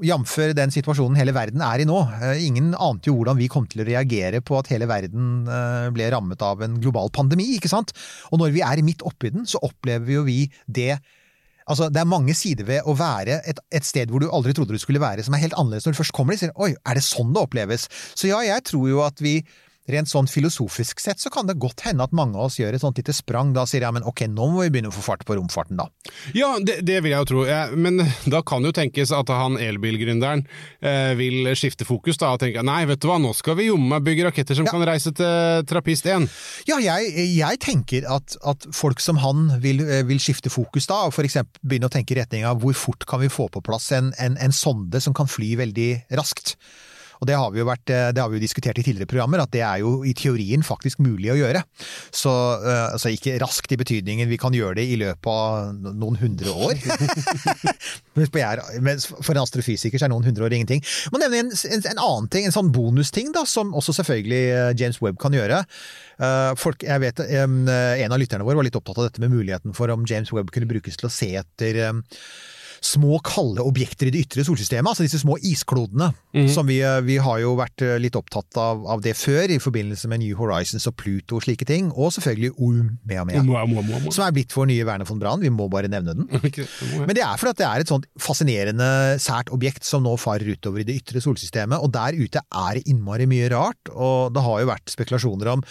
jf. 0.02 0.36
den 0.58 0.74
situasjonen 0.74 1.20
hele 1.20 1.34
verden 1.36 1.62
er 1.66 1.84
i 1.84 1.88
nå. 1.88 2.00
Eh, 2.18 2.44
Ingen 2.48 2.74
ante 2.74 3.12
jo 3.12 3.20
hvordan 3.20 3.40
vi 3.40 3.50
kom 3.52 3.68
til 3.70 3.84
å 3.84 3.88
reagere 3.88 4.42
på 4.46 4.58
at 4.60 4.72
hele 4.74 4.90
verden 4.90 5.46
eh, 5.46 5.88
ble 5.94 6.10
rammet 6.14 6.42
av 6.46 6.64
en 6.66 6.80
global 6.82 7.12
pandemi, 7.14 7.52
ikke 7.58 7.72
sant? 7.72 7.94
Og 8.32 8.42
når 8.42 8.56
vi 8.56 8.66
er 8.66 8.84
midt 8.86 9.06
oppi 9.06 9.34
den, 9.34 9.46
så 9.50 9.62
opplever 9.66 10.20
jo 10.20 10.28
vi 10.28 10.44
det 10.68 10.96
Altså, 11.70 11.92
Det 11.94 12.02
er 12.02 12.10
mange 12.10 12.34
sider 12.36 12.66
ved 12.68 12.88
å 12.90 12.96
være 12.98 13.38
et, 13.48 13.60
et 13.72 13.86
sted 13.86 14.10
hvor 14.12 14.20
du 14.20 14.26
aldri 14.34 14.52
trodde 14.58 14.74
du 14.74 14.82
skulle 14.82 15.00
være, 15.00 15.24
som 15.24 15.36
er 15.38 15.44
helt 15.44 15.54
annerledes 15.56 15.86
når 15.86 15.94
du 15.94 16.00
først 16.02 16.16
kommer 16.18 16.36
dit. 16.36 16.50
Oi, 16.58 16.74
er 16.74 16.98
det 16.98 17.04
sånn 17.06 17.30
det 17.32 17.44
oppleves? 17.46 17.86
Så 18.18 18.28
ja, 18.28 18.42
jeg 18.44 18.66
tror 18.68 18.90
jo 18.90 19.04
at 19.06 19.22
vi 19.24 19.38
Rent 19.91 20.10
sånn 20.12 20.30
filosofisk 20.32 21.01
sett 21.04 21.19
så 21.19 21.32
kan 21.34 21.49
det 21.49 21.58
godt 21.62 21.84
hende 21.88 22.06
at 22.06 22.13
mange 22.15 22.38
av 22.38 22.47
oss 22.49 22.60
gjør 22.62 22.77
et 22.77 22.84
sånt 22.84 22.99
lite 23.01 23.15
sprang. 23.15 23.51
Da 23.56 23.65
sier 23.67 23.84
jeg 23.86 23.95
men 23.95 24.06
ok, 24.08 24.25
nå 24.32 24.49
må 24.54 24.65
vi 24.65 24.69
begynne 24.73 24.91
å 24.91 24.95
få 24.95 25.04
fart 25.06 25.25
på 25.27 25.36
romfarten, 25.39 25.80
da. 25.82 25.88
Ja, 26.38 26.54
det, 26.62 26.80
det 26.88 27.01
vil 27.04 27.13
jeg 27.15 27.25
jo 27.25 27.30
tro. 27.32 27.45
Ja, 27.49 27.63
men 27.73 27.99
da 28.30 28.43
kan 28.45 28.63
jo 28.67 28.71
tenkes 28.75 29.12
at 29.15 29.32
han 29.34 29.58
elbilgründeren 29.62 30.45
eh, 30.80 31.12
vil 31.19 31.49
skifte 31.60 31.88
fokus 31.88 32.19
da, 32.21 32.34
og 32.36 32.43
tenke 32.43 32.63
nei, 32.65 32.84
vet 32.89 33.01
du 33.01 33.10
hva, 33.10 33.17
nå 33.21 33.34
skal 33.38 33.58
vi 33.60 33.69
jomme 33.69 33.99
bygge 34.04 34.30
raketter 34.30 34.58
som 34.58 34.67
Ja. 34.69 34.75
kan 34.75 34.86
reise 34.88 35.12
til 35.17 35.65
Trapist 35.69 36.06
1. 36.06 36.30
Ja, 36.69 36.77
jeg, 36.84 37.12
jeg 37.36 37.62
tenker 37.63 38.08
at, 38.12 38.38
at 38.47 38.69
folk 38.75 39.01
som 39.04 39.19
han 39.23 39.49
vil, 39.63 39.82
eh, 39.84 40.06
vil 40.08 40.21
skifte 40.21 40.51
fokus 40.54 40.88
da, 40.91 41.04
og 41.10 41.17
eksempel 41.21 41.60
begynne 41.65 41.89
å 41.89 41.93
tenke 41.93 42.15
i 42.15 42.19
retning 42.21 42.45
av 42.47 42.62
hvor 42.62 42.75
fort 42.77 43.06
kan 43.10 43.21
vi 43.23 43.32
få 43.32 43.47
på 43.51 43.63
plass 43.65 43.91
en, 43.95 44.12
en, 44.21 44.38
en 44.41 44.56
sonde 44.56 45.01
som 45.04 45.15
kan 45.17 45.30
fly 45.30 45.56
veldig 45.60 45.89
raskt. 46.17 46.56
Og 47.22 47.30
det 47.30 47.38
har 47.38 47.52
vi 47.54 47.62
jo 47.62 47.68
vært, 47.70 47.86
eh, 47.94 48.10
det 48.12 48.22
har 48.22 48.32
vi 48.32 48.40
jo 48.40 48.44
diskutert 48.44 48.80
i 48.82 48.86
tidligere 48.86 49.10
programmer, 49.10 49.44
at 49.44 49.52
det 49.54 49.62
er 49.62 49.84
jo 49.84 50.02
i 50.08 50.14
teorien 50.18 50.64
faktisk 50.66 51.02
mulig 51.06 51.30
å 51.34 51.38
gjøre. 51.38 51.62
Så 52.12 52.32
altså 52.32 53.12
ikke 53.14 53.38
raskt 53.42 53.72
i 53.72 53.78
betydningen 53.80 54.30
vi 54.30 54.40
kan 54.42 54.54
gjøre 54.56 54.80
det 54.80 54.88
i 54.90 54.98
løpet 55.00 55.30
av 55.30 55.94
noen 56.02 56.18
hundre 56.20 56.52
år. 56.52 56.80
Mens 58.18 59.08
For 59.12 59.34
en 59.36 59.44
astrofysiker 59.44 60.02
så 60.02 60.08
er 60.08 60.14
noen 60.14 60.26
hundre 60.26 60.48
år 60.48 60.56
ingenting. 60.58 60.82
Må 61.14 61.22
nevne 61.22 61.46
en, 61.46 61.52
en, 61.54 61.84
en 61.94 62.02
annen 62.02 62.30
ting, 62.34 62.48
en 62.48 62.56
sånn 62.56 62.72
bonusting 62.74 63.32
da, 63.36 63.46
som 63.50 63.76
også 63.78 63.96
selvfølgelig 64.02 64.42
eh, 64.56 64.72
James 64.82 65.02
Webb 65.04 65.22
kan 65.22 65.36
gjøre. 65.36 65.64
Folk, 66.62 66.84
jeg 66.86 67.02
vet, 67.02 67.18
En 67.34 68.14
av 68.14 68.20
lytterne 68.22 68.46
våre 68.46 68.60
var 68.60 68.66
litt 68.68 68.76
opptatt 68.78 69.00
av 69.02 69.08
dette 69.08 69.24
med 69.24 69.32
muligheten 69.34 69.74
for 69.74 69.90
om 69.90 70.04
James 70.06 70.30
Webb 70.36 70.52
kunne 70.54 70.70
brukes 70.70 71.00
til 71.00 71.08
å 71.10 71.14
se 71.14 71.32
etter 71.40 71.80
små, 72.82 73.20
kalde 73.24 73.62
objekter 73.62 74.10
i 74.10 74.13
det 74.13 74.24
ytre 74.26 74.44
solsystemet, 74.46 74.89
altså 74.89 75.06
disse 75.06 75.22
små 75.22 75.38
isklodene. 75.46 76.12
som 76.50 76.65
vi, 76.67 76.80
eh, 76.82 77.02
vi 77.06 77.17
har 77.22 77.39
jo 77.44 77.54
vært 77.60 77.84
eh, 77.86 78.00
litt 78.02 78.15
opptatt 78.15 78.58
av, 78.58 78.86
av 78.89 79.02
det 79.04 79.13
før, 79.20 79.52
i 79.52 79.60
forbindelse 79.62 80.08
med 80.10 80.24
New 80.24 80.36
Horizons 80.39 80.88
og 80.89 80.96
Pluto 80.98 81.38
og 81.38 81.46
slike 81.46 81.67
ting. 81.67 81.91
Og 81.91 82.13
selvfølgelig 82.15 82.54
Moa, 83.46 83.65
moa, 83.70 83.84
moa, 83.86 84.00
moa. 84.06 84.13
som 84.15 84.26
er 84.26 84.34
blitt 84.36 84.56
vår 84.56 84.70
nye 84.72 84.86
Werner 84.88 85.06
von 85.06 85.22
Brann. 85.22 85.44
Vi 85.44 85.54
må 85.54 85.70
bare 85.70 85.91
nevne 85.91 86.15
den. 86.17 86.28
Men 87.08 87.13
det 87.17 87.26
er 87.26 87.38
fordi 87.38 87.54
at 87.54 87.62
det 87.62 87.67
er 87.70 87.86
et 87.86 87.91
sånt 87.91 88.08
fascinerende, 88.20 88.91
sært 89.22 89.52
objekt 89.54 89.86
som 89.88 90.06
nå 90.06 90.15
farer 90.22 90.56
utover 90.56 90.82
i 90.82 90.88
det 90.88 90.98
ytre 91.04 91.22
solsystemet, 91.24 91.78
og 91.82 91.94
der 91.94 92.17
ute 92.17 92.41
er 92.41 92.80
det 92.80 92.88
innmari 92.89 93.28
mye 93.30 93.52
rart, 93.54 93.91
og 93.94 94.34
det 94.34 94.46
har 94.46 94.63
jo 94.63 94.72
vært 94.72 94.96
spekulasjoner 94.96 95.54
om 95.54 95.65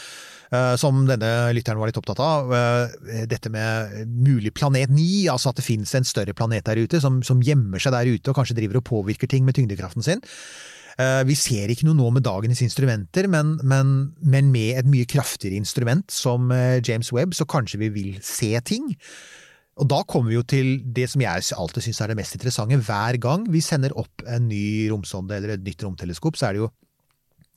som 0.80 1.04
denne 1.06 1.28
lytteren 1.54 1.78
var 1.78 1.90
litt 1.90 1.98
opptatt 2.00 2.20
av, 2.24 2.50
eh, 2.54 3.22
dette 3.30 3.52
med 3.54 4.08
mulig 4.10 4.50
planet 4.56 4.90
9, 4.90 5.28
altså 5.30 5.52
at 5.52 5.60
det 5.60 5.66
finnes 5.66 5.94
en 5.94 6.06
større 6.08 6.34
planet 6.34 6.66
der 6.66 6.80
ute 6.82 7.00
som, 7.02 7.20
som 7.22 7.42
gjemmer 7.44 7.78
seg 7.82 7.94
der 7.94 8.10
ute 8.10 8.32
og 8.32 8.40
kanskje 8.40 8.56
driver 8.58 8.80
og 8.80 8.88
påvirker 8.88 9.30
ting 9.30 9.46
med 9.46 9.54
tyngdekraften 9.54 10.02
sin. 10.02 10.24
Eh, 10.98 11.22
Vi 11.28 11.36
ser 11.38 11.70
ikke 11.70 11.86
noe 11.86 11.98
nå 11.98 12.10
med 12.16 12.26
dagens 12.26 12.62
instrumenter, 12.66 13.28
men, 13.30 13.58
men, 13.62 13.92
men 14.22 14.50
med 14.50 14.80
et 14.82 14.90
mye 14.90 15.06
kraftigere 15.06 15.60
instrument 15.60 16.10
som 16.10 16.50
eh, 16.50 16.80
James 16.82 17.12
Webb, 17.14 17.36
så 17.38 17.46
kanskje 17.46 17.84
vi 17.84 17.92
vil 17.94 18.18
se 18.24 18.52
ting. 18.66 18.90
Og 19.80 19.86
da 19.88 20.02
kommer 20.04 20.28
vi 20.32 20.36
jo 20.36 20.44
til 20.44 20.74
det 20.84 21.06
som 21.08 21.22
jeg 21.22 21.46
alltid 21.56 21.86
syns 21.86 22.02
er 22.02 22.10
det 22.12 22.18
mest 22.18 22.34
interessante. 22.36 22.76
Hver 22.84 23.16
gang 23.22 23.46
vi 23.48 23.62
sender 23.64 23.94
opp 23.96 24.26
en 24.28 24.50
ny 24.50 24.90
romsonde 24.90 25.38
eller 25.38 25.54
et 25.54 25.64
nytt 25.64 25.86
romteleskop, 25.86 26.36
så 26.36 26.50
er 26.50 26.58
det 26.58 26.64
jo 26.66 26.72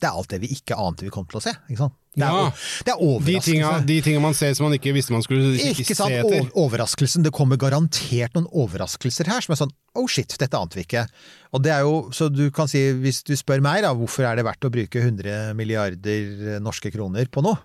det 0.02 0.08
er 0.10 0.16
alt 0.18 0.28
det 0.34 0.40
vi 0.42 0.48
ikke 0.52 0.76
ante 0.76 1.06
vi 1.06 1.10
kom 1.14 1.24
til 1.30 1.38
å 1.38 1.42
se. 1.44 1.52
Ikke 1.70 1.78
sant? 1.84 1.94
Det 2.14 2.22
er, 2.22 2.30
Ja. 2.30 2.50
det 2.86 2.92
er 2.92 3.00
overraskelse. 3.02 3.86
de 3.88 3.94
tinga 4.06 4.20
man 4.22 4.34
ser 4.38 4.52
som 4.54 4.68
man 4.68 4.74
ikke 4.76 4.92
visste 4.94 5.10
man 5.14 5.22
skulle 5.24 5.54
ikke, 5.56 5.80
Ikke 5.82 5.96
sant? 5.98 6.12
se 6.12 6.20
etter. 6.20 6.50
Overraskelsen. 6.54 7.24
Det 7.26 7.32
kommer 7.34 7.56
garantert 7.58 8.34
noen 8.36 8.46
overraskelser 8.52 9.26
her 9.32 9.40
som 9.42 9.54
er 9.54 9.58
sånn 9.64 9.72
oh 9.98 10.06
shit, 10.10 10.36
dette 10.38 10.54
ante 10.58 10.76
vi 10.78 10.84
ikke. 10.86 11.06
Og 11.54 11.62
det 11.64 11.72
er 11.74 11.80
jo, 11.86 12.10
så 12.14 12.28
du 12.30 12.50
kan 12.54 12.68
si, 12.70 12.84
hvis 13.02 13.22
du 13.26 13.34
spør 13.38 13.62
meg 13.64 13.82
da, 13.82 13.94
hvorfor 13.94 14.26
er 14.28 14.36
det 14.38 14.44
verdt 14.46 14.66
å 14.66 14.70
bruke 14.74 15.02
100 15.02 15.54
milliarder 15.58 16.60
norske 16.62 16.92
kroner 16.94 17.26
på 17.30 17.42
noe? 17.42 17.58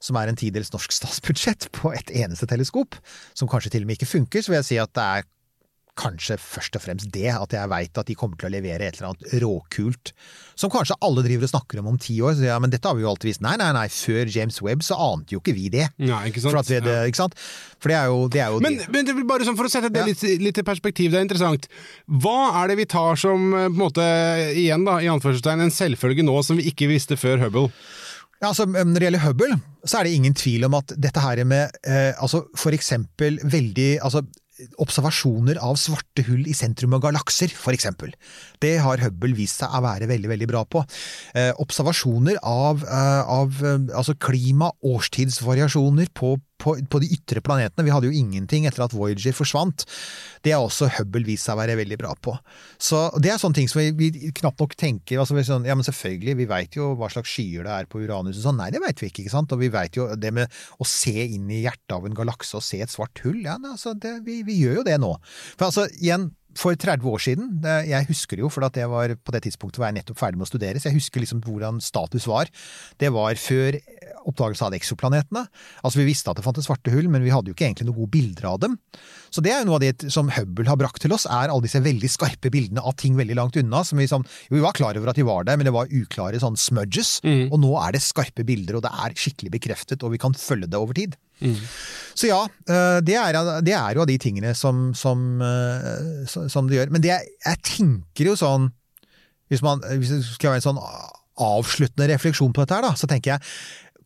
Som 0.00 0.16
er 0.20 0.28
en 0.28 0.36
tidels 0.36 0.70
norsk 0.72 0.92
statsbudsjett 1.00 1.70
på 1.72 1.92
et 1.96 2.10
eneste 2.12 2.46
teleskop, 2.48 2.94
som 3.34 3.48
kanskje 3.48 3.70
til 3.76 3.82
og 3.84 3.88
med 3.92 3.98
ikke 4.00 4.10
funker, 4.14 4.44
så 4.44 4.52
vil 4.52 4.60
jeg 4.62 4.70
si 4.72 4.78
at 4.80 4.92
det 4.96 5.04
er 5.18 5.28
kanskje 5.98 6.36
først 6.42 6.74
og 6.78 6.82
fremst 6.82 7.10
det, 7.14 7.28
at 7.30 7.54
jeg 7.54 7.70
veit 7.70 7.98
at 8.00 8.08
de 8.08 8.16
kommer 8.18 8.38
til 8.38 8.48
å 8.48 8.52
levere 8.54 8.88
et 8.88 8.98
eller 8.98 9.12
annet 9.12 9.34
råkult, 9.44 10.12
som 10.58 10.72
kanskje 10.72 10.96
alle 11.06 11.22
driver 11.26 11.46
og 11.46 11.52
snakker 11.52 11.80
om 11.80 11.90
om 11.92 11.98
ti 12.02 12.16
år. 12.24 12.34
Så 12.38 12.46
ja, 12.48 12.58
men 12.62 12.72
dette 12.72 12.88
har 12.88 12.98
vi 12.98 13.04
jo 13.04 13.10
alltid 13.12 13.30
visst. 13.30 13.42
Nei, 13.44 13.54
nei, 13.60 13.70
nei, 13.76 13.86
før 13.92 14.30
James 14.30 14.58
Webb 14.64 14.84
så 14.86 14.98
ante 14.98 15.36
jo 15.36 15.42
ikke 15.42 15.54
vi 15.56 15.70
det. 15.74 15.88
Ja, 16.02 16.20
ikke 16.26 16.42
sant? 16.42 16.56
For, 16.56 16.70
vi, 16.70 16.80
det, 16.84 16.96
ikke 17.10 17.22
sant? 17.22 17.38
For 17.82 17.92
det 17.92 17.98
er 17.98 18.10
jo, 18.10 18.24
det 18.32 18.42
er 18.42 18.54
jo 18.54 18.62
Men, 18.64 18.78
det. 18.80 18.88
men 18.94 19.08
det 19.08 19.16
bare 19.28 19.46
sånn 19.46 19.58
for 19.58 19.70
å 19.70 19.72
sette 19.72 19.92
det 19.94 20.06
litt, 20.10 20.24
litt 20.42 20.62
i 20.62 20.66
perspektiv, 20.66 21.12
det 21.14 21.20
er 21.20 21.28
interessant. 21.28 21.68
Hva 22.10 22.38
er 22.62 22.72
det 22.72 22.80
vi 22.82 22.88
tar 22.90 23.20
som 23.20 23.50
eh, 23.52 23.68
på 23.68 23.74
en 23.74 23.82
måte, 23.84 24.08
igjen 24.54 24.86
da, 24.86 24.98
i 25.02 25.10
anførselstegn, 25.12 25.66
en 25.66 25.74
selvfølge 25.74 26.26
nå 26.26 26.40
som 26.46 26.58
vi 26.58 26.66
ikke 26.72 26.90
visste 26.90 27.18
før 27.20 27.42
Hubble? 27.46 27.68
Ja, 28.42 28.50
altså, 28.50 28.66
når 28.66 28.98
det 28.98 29.06
gjelder 29.06 29.24
Hubble, 29.24 29.56
så 29.86 30.00
er 30.00 30.08
det 30.08 30.16
ingen 30.18 30.34
tvil 30.36 30.66
om 30.66 30.74
at 30.76 30.92
dette 31.00 31.22
her 31.22 31.40
med 31.48 31.76
eh, 31.86 32.10
altså 32.18 32.42
for 32.58 32.74
eksempel 32.76 33.38
veldig 33.40 34.00
altså, 34.04 34.24
observasjoner 34.82 35.58
av 35.62 35.78
svarte 35.80 36.24
hull 36.28 36.46
i 36.46 36.54
sentrum 36.56 36.94
av 36.96 37.02
galakser, 37.04 37.50
for 37.50 37.74
eksempel. 37.74 38.14
Det 38.62 38.76
har 38.82 39.02
Hubble 39.02 39.34
vist 39.36 39.60
seg 39.60 39.74
å 39.74 39.82
være 39.84 40.08
veldig, 40.10 40.30
veldig 40.30 40.48
bra 40.50 40.64
på. 40.68 40.84
Eh, 41.34 41.50
observasjoner 41.62 42.38
av, 42.42 42.84
eh, 42.84 43.22
av 43.38 43.58
eh, 43.64 43.88
altså 43.96 44.14
klima, 44.14 44.70
årstidsvariasjoner 44.84 46.12
på, 46.14 46.36
på, 46.64 46.76
på 46.90 47.00
de 47.02 47.10
ytre 47.16 47.42
planetene. 47.44 47.84
Vi 47.86 47.92
hadde 47.92 48.08
jo 48.08 48.16
ingenting 48.16 48.68
etter 48.68 48.86
at 48.86 48.94
Voyager 48.96 49.36
forsvant. 49.36 49.84
Det 50.44 50.54
har 50.54 50.64
også 50.64 50.90
Hubble 50.98 51.24
vist 51.28 51.48
seg 51.48 51.56
å 51.56 51.60
være 51.60 51.76
veldig 51.80 51.98
bra 52.00 52.14
på. 52.16 52.36
Så 52.80 53.06
det 53.22 53.32
er 53.32 53.40
sånne 53.40 53.60
ting 53.60 53.70
som 53.70 53.82
vi, 53.82 53.92
vi 53.98 54.32
knapt 54.40 54.62
nok 54.62 54.76
tenker 54.80 55.20
altså, 55.20 55.36
sånn, 55.44 55.68
Ja, 55.68 55.76
men 55.76 55.86
selvfølgelig, 55.86 56.36
vi 56.40 56.48
veit 56.50 56.78
jo 56.78 56.92
hva 56.98 57.10
slags 57.12 57.32
skyer 57.32 57.66
det 57.66 57.74
er 57.74 57.90
på 57.90 58.04
Uranus 58.04 58.38
og 58.40 58.48
sånn. 58.48 58.60
Nei, 58.62 58.70
det 58.74 58.82
veit 58.84 59.02
vi 59.02 59.10
ikke, 59.12 59.26
ikke 59.26 59.36
sant. 59.36 59.52
Og 59.54 59.60
vi 59.60 59.72
veit 59.74 59.98
jo 59.98 60.08
det 60.18 60.32
med 60.36 60.62
å 60.80 60.88
se 60.88 61.14
inn 61.26 61.50
i 61.52 61.64
hjertet 61.64 61.98
av 61.98 62.08
en 62.08 62.16
galakse 62.16 62.56
og 62.58 62.64
se 62.64 62.80
et 62.84 62.92
svart 62.92 63.20
hull. 63.26 63.42
Ja, 63.44 63.58
altså, 63.58 63.96
det, 63.98 64.18
vi, 64.26 64.40
vi 64.46 64.62
gjør 64.62 64.80
jo 64.80 64.88
det 64.88 64.96
nå. 65.02 65.12
For 65.58 65.70
altså, 65.70 65.88
igjen, 66.00 66.30
for 66.58 66.76
30 66.78 67.10
år 67.10 67.22
siden, 67.22 67.48
jeg 67.88 68.06
husker 68.08 68.38
det 68.38 68.44
jo, 68.44 68.50
for 68.52 68.64
det 68.74 68.86
var 68.90 69.14
på 69.18 69.34
det 69.34 69.42
tidspunktet 69.46 69.80
var 69.82 69.90
jeg 69.90 69.98
nettopp 69.98 70.20
ferdig 70.20 70.38
med 70.38 70.46
å 70.46 70.50
studere, 70.52 70.80
så 70.80 70.90
jeg 70.90 71.00
husker 71.00 71.24
liksom 71.24 71.42
hvordan 71.44 71.80
status 71.82 72.28
var. 72.30 72.50
Det 73.00 73.10
var 73.14 73.38
før 73.40 73.78
oppdagelse 74.30 74.66
av 74.66 74.76
eksoplanetene. 74.76 75.44
Altså 75.82 76.00
Vi 76.00 76.08
visste 76.08 76.32
at 76.32 76.38
det 76.38 76.44
fantes 76.46 76.68
svarte 76.68 76.92
hull, 76.94 77.08
men 77.12 77.24
vi 77.24 77.32
hadde 77.34 77.50
jo 77.50 77.56
ikke 77.56 77.66
egentlig 77.68 77.88
noen 77.88 78.00
gode 78.02 78.14
bilder 78.16 78.48
av 78.50 78.60
dem. 78.64 78.78
Så 79.34 79.42
det 79.44 79.52
er 79.52 79.62
jo 79.62 79.68
noe 79.70 79.80
av 79.80 79.84
det 79.84 80.10
som 80.12 80.30
Hubble 80.32 80.68
har 80.70 80.78
brakt 80.80 81.02
til 81.04 81.14
oss, 81.14 81.26
er 81.26 81.50
alle 81.50 81.64
disse 81.66 81.82
veldig 81.84 82.10
skarpe 82.10 82.52
bildene 82.54 82.84
av 82.84 82.96
ting 83.00 83.18
veldig 83.18 83.38
langt 83.38 83.58
unna. 83.60 83.82
som 83.84 83.98
Vi 83.98 84.08
sånn, 84.10 84.26
jo, 84.48 84.56
vi 84.56 84.64
var 84.64 84.76
klar 84.76 84.96
over 84.98 85.12
at 85.12 85.18
de 85.20 85.26
var 85.26 85.44
der, 85.48 85.58
men 85.60 85.68
det 85.68 85.74
var 85.74 85.92
uklare 85.92 86.40
sånn 86.42 86.58
smudges. 86.60 87.18
Og 87.50 87.58
nå 87.62 87.74
er 87.82 87.96
det 87.96 88.04
skarpe 88.04 88.46
bilder, 88.46 88.78
og 88.78 88.86
det 88.86 88.92
er 88.94 89.16
skikkelig 89.18 89.54
bekreftet, 89.58 90.02
og 90.02 90.14
vi 90.14 90.22
kan 90.22 90.34
følge 90.38 90.70
det 90.70 90.80
over 90.80 90.94
tid. 90.96 91.16
Så 92.14 92.28
ja, 92.30 92.44
eh, 92.70 93.00
det 93.02 93.16
er, 93.18 93.36
det 93.66 93.74
er 93.74 93.96
jo 93.96 94.04
av 94.04 94.08
de 94.08 94.18
tingene 94.22 94.54
som, 94.54 94.92
som, 94.94 95.42
eh, 95.42 96.24
som 96.30 96.46
som 96.48 96.68
det 96.70 96.78
gjør. 96.78 96.92
Men 96.94 97.02
det, 97.02 97.10
jeg, 97.10 97.34
jeg 97.44 97.62
tenker 97.66 98.30
jo 98.30 98.36
sånn 98.38 98.70
hvis, 99.50 99.62
man, 99.64 99.82
hvis 99.98 100.12
det 100.14 100.22
skal 100.24 100.54
være 100.54 100.62
en 100.62 100.68
sånn 100.70 100.82
avsluttende 101.44 102.08
refleksjon 102.12 102.54
på 102.54 102.62
dette, 102.62 102.78
her, 102.78 102.86
da, 102.86 102.94
så 102.98 103.10
tenker 103.10 103.34
jeg 103.34 103.42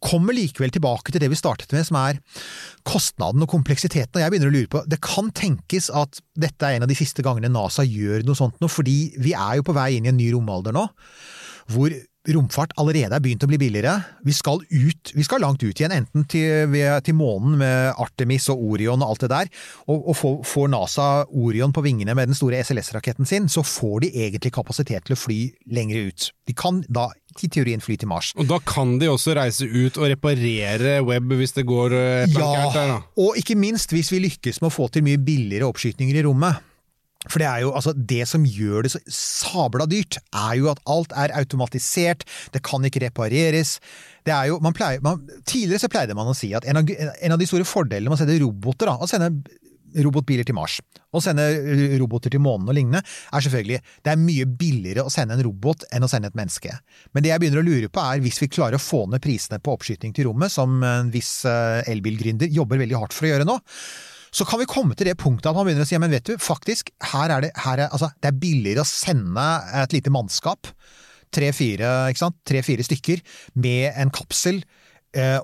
kommer 0.04 0.36
likevel 0.36 0.72
tilbake 0.74 1.12
til 1.12 1.22
det 1.22 1.30
vi 1.32 1.38
startet 1.38 1.72
med, 1.74 1.86
som 1.88 1.98
er 2.00 2.20
kostnaden 2.88 3.44
og 3.44 3.50
kompleksiteten. 3.52 4.14
Og 4.16 4.22
jeg 4.22 4.34
begynner 4.34 4.52
å 4.52 4.56
lure 4.56 4.72
på, 4.72 4.84
Det 4.88 5.00
kan 5.04 5.30
tenkes 5.34 5.90
at 5.90 6.20
dette 6.38 6.66
er 6.66 6.78
en 6.78 6.86
av 6.86 6.92
de 6.92 6.98
siste 6.98 7.24
gangene 7.26 7.50
NASA 7.52 7.84
gjør 7.86 8.26
noe 8.26 8.38
sånt 8.38 8.60
nå, 8.62 8.70
fordi 8.70 9.14
vi 9.18 9.34
er 9.34 9.58
jo 9.58 9.66
på 9.66 9.76
vei 9.76 9.96
inn 9.96 10.06
i 10.06 10.12
en 10.12 10.20
ny 10.20 10.30
romalder 10.34 10.76
nå, 10.76 10.86
hvor 11.68 11.92
romfart 12.34 12.74
allerede 12.80 13.16
er 13.16 13.22
begynt 13.24 13.44
å 13.44 13.50
bli 13.50 13.58
billigere. 13.60 13.94
Vi 14.26 14.34
skal 14.36 14.60
ut, 14.62 15.12
vi 15.14 15.26
skal 15.26 15.42
langt 15.44 15.62
ut 15.62 15.72
igjen, 15.72 15.94
enten 15.94 16.26
til, 16.30 16.74
til 17.04 17.16
månen 17.18 17.58
med 17.60 18.00
Artemis 18.00 18.48
og 18.52 18.62
Orion 18.74 19.02
og 19.02 19.14
alt 19.14 19.24
det 19.24 19.30
der. 19.32 19.52
Og, 19.88 20.10
og 20.12 20.44
får, 20.48 20.68
NASA 20.72 21.08
Orion 21.28 21.72
på 21.74 21.84
vingene 21.84 22.16
med 22.18 22.30
den 22.30 22.38
store 22.38 22.60
SLS-raketten 22.64 23.28
sin, 23.28 23.48
så 23.52 23.64
får 23.66 24.04
de 24.04 24.12
egentlig 24.26 24.52
kapasitet 24.54 25.08
til 25.08 25.16
å 25.16 25.20
fly 25.20 25.40
lenger 25.72 26.10
ut. 26.10 26.28
De 26.48 26.56
kan 26.56 26.82
da 26.88 27.08
i 27.38 27.48
teorien 27.52 27.82
fly 27.82 27.98
til 28.00 28.10
Mars. 28.10 28.32
Og 28.38 28.48
da 28.50 28.58
kan 28.66 28.96
de 29.00 29.10
også 29.12 29.36
reise 29.38 29.68
ut 29.68 29.98
og 30.00 30.08
reparere 30.10 30.98
web 31.06 31.36
hvis 31.38 31.54
det 31.58 31.66
går 31.68 31.94
eh, 31.94 32.22
et 32.24 32.32
eller 32.32 32.46
annet 32.46 32.58
gærent 32.58 32.78
der, 32.78 32.94
da. 32.94 33.24
og 33.24 33.38
ikke 33.38 33.58
minst 33.58 33.94
hvis 33.94 34.10
vi 34.14 34.22
lykkes 34.24 34.62
med 34.62 34.70
å 34.70 34.74
få 34.74 34.88
til 34.92 35.06
mye 35.06 35.20
billigere 35.22 35.68
oppskytninger 35.68 36.18
i 36.18 36.24
rommet. 36.26 36.64
For 37.28 37.42
det 37.42 37.48
er 37.48 37.64
jo, 37.64 37.72
altså, 37.76 37.94
det 37.94 38.24
som 38.30 38.46
gjør 38.48 38.86
det 38.86 38.92
så 38.94 39.02
sabla 39.12 39.86
dyrt, 39.90 40.20
er 40.32 40.58
jo 40.60 40.70
at 40.72 40.82
alt 40.90 41.14
er 41.16 41.34
automatisert, 41.38 42.26
det 42.54 42.64
kan 42.66 42.84
ikke 42.84 43.04
repareres. 43.06 43.78
Det 44.26 44.34
er 44.34 44.50
jo, 44.50 44.58
man 44.64 44.76
pleier, 44.76 45.02
man, 45.04 45.22
tidligere 45.48 45.84
så 45.84 45.92
pleide 45.92 46.16
man 46.18 46.30
å 46.30 46.36
si 46.36 46.52
at 46.56 46.66
en 46.68 46.80
av, 46.80 46.88
en 46.88 47.34
av 47.34 47.40
de 47.40 47.48
store 47.48 47.68
fordelene 47.68 48.10
med 48.10 48.18
å 48.18 48.22
sende 48.22 48.38
roboter, 48.42 48.90
da, 48.90 48.98
å 48.98 49.10
sende 49.10 49.32
robotbiler 50.04 50.44
til 50.44 50.56
Mars, 50.56 50.78
og 51.16 51.22
sende 51.24 51.46
roboter 52.00 52.32
til 52.32 52.42
månen 52.44 52.68
og 52.68 52.76
lignende, 52.76 53.00
er 53.00 53.44
selvfølgelig 53.44 53.78
det 54.04 54.12
er 54.12 54.20
mye 54.20 54.48
billigere 54.60 55.06
å 55.06 55.12
sende 55.12 55.38
en 55.38 55.44
robot 55.46 55.86
enn 55.94 56.04
å 56.04 56.10
sende 56.10 56.30
et 56.30 56.36
menneske. 56.38 56.74
Men 57.14 57.24
det 57.24 57.32
jeg 57.32 57.42
begynner 57.42 57.62
å 57.62 57.68
lure 57.68 57.88
på 57.92 58.04
er, 58.04 58.22
hvis 58.24 58.40
vi 58.42 58.50
klarer 58.52 58.78
å 58.78 58.82
få 58.82 59.06
ned 59.08 59.22
prisene 59.24 59.60
på 59.62 59.74
oppskyting 59.76 60.14
til 60.16 60.28
rommet, 60.28 60.52
som 60.52 60.82
en 60.84 61.12
viss 61.14 61.40
eh, 61.48 61.80
elbilgründer 61.88 62.52
jobber 62.52 62.80
veldig 62.82 63.00
hardt 63.00 63.16
for 63.16 63.28
å 63.28 63.32
gjøre 63.32 63.48
nå, 63.48 63.58
så 64.34 64.46
kan 64.48 64.60
vi 64.60 64.68
komme 64.70 64.96
til 64.98 65.08
det 65.08 65.18
punktet 65.20 65.50
at 65.50 65.56
man 65.56 65.66
begynner 65.68 65.86
å 65.86 65.88
si 65.88 65.98
men 66.00 66.12
vet 66.12 66.28
du, 66.28 66.34
faktisk, 66.42 66.92
her 67.12 67.34
er 67.34 67.46
det, 67.46 67.52
her 67.64 67.84
er, 67.84 67.92
altså, 67.92 68.10
det 68.20 68.30
er 68.30 68.40
billigere 68.40 68.84
å 68.84 68.88
sende 68.88 69.46
et 69.82 69.94
lite 69.96 70.12
mannskap, 70.14 70.70
tre-fire 71.34 72.86
stykker, 72.86 73.24
med 73.60 73.92
en 73.94 74.12
kapsel, 74.14 74.62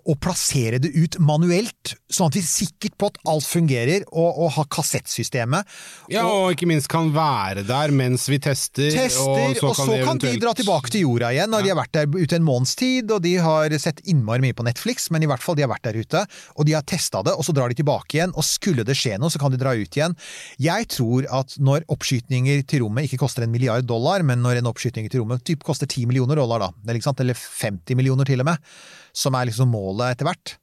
og 0.04 0.18
plassere 0.20 0.78
det 0.82 0.90
ut 0.92 1.16
manuelt, 1.24 1.94
sånn 2.12 2.28
at 2.28 2.36
vi 2.36 2.42
er 2.42 2.48
sikkert 2.48 2.96
på 3.00 3.08
at 3.08 3.16
alt 3.32 3.46
fungerer, 3.48 4.04
og, 4.12 4.40
og 4.44 4.50
ha 4.58 4.64
kassettsystemet. 4.70 5.70
Ja, 6.12 6.26
og 6.28 6.52
ikke 6.52 6.68
minst 6.68 6.90
kan 6.92 7.08
være 7.14 7.64
der 7.66 7.94
mens 7.96 8.26
vi 8.28 8.38
tester. 8.44 8.90
Tester, 8.92 9.56
og 9.64 9.76
så, 9.78 9.88
kan, 10.04 10.20
de 10.20 10.34
dra 10.42 10.52
tilbake 10.56 10.92
til 10.92 11.06
jorda 11.06 11.32
igjen 11.32 11.52
når 11.52 11.64
de 11.64 11.72
har 11.72 11.78
vært 11.80 11.94
der 11.96 12.10
ute 12.12 12.38
en 12.38 12.46
måneds 12.46 12.74
tid, 12.78 13.10
og 13.14 13.22
de 13.24 13.34
har 13.42 13.74
sett 13.80 14.02
innmari 14.10 14.44
mye 14.44 14.56
på 14.56 14.66
Netflix, 14.66 15.08
men 15.14 15.24
i 15.24 15.30
hvert 15.30 15.42
fall 15.44 15.56
de 15.58 15.64
har 15.64 15.72
vært 15.72 15.88
der 15.88 15.98
ute, 16.00 16.24
og 16.54 16.68
de 16.68 16.76
har 16.76 16.84
testa 16.88 17.22
det, 17.26 17.34
og 17.34 17.46
så 17.46 17.54
drar 17.56 17.72
de 17.72 17.78
tilbake 17.80 18.18
igjen, 18.18 18.34
og 18.36 18.46
skulle 18.46 18.84
det 18.86 18.96
skje 18.98 19.18
noe, 19.20 19.32
så 19.32 19.40
kan 19.40 19.54
de 19.54 19.60
dra 19.60 19.74
ut 19.76 19.98
igjen. 19.98 20.16
Jeg 20.62 20.90
tror 20.92 21.28
at 21.40 21.56
når 21.56 21.88
oppskytninger 21.94 22.64
til 22.68 22.84
rommet 22.84 23.08
ikke 23.08 23.22
koster 23.24 23.46
en 23.46 23.54
milliard 23.54 23.86
dollar, 23.88 24.24
men 24.26 24.44
når 24.44 24.60
en 24.60 24.70
oppskytning 24.70 25.08
til 25.08 25.24
rommet 25.24 25.44
typ 25.46 25.64
koster 25.66 25.88
10 25.88 26.10
millioner 26.10 26.38
dollar, 26.40 26.68
da, 26.68 26.70
eller 26.84 27.38
50 27.38 27.96
millioner 27.98 28.28
til 28.28 28.44
og 28.44 28.50
med, 28.50 28.74
som 29.14 29.36
er 29.38 29.48
liksom 29.48 29.70
målet 29.72 30.14
etter 30.14 30.28
hvert, 30.28 30.56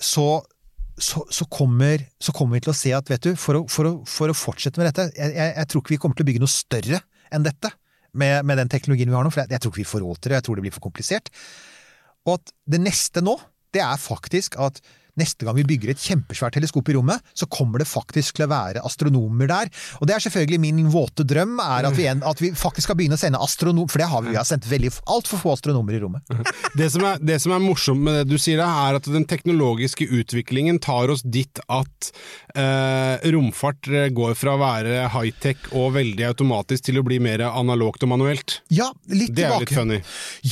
så 0.00 0.40
så, 1.00 1.22
så, 1.32 1.46
kommer, 1.48 2.02
så 2.20 2.32
kommer 2.36 2.58
vi 2.58 2.64
til 2.66 2.74
å 2.74 2.76
se 2.76 2.90
at, 2.92 3.08
vet 3.08 3.24
du, 3.24 3.30
for 3.38 3.56
å, 3.56 3.62
for 3.72 3.88
å, 3.88 3.92
for 4.04 4.28
å 4.28 4.36
fortsette 4.36 4.76
med 4.76 4.90
dette 4.90 5.06
jeg, 5.16 5.32
jeg, 5.32 5.52
jeg 5.56 5.68
tror 5.72 5.80
ikke 5.80 5.94
vi 5.94 5.98
kommer 6.02 6.18
til 6.18 6.26
å 6.26 6.28
bygge 6.28 6.42
noe 6.42 6.52
større 6.52 7.00
enn 7.32 7.46
dette 7.46 7.70
med, 8.12 8.44
med 8.44 8.60
den 8.60 8.68
teknologien 8.68 9.08
vi 9.08 9.16
har 9.16 9.24
nå, 9.24 9.32
for 9.32 9.40
jeg, 9.40 9.54
jeg 9.54 9.62
tror 9.64 9.72
ikke 9.72 9.80
vi 9.80 9.90
får 9.94 10.04
råd 10.04 10.20
til 10.20 10.32
det, 10.32 10.40
jeg 10.40 10.46
tror 10.46 10.58
det 10.58 10.64
blir 10.66 10.74
for 10.74 10.84
komplisert. 10.84 11.30
Og 12.26 12.34
at 12.36 12.52
det 12.74 12.82
neste 12.82 13.22
nå, 13.24 13.36
det 13.72 13.82
er 13.86 14.02
faktisk 14.02 14.58
at 14.60 14.82
neste 15.18 15.46
gang 15.46 15.56
vi 15.58 15.64
bygger 15.66 15.92
et 15.94 16.02
kjempesvært 16.02 16.54
teleskop 16.58 16.88
i 16.92 16.96
rommet, 16.98 17.22
så 17.34 17.48
kommer 17.50 17.82
det 17.82 17.88
faktisk 17.90 18.36
til 18.38 18.46
å 18.46 18.50
være 18.52 18.84
astronomer 18.86 19.50
der. 19.50 19.70
Og 20.00 20.06
det 20.08 20.14
er 20.16 20.24
selvfølgelig 20.26 20.60
min 20.62 20.90
våte 20.92 21.24
drøm, 21.26 21.58
er 21.64 21.88
at 21.88 21.96
vi, 21.98 22.06
en, 22.10 22.22
at 22.26 22.40
vi 22.42 22.52
faktisk 22.56 22.88
skal 22.88 22.98
begynne 23.00 23.18
å 23.18 23.20
sende 23.20 23.40
astronomer, 23.42 23.90
For 23.90 24.02
det 24.02 24.10
har 24.10 24.22
vi, 24.22 24.30
vi 24.34 24.38
har 24.40 24.48
sendt 24.48 24.68
veldig 24.70 24.92
altfor 25.10 25.40
få 25.42 25.54
astronomer 25.56 25.96
i 25.96 26.02
rommet. 26.04 26.22
Det 26.80 26.86
som, 26.92 27.02
er, 27.04 27.18
det 27.18 27.40
som 27.42 27.52
er 27.52 27.58
morsomt 27.62 28.00
med 28.04 28.14
det 28.20 28.28
du 28.30 28.38
sier, 28.40 28.60
er 28.62 28.96
at 28.96 29.06
den 29.10 29.24
teknologiske 29.28 30.06
utviklingen 30.06 30.78
tar 30.82 31.10
oss 31.12 31.22
dit 31.26 31.58
at 31.66 32.10
eh, 32.54 33.30
romfart 33.34 33.88
eh, 33.90 34.08
går 34.14 34.36
fra 34.38 34.54
å 34.54 34.60
være 34.60 35.08
high-tech 35.14 35.70
og 35.76 35.94
veldig 35.98 36.28
automatisk 36.30 36.86
til 36.88 37.00
å 37.00 37.04
bli 37.06 37.18
mer 37.22 37.42
analogt 37.50 38.04
og 38.06 38.12
manuelt. 38.14 38.60
Ja, 38.72 38.90
litt 39.10 39.34
Det 39.34 39.46
er 39.48 39.56
tilbake. 39.56 39.66
litt 39.66 39.76
funny. 39.80 40.00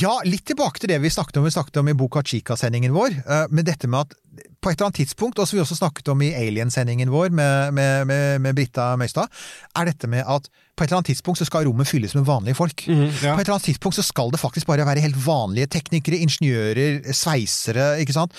Ja, 0.01 0.15
litt 0.27 0.45
tilbake 0.49 0.83
til 0.83 0.91
det 0.93 0.99
vi 1.03 1.13
snakket 1.13 1.39
om, 1.39 1.47
vi 1.47 1.55
snakket 1.55 1.81
om 1.81 1.91
i 1.91 1.97
Boka 1.97 2.23
Chica-sendingen 2.25 2.95
vår, 2.95 3.15
eh, 3.25 3.45
med 3.49 3.65
dette 3.69 3.87
med 3.87 4.07
at 4.07 4.17
på 4.59 4.71
et 4.71 4.77
eller 4.77 4.89
annet 4.89 5.01
tidspunkt, 5.01 5.39
og 5.39 5.47
som 5.47 5.57
vi 5.57 5.63
også 5.63 5.77
snakket 5.79 6.11
om 6.13 6.23
i 6.25 6.33
Alien-sendingen 6.37 7.11
vår 7.13 7.29
med, 7.35 7.75
med, 7.75 8.07
med, 8.09 8.39
med 8.43 8.57
Britta 8.57 8.91
Møystad, 8.99 9.29
er 9.75 9.91
dette 9.91 10.09
med 10.11 10.25
at 10.27 10.49
på 10.79 10.85
et 10.85 10.93
eller 10.93 11.01
annet 11.01 11.11
tidspunkt 11.11 11.41
så 11.41 11.47
skal 11.47 11.67
rommet 11.67 11.89
fylles 11.89 12.15
med 12.15 12.23
vanlige 12.27 12.55
folk. 12.55 12.85
ja. 12.87 13.33
På 13.35 13.41
et 13.41 13.43
eller 13.43 13.57
annet 13.57 13.67
tidspunkt 13.67 13.97
så 13.97 14.05
skal 14.05 14.31
det 14.31 14.39
faktisk 14.39 14.69
bare 14.69 14.87
være 14.87 15.03
helt 15.03 15.19
vanlige 15.25 15.67
teknikere, 15.75 16.21
ingeniører, 16.23 17.01
sveisere, 17.11 17.89
ikke 17.99 18.15
sant? 18.15 18.37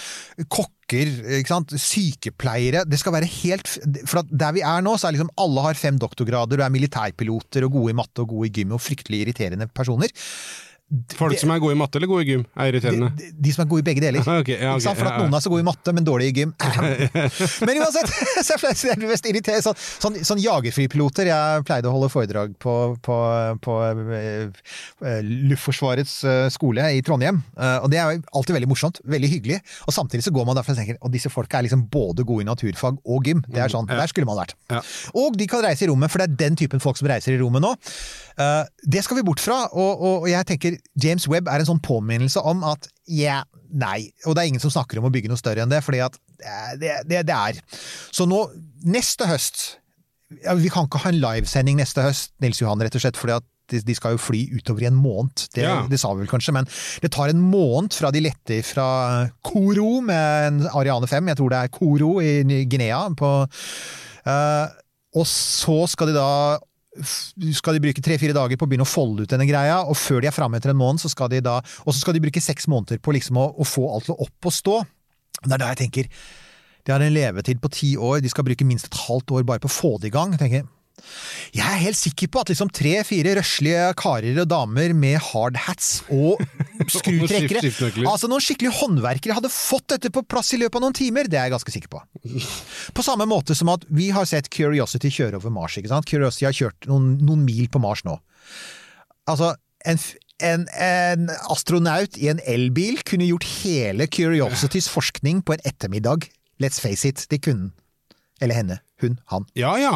kokker, 0.48 1.12
ikke 1.40 1.52
sant? 1.52 1.74
sykepleiere. 1.76 2.86
Det 2.88 2.98
skal 2.98 3.14
være 3.18 3.28
helt 3.28 3.68
For 4.08 4.22
at 4.22 4.32
der 4.32 4.56
vi 4.56 4.64
er 4.64 4.80
nå, 4.86 4.96
så 4.96 5.08
er 5.08 5.18
liksom 5.18 5.34
alle 5.40 5.66
har 5.68 5.78
fem 5.78 6.00
doktorgrader 6.00 6.62
og 6.62 6.66
er 6.66 6.74
militærpiloter 6.78 7.68
og 7.68 7.76
gode 7.76 7.92
i 7.92 8.00
matte 8.00 8.24
og 8.24 8.32
gode 8.32 8.48
i 8.48 8.54
gym 8.56 8.72
og 8.76 8.82
fryktelig 8.82 9.26
irriterende 9.26 9.68
personer. 9.76 10.08
Folk 11.14 11.38
som 11.38 11.52
er 11.54 11.60
gode 11.62 11.76
i 11.76 11.78
matte 11.78 12.00
eller 12.00 12.10
gode 12.10 12.24
i 12.24 12.32
gym, 12.32 12.40
er 12.58 12.72
irriterende. 12.72 13.12
De, 13.14 13.28
de 13.44 13.50
som 13.54 13.62
er 13.62 13.68
gode 13.70 13.84
i 13.84 13.86
begge 13.86 14.02
deler. 14.02 14.26
Okay, 14.40 14.56
ja, 14.56 14.72
okay, 14.74 14.94
For 14.96 15.06
at 15.06 15.20
noen 15.20 15.34
er 15.36 15.42
så 15.44 15.50
gode 15.52 15.62
i 15.62 15.66
matte, 15.66 15.92
men 15.94 16.06
dårlige 16.06 16.32
i 16.32 16.40
gym. 16.40 16.52
men 17.68 17.80
uansett, 17.82 18.10
så 18.46 18.56
jeg 18.88 18.96
blir 18.98 19.10
mest 19.10 19.28
irritert. 19.28 19.62
Sånn, 19.62 19.76
sånn, 19.78 20.16
sånn 20.26 20.40
jagerflypiloter. 20.42 21.30
Jeg 21.30 21.64
pleide 21.68 21.90
å 21.90 21.94
holde 21.94 22.08
foredrag 22.10 22.56
på, 22.62 22.74
på, 23.04 23.18
på 23.62 23.76
eh, 23.84 24.64
eh, 25.04 25.30
Luftforsvarets 25.52 26.14
eh, 26.24 26.46
skole 26.54 26.88
i 26.96 27.04
Trondheim. 27.06 27.42
Og 27.60 27.86
det 27.92 28.00
er 28.00 28.18
alltid 28.34 28.56
veldig 28.56 28.70
morsomt. 28.72 29.02
Veldig 29.10 29.30
hyggelig. 29.34 29.60
Og 29.86 29.94
samtidig 29.94 30.26
så 30.26 30.34
går 30.34 30.48
man 30.48 30.58
derfra 30.58 30.74
og 30.74 30.80
tenker 30.80 30.98
og 30.98 31.14
disse 31.14 31.30
folka 31.30 31.60
er 31.60 31.68
liksom 31.68 31.86
både 31.92 32.26
gode 32.26 32.46
i 32.46 32.48
naturfag 32.48 32.98
og 33.04 33.30
gym. 33.30 33.44
Det 33.46 33.62
er 33.62 33.70
sånn, 33.72 33.86
Der 33.90 34.10
skulle 34.10 34.28
man 34.30 34.40
vært. 34.40 34.56
Ja. 34.72 34.82
Og 35.20 35.38
de 35.38 35.46
kan 35.50 35.62
reise 35.66 35.86
i 35.86 35.90
rommet, 35.92 36.10
for 36.10 36.22
det 36.22 36.30
er 36.30 36.40
den 36.48 36.58
typen 36.58 36.82
folk 36.82 36.98
som 36.98 37.10
reiser 37.10 37.36
i 37.36 37.40
rommet 37.40 37.62
nå. 37.62 37.74
Det 38.90 39.02
skal 39.04 39.18
vi 39.18 39.24
bort 39.26 39.42
fra, 39.42 39.66
og, 39.76 40.00
og 40.00 40.28
jeg 40.30 40.46
tenker 40.48 40.79
James 41.00 41.26
Webb 41.30 41.48
er 41.48 41.62
en 41.62 41.68
sånn 41.68 41.82
påminnelse 41.84 42.42
om 42.46 42.64
at 42.68 42.88
ja, 43.10 43.42
nei, 43.70 44.10
og 44.26 44.36
det 44.36 44.42
er 44.42 44.50
ingen 44.52 44.62
som 44.62 44.72
snakker 44.72 45.00
om 45.00 45.08
å 45.08 45.12
bygge 45.14 45.30
noe 45.30 45.40
større 45.40 45.64
enn 45.64 45.72
det, 45.72 45.82
fordi 45.86 46.02
at 46.04 46.18
det, 46.80 46.94
det, 47.10 47.24
det 47.28 47.36
er. 47.36 47.60
Så 48.14 48.26
nå, 48.28 48.44
neste 48.88 49.26
høst 49.28 49.64
ja, 50.40 50.54
Vi 50.56 50.70
kan 50.70 50.86
ikke 50.86 51.00
ha 51.02 51.10
en 51.10 51.18
livesending 51.20 51.80
neste 51.80 52.04
høst, 52.04 52.30
Nils 52.40 52.60
Johan, 52.62 52.80
rett 52.84 52.94
og 52.94 53.02
slett, 53.02 53.18
fordi 53.18 53.34
at 53.40 53.46
de, 53.70 53.94
skal 53.94 54.14
jo 54.16 54.20
fly 54.22 54.44
utover 54.56 54.84
i 54.84 54.88
en 54.88 54.98
måned. 54.98 55.46
Det, 55.54 55.62
Ja. 55.62 55.86
det 55.90 56.00
sa 56.00 56.12
vi 56.14 56.24
vel 56.24 56.30
kanskje, 56.30 56.54
men 56.54 56.66
det 57.02 57.12
tar 57.14 57.30
en 57.30 57.42
måned 57.42 57.94
fra 57.94 58.10
de 58.10 58.22
letter 58.24 58.62
fra 58.66 59.28
Koro 59.46 60.00
med 60.00 60.46
en 60.48 60.68
Ariane 60.74 61.06
5, 61.06 61.28
jeg 61.28 61.38
tror 61.38 61.50
det 61.50 61.60
er 61.60 61.74
Koro 61.74 62.12
i 62.20 62.64
Guinea, 62.70 63.02
på, 63.14 63.30
uh, 64.26 64.66
og 65.14 65.26
så 65.26 65.86
skal 65.90 66.10
de 66.10 66.14
da 66.18 66.58
skal 67.04 67.76
de 67.76 67.82
bruke 67.84 68.02
tre-fire 68.04 68.34
dager 68.36 68.58
på 68.58 68.66
å 68.66 68.70
begynne 68.70 68.86
å 68.86 68.90
folde 68.90 69.24
ut 69.24 69.32
denne 69.32 69.48
greia, 69.48 69.80
og 69.84 69.98
før 69.98 70.22
de 70.22 70.30
er 70.30 70.36
framme 70.36 70.60
etter 70.60 70.72
en 70.72 70.80
måned, 70.80 71.02
så 71.02 71.10
skal 71.12 71.30
de 71.32 71.42
da 71.44 71.58
Og 71.84 71.92
så 71.92 72.00
skal 72.00 72.16
de 72.16 72.22
bruke 72.24 72.42
seks 72.42 72.68
måneder 72.70 73.00
på 73.02 73.14
liksom 73.16 73.38
å, 73.40 73.46
å 73.56 73.66
få 73.66 73.86
alt 73.90 74.08
til 74.08 74.16
å 74.16 74.26
opp 74.26 74.50
og 74.50 74.54
stå. 74.54 74.76
Det 75.40 75.54
er 75.54 75.62
da 75.62 75.70
jeg 75.72 75.82
tenker 75.84 76.10
De 76.86 76.92
har 76.92 77.04
en 77.04 77.14
levetid 77.14 77.60
på 77.62 77.72
ti 77.72 77.94
år, 77.96 78.20
de 78.24 78.32
skal 78.32 78.46
bruke 78.46 78.66
minst 78.66 78.90
et 78.90 79.00
halvt 79.06 79.36
år 79.36 79.46
bare 79.48 79.62
på 79.62 79.70
å 79.70 79.76
få 79.76 79.96
det 80.00 80.10
i 80.10 80.14
gang. 80.14 80.36
Tenker 80.40 80.62
jeg 80.62 80.68
er 81.60 81.82
helt 81.82 81.98
sikker 81.98 82.30
på 82.32 82.42
at 82.42 82.52
liksom 82.52 82.70
tre-fire 82.74 83.34
røslige 83.38 83.88
karer 84.00 84.40
og 84.42 84.48
damer 84.50 84.94
med 84.96 85.18
hardhats 85.30 86.02
og 86.12 86.40
skrutrekkere. 86.96 87.62
Altså 88.04 88.30
noen 88.30 88.44
skikkelige 88.44 88.76
håndverkere 88.80 89.36
hadde 89.38 89.52
fått 89.52 89.88
dette 89.94 90.12
på 90.14 90.24
plass 90.28 90.54
i 90.56 90.60
løpet 90.60 90.80
av 90.80 90.86
noen 90.86 90.96
timer, 90.96 91.30
det 91.30 91.40
er 91.40 91.48
jeg 91.48 91.56
ganske 91.56 91.74
sikker 91.76 91.92
på. 91.92 92.02
På 92.96 93.04
samme 93.06 93.26
måte 93.28 93.56
som 93.58 93.70
at 93.72 93.84
vi 93.88 94.10
har 94.14 94.28
sett 94.28 94.50
Curiosity 94.52 95.10
kjøre 95.14 95.40
over 95.40 95.52
Mars. 95.54 95.76
ikke 95.78 95.92
sant? 95.92 96.08
Curiosity 96.10 96.48
har 96.48 96.56
kjørt 96.56 96.88
noen, 96.90 97.12
noen 97.22 97.44
mil 97.46 97.68
på 97.70 97.82
Mars 97.82 98.02
nå. 98.06 98.16
Altså, 99.30 99.54
en, 99.86 100.00
en, 100.44 100.66
en 100.74 101.30
astronaut 101.52 102.18
i 102.18 102.30
en 102.32 102.42
elbil 102.48 103.02
kunne 103.06 103.28
gjort 103.28 103.46
hele 103.60 104.08
Curiosities 104.10 104.90
forskning 104.92 105.44
på 105.46 105.56
en 105.56 105.68
ettermiddag. 105.68 106.26
Let's 106.60 106.82
face 106.82 107.08
it, 107.08 107.26
det 107.30 107.42
kunne 107.46 107.70
han. 107.70 107.76
Eller 108.40 108.54
henne. 108.62 108.80
Hun. 109.02 109.18
Han. 109.32 109.46
Ja 109.56 109.76
ja. 109.80 109.94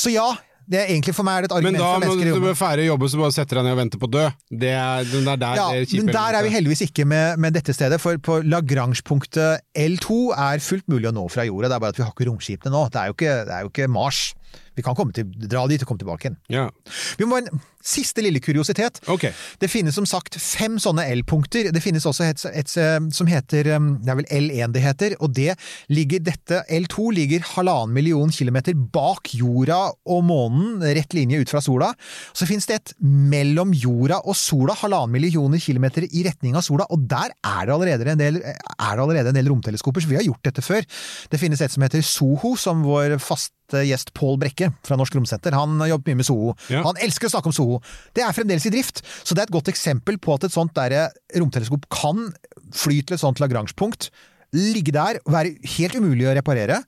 Så 0.00 0.12
ja, 0.12 0.28
det 0.70 0.78
er 0.84 0.90
egentlig 0.92 1.12
for 1.16 1.26
meg 1.26 1.40
er 1.40 1.46
det 1.46 1.50
et 1.50 1.54
Men 1.64 1.74
argument 1.74 1.80
da 1.80 1.86
for 1.90 2.00
mennesker 2.04 2.20
i 2.20 2.28
du 2.30 2.34
rommet. 2.36 2.54
du 2.54 2.58
ferdig 2.60 2.84
å 2.84 2.88
jobbe, 2.92 3.08
så 3.10 3.18
bare 3.20 3.34
setter 3.34 3.58
deg 3.58 3.64
ned 3.66 3.74
og 3.74 3.80
venter 3.80 4.00
på 4.02 4.06
å 4.06 4.12
dø. 4.14 4.24
Det 4.62 4.70
er, 4.70 5.08
det 5.10 5.22
er 5.32 5.40
der 5.42 5.56
Ja, 5.58 5.64
det 5.74 5.88
kjipe 5.90 6.04
men 6.04 6.14
der 6.14 6.38
er 6.38 6.46
vi 6.46 6.52
heldigvis 6.54 6.82
ikke 6.86 7.06
med, 7.10 7.40
med 7.42 7.56
dette 7.58 7.74
stedet, 7.74 7.98
for 8.00 8.20
på 8.22 8.38
Lagrange-punktet 8.46 9.64
L2 9.76 10.18
er 10.36 10.62
fullt 10.62 10.86
mulig 10.92 11.10
å 11.10 11.14
nå 11.16 11.26
fra 11.32 11.44
jorda, 11.48 11.68
det 11.72 11.76
er 11.78 11.82
bare 11.82 11.94
at 11.96 11.98
vi 12.00 12.06
har 12.06 12.12
ikke 12.14 12.28
romskipene 12.30 12.72
nå. 12.74 12.84
Det 12.94 13.00
er 13.02 13.10
jo 13.10 13.16
ikke, 13.18 13.34
det 13.48 13.56
er 13.56 13.66
jo 13.66 13.72
ikke 13.72 13.88
Mars. 13.90 14.22
Vi 14.78 14.82
kan 14.86 14.94
komme 14.98 15.12
til, 15.14 15.26
dra 15.50 15.66
dit 15.70 15.82
og 15.82 15.90
komme 15.90 16.00
tilbake 16.02 16.28
igjen. 16.28 16.38
Ja, 16.50 16.68
Vi 17.18 17.26
må 17.28 17.40
siste 17.80 18.22
lille 18.24 18.40
kuriositet. 18.42 19.00
Okay. 19.10 19.32
Det 19.60 19.70
finnes 19.72 19.94
som 19.96 20.06
sagt 20.08 20.36
fem 20.40 20.78
sånne 20.80 21.06
L-punkter. 21.16 21.70
Det 21.72 21.82
finnes 21.82 22.06
også 22.06 22.26
et, 22.28 22.44
et, 22.52 22.74
eh, 22.80 22.98
som 23.14 23.30
heter 23.30 23.72
um, 23.76 23.92
Det 24.02 24.12
er 24.12 24.18
vel 24.20 24.30
L1 24.40 24.74
det 24.74 24.84
heter, 24.84 25.16
og 25.20 25.34
det 25.36 25.54
ligger 25.92 26.22
dette 26.24 26.62
L2 26.70 27.10
ligger 27.16 27.46
halvannen 27.54 27.94
million 27.96 28.32
kilometer 28.34 28.76
bak 28.76 29.32
jorda 29.34 29.78
og 30.10 30.24
månen, 30.26 30.80
rett 30.96 31.14
linje 31.16 31.40
ut 31.42 31.52
fra 31.52 31.62
sola. 31.64 31.92
Så 32.36 32.48
finnes 32.48 32.68
det 32.68 32.80
et 32.80 32.94
mellom 33.00 33.74
jorda 33.76 34.20
og 34.24 34.36
sola, 34.38 34.76
halvannen 34.78 35.14
millioner 35.16 35.62
kilometer 35.62 36.06
i 36.06 36.24
retning 36.26 36.58
av 36.58 36.66
sola, 36.66 36.86
og 36.90 37.06
der 37.10 37.32
er 37.34 37.66
det 37.66 37.74
allerede 37.74 38.10
en 38.12 38.20
del, 38.20 38.42
er 38.42 38.58
det 38.60 39.04
allerede 39.04 39.32
en 39.32 39.40
del 39.40 39.50
romteleskoper, 39.50 40.02
så 40.02 40.10
vi 40.10 40.20
har 40.20 40.26
gjort 40.26 40.44
dette 40.50 40.64
før. 40.64 40.86
Det 41.30 41.40
finnes 41.40 41.60
et 41.60 41.72
som 41.72 41.84
heter 41.84 42.04
SOHO, 42.04 42.54
som 42.60 42.84
vår 42.84 43.18
faste 43.22 43.84
gjest 43.86 44.12
Pål 44.16 44.38
Brekke 44.40 44.70
fra 44.86 44.96
Norsk 44.98 45.14
Romsenter. 45.14 45.54
Han 45.54 45.78
har 45.82 45.92
jobbet 45.92 46.10
mye 46.10 46.20
med 46.20 46.26
SOHO. 46.26 46.54
Ja. 46.72 46.82
Han 46.86 46.98
elsker 47.02 47.28
å 47.28 47.34
snakke 47.34 47.50
om 47.50 47.54
SOHO. 47.54 47.69
Det 48.16 48.24
er 48.24 48.36
fremdeles 48.36 48.66
i 48.68 48.74
drift, 48.74 49.02
så 49.04 49.36
det 49.36 49.44
er 49.44 49.50
et 49.50 49.56
godt 49.56 49.70
eksempel 49.72 50.18
på 50.22 50.36
at 50.36 50.46
et 50.48 50.54
sånt 50.54 50.74
der 50.76 51.12
romteleskop 51.38 51.88
kan 51.92 52.28
fly 52.76 53.00
til 53.02 53.16
et 53.16 53.22
sånt 53.22 53.40
Lagrange-punkt, 53.42 54.10
ligge 54.56 54.94
der, 54.94 55.20
være 55.30 55.54
helt 55.76 55.98
umulig 55.98 56.26
å 56.28 56.36
reparere, 56.36 56.80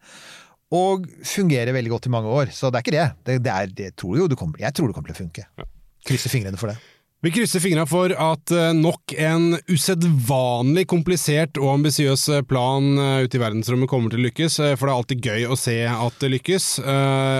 og 0.72 1.04
fungere 1.28 1.74
veldig 1.76 1.92
godt 1.92 2.08
i 2.08 2.14
mange 2.14 2.32
år. 2.32 2.52
Så 2.54 2.70
det 2.72 2.80
er 2.80 2.86
ikke 2.86 2.96
det. 2.96 3.08
det, 3.28 3.38
det, 3.44 3.52
er, 3.52 3.74
det 3.82 3.92
tror 4.00 4.22
jo 4.22 4.28
du 4.30 4.38
kommer, 4.40 4.62
jeg 4.62 4.74
tror 4.74 4.88
det 4.88 4.96
kommer 4.96 5.12
til 5.12 5.18
å 5.18 5.22
funke. 5.22 5.46
Krysser 6.08 6.32
fingrene 6.32 6.58
for 6.58 6.72
det. 6.72 6.78
Vi 7.22 7.30
krysser 7.30 7.60
fingra 7.62 7.84
for 7.86 8.10
at 8.18 8.50
eh, 8.50 8.72
nok 8.74 9.12
en 9.14 9.52
usedvanlig 9.70 10.82
komplisert 10.90 11.54
og 11.60 11.76
ambisiøs 11.76 12.24
eh, 12.34 12.40
plan 12.42 12.88
eh, 12.98 13.20
ute 13.22 13.38
i 13.38 13.42
verdensrommet 13.44 13.86
kommer 13.92 14.10
til 14.10 14.18
å 14.18 14.24
lykkes, 14.24 14.56
for 14.74 14.82
det 14.82 14.90
er 14.90 14.96
alltid 14.96 15.28
gøy 15.30 15.46
å 15.46 15.58
se 15.60 15.76
at 15.86 16.16
det 16.18 16.32
lykkes. 16.32 16.66
Og 16.82 16.88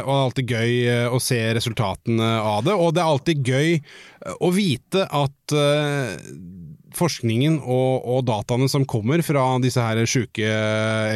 det 0.07 0.15
er 0.15 0.23
alltid 0.29 0.55
gøy 0.55 1.11
å 1.11 1.19
se 1.19 1.41
resultatene 1.59 2.31
av 2.39 2.63
det, 2.69 2.79
og 2.79 2.95
det 2.95 3.03
er 3.03 3.11
alltid 3.11 3.51
gøy 3.51 3.75
å 4.39 4.53
vite 4.55 5.03
at 5.03 5.57
forskningen 6.99 7.59
og, 7.63 8.05
og 8.09 8.25
dataene 8.29 8.69
som 8.71 8.87
kommer 8.89 9.23
fra 9.25 9.45
disse 9.63 9.83
her 9.83 10.01
sjuke 10.09 10.49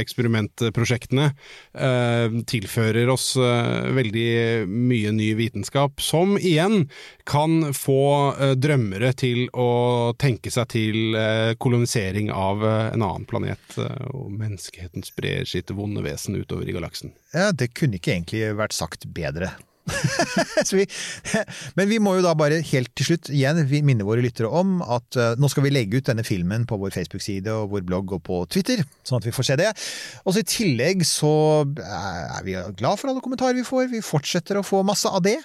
eksperimentprosjektene, 0.01 1.31
eh, 1.75 2.37
tilfører 2.49 3.11
oss 3.13 3.33
eh, 3.41 3.91
veldig 3.97 4.31
mye 4.69 5.13
ny 5.17 5.31
vitenskap, 5.39 6.01
som 6.03 6.37
igjen 6.39 6.87
kan 7.29 7.73
få 7.77 8.01
eh, 8.35 8.55
drømmere 8.59 9.13
til 9.19 9.47
å 9.53 10.13
tenke 10.21 10.53
seg 10.55 10.71
til 10.75 11.17
eh, 11.19 11.55
kolonisering 11.61 12.33
av 12.35 12.65
eh, 12.65 12.91
en 12.95 13.07
annen 13.07 13.29
planet, 13.29 13.79
eh, 13.79 14.11
og 14.13 14.33
menneskeheten 14.35 15.07
sprer 15.07 15.47
sitt 15.49 15.73
vonde 15.77 16.05
vesen 16.07 16.39
utover 16.39 16.69
i 16.69 16.77
galaksen. 16.77 17.15
Ja, 17.35 17.51
det 17.53 17.73
kunne 17.77 18.01
ikke 18.01 18.15
egentlig 18.17 18.47
vært 18.59 18.77
sagt 18.77 19.09
bedre. 19.17 19.55
Vi, 20.77 20.85
men 21.79 21.89
vi 21.89 21.99
må 22.03 22.17
jo 22.17 22.25
da 22.25 22.33
bare 22.39 22.59
helt 22.71 22.91
til 22.99 23.11
slutt 23.11 23.31
igjen 23.33 23.61
minne 23.87 24.07
våre 24.07 24.25
lyttere 24.25 24.51
om 24.51 24.81
at 24.83 25.19
uh, 25.19 25.35
nå 25.39 25.49
skal 25.53 25.67
vi 25.67 25.73
legge 25.73 26.01
ut 26.01 26.09
denne 26.09 26.25
filmen 26.27 26.67
på 26.69 26.79
vår 26.81 26.95
Facebook-side 26.97 27.53
og 27.53 27.71
vår 27.75 27.85
blogg 27.87 28.17
og 28.17 28.23
på 28.27 28.41
Twitter, 28.51 28.83
sånn 29.07 29.21
at 29.21 29.29
vi 29.29 29.35
får 29.37 29.51
se 29.51 29.59
det. 29.61 29.71
Og 30.25 30.35
så 30.35 30.43
i 30.43 30.49
tillegg 30.51 31.05
så 31.07 31.33
er 31.63 32.47
vi 32.47 32.57
glad 32.81 33.01
for 33.01 33.13
alle 33.13 33.23
kommentarer 33.25 33.59
vi 33.59 33.67
får. 33.67 33.91
Vi 33.95 34.03
fortsetter 34.05 34.61
å 34.61 34.67
få 34.67 34.83
masse 34.87 35.11
av 35.11 35.23
det. 35.25 35.39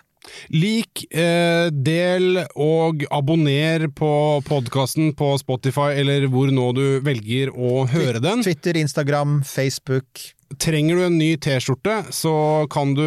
Lik, 0.54 1.06
eh, 1.12 1.70
del 1.72 2.44
og 2.56 3.06
abonner 3.12 3.88
på 3.96 4.12
podkasten 4.48 5.16
på 5.18 5.34
Spotify 5.42 5.92
eller 6.02 6.28
hvor 6.32 6.52
nå 6.54 6.72
du 6.78 6.86
velger 7.06 7.54
å 7.56 7.86
høre 7.92 8.22
den. 8.24 8.46
Twitter, 8.46 8.78
Instagram, 8.82 9.42
Facebook. 9.48 10.32
Trenger 10.60 10.98
du 10.98 11.04
en 11.06 11.18
ny 11.20 11.30
T-skjorte, 11.40 11.94
så 12.12 12.34
kan 12.72 12.92
du 12.98 13.06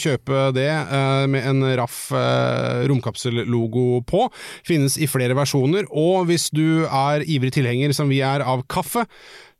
kjøpe 0.00 0.48
det 0.56 0.70
eh, 0.70 1.24
med 1.28 1.44
en 1.50 1.64
raff 1.76 2.06
eh, 2.16 2.86
romkapsellogo 2.88 4.00
på. 4.08 4.26
Finnes 4.66 4.96
i 4.96 5.08
flere 5.10 5.36
versjoner, 5.36 5.88
og 5.92 6.30
hvis 6.30 6.48
du 6.56 6.86
er 6.86 7.26
ivrig 7.28 7.52
tilhenger, 7.58 7.92
som 7.96 8.08
vi 8.12 8.22
er, 8.24 8.44
av 8.46 8.64
kaffe, 8.72 9.04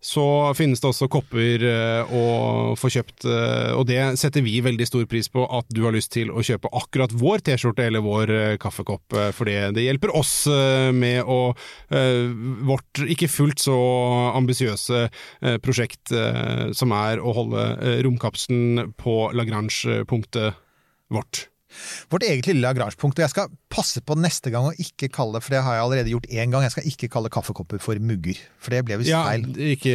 så 0.04 0.52
finnes 0.54 0.80
det 0.82 0.88
også 0.90 1.08
kopper 1.10 1.62
eh, 1.66 2.12
å 2.14 2.74
få 2.78 2.90
kjøpt, 2.92 3.24
eh, 3.26 3.72
og 3.74 3.86
det 3.88 4.00
setter 4.20 4.44
vi 4.44 4.58
veldig 4.64 4.86
stor 4.86 5.06
pris 5.08 5.28
på 5.32 5.46
at 5.48 5.66
du 5.72 5.82
har 5.86 5.96
lyst 5.96 6.12
til 6.14 6.30
å 6.30 6.44
kjøpe 6.44 6.70
akkurat 6.76 7.14
vår 7.16 7.42
T-skjorte 7.46 7.86
eller 7.88 8.04
vår 8.04 8.32
eh, 8.34 8.56
kaffekopp, 8.60 9.16
for 9.34 9.48
det, 9.48 9.86
hjelper 9.86 10.12
oss 10.16 10.34
med 10.94 11.24
å 11.30 11.54
vårt 12.66 13.00
ikke 13.06 13.28
fullt 13.30 13.62
så 13.62 13.76
ambisiøse 14.36 15.06
prosjekt 15.64 16.12
som 16.76 16.94
er 16.96 17.22
å 17.22 17.34
holde 17.36 17.66
romkapselen 18.06 18.92
på 18.98 19.18
Lagrange-punktet 19.36 20.58
vårt. 21.14 21.46
Vårt 22.12 22.24
eget 22.26 22.46
lille 22.50 22.62
Lagrange-punkt. 22.64 23.18
Og 23.18 23.24
jeg 23.24 23.32
skal 23.32 23.50
passe 23.72 24.00
på 24.06 24.16
neste 24.18 24.50
gang 24.54 24.68
å 24.70 24.74
ikke 24.80 25.08
kalle, 25.12 25.40
for 25.44 25.54
det 25.56 25.62
har 25.66 25.76
jeg 25.78 25.84
allerede 25.86 26.12
gjort 26.14 26.28
én 26.32 26.52
gang, 26.54 26.64
jeg 26.66 26.74
skal 26.76 26.88
ikke 26.90 27.10
kalle 27.12 27.30
kaffekopper 27.34 27.82
for 27.82 27.98
mugger. 28.00 28.38
For 28.62 28.74
det 28.76 28.84
ble 28.88 28.98
visst 29.02 29.10
Ja, 29.12 29.24
feil. 29.28 29.44
ikke, 29.76 29.94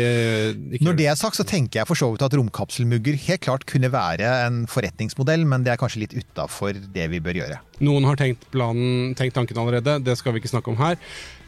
ikke 0.78 0.86
Når 0.86 0.98
det 1.00 1.08
er 1.12 1.20
sagt, 1.20 1.40
så 1.40 1.46
tenker 1.48 1.82
jeg 1.82 1.88
for 1.90 2.00
så 2.00 2.12
vidt 2.14 2.26
at 2.28 2.36
romkapselmugger 2.38 3.18
helt 3.28 3.42
klart 3.48 3.66
kunne 3.70 3.92
være 3.94 4.30
en 4.46 4.64
forretningsmodell, 4.72 5.46
men 5.50 5.64
det 5.66 5.74
er 5.76 5.82
kanskje 5.82 6.04
litt 6.06 6.16
utafor 6.18 6.74
det 6.94 7.10
vi 7.14 7.20
bør 7.24 7.40
gjøre. 7.42 7.60
Noen 7.82 8.06
har 8.10 8.20
tenkt, 8.20 8.46
planen, 8.54 9.16
tenkt 9.18 9.36
tanken 9.40 9.58
allerede, 9.62 10.00
det 10.06 10.18
skal 10.20 10.36
vi 10.36 10.42
ikke 10.44 10.54
snakke 10.54 10.74
om 10.74 10.78
her. 10.82 10.98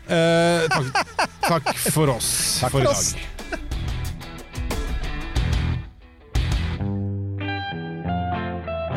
Eh, 0.03 0.65
takk, 0.67 1.29
takk 1.45 1.69
for 1.93 2.09
oss 2.11 2.59
Takk 2.59 2.73
for, 2.73 2.81
for 2.81 2.83
i 2.83 2.89
oss. 2.91 3.13
dag. 3.13 3.32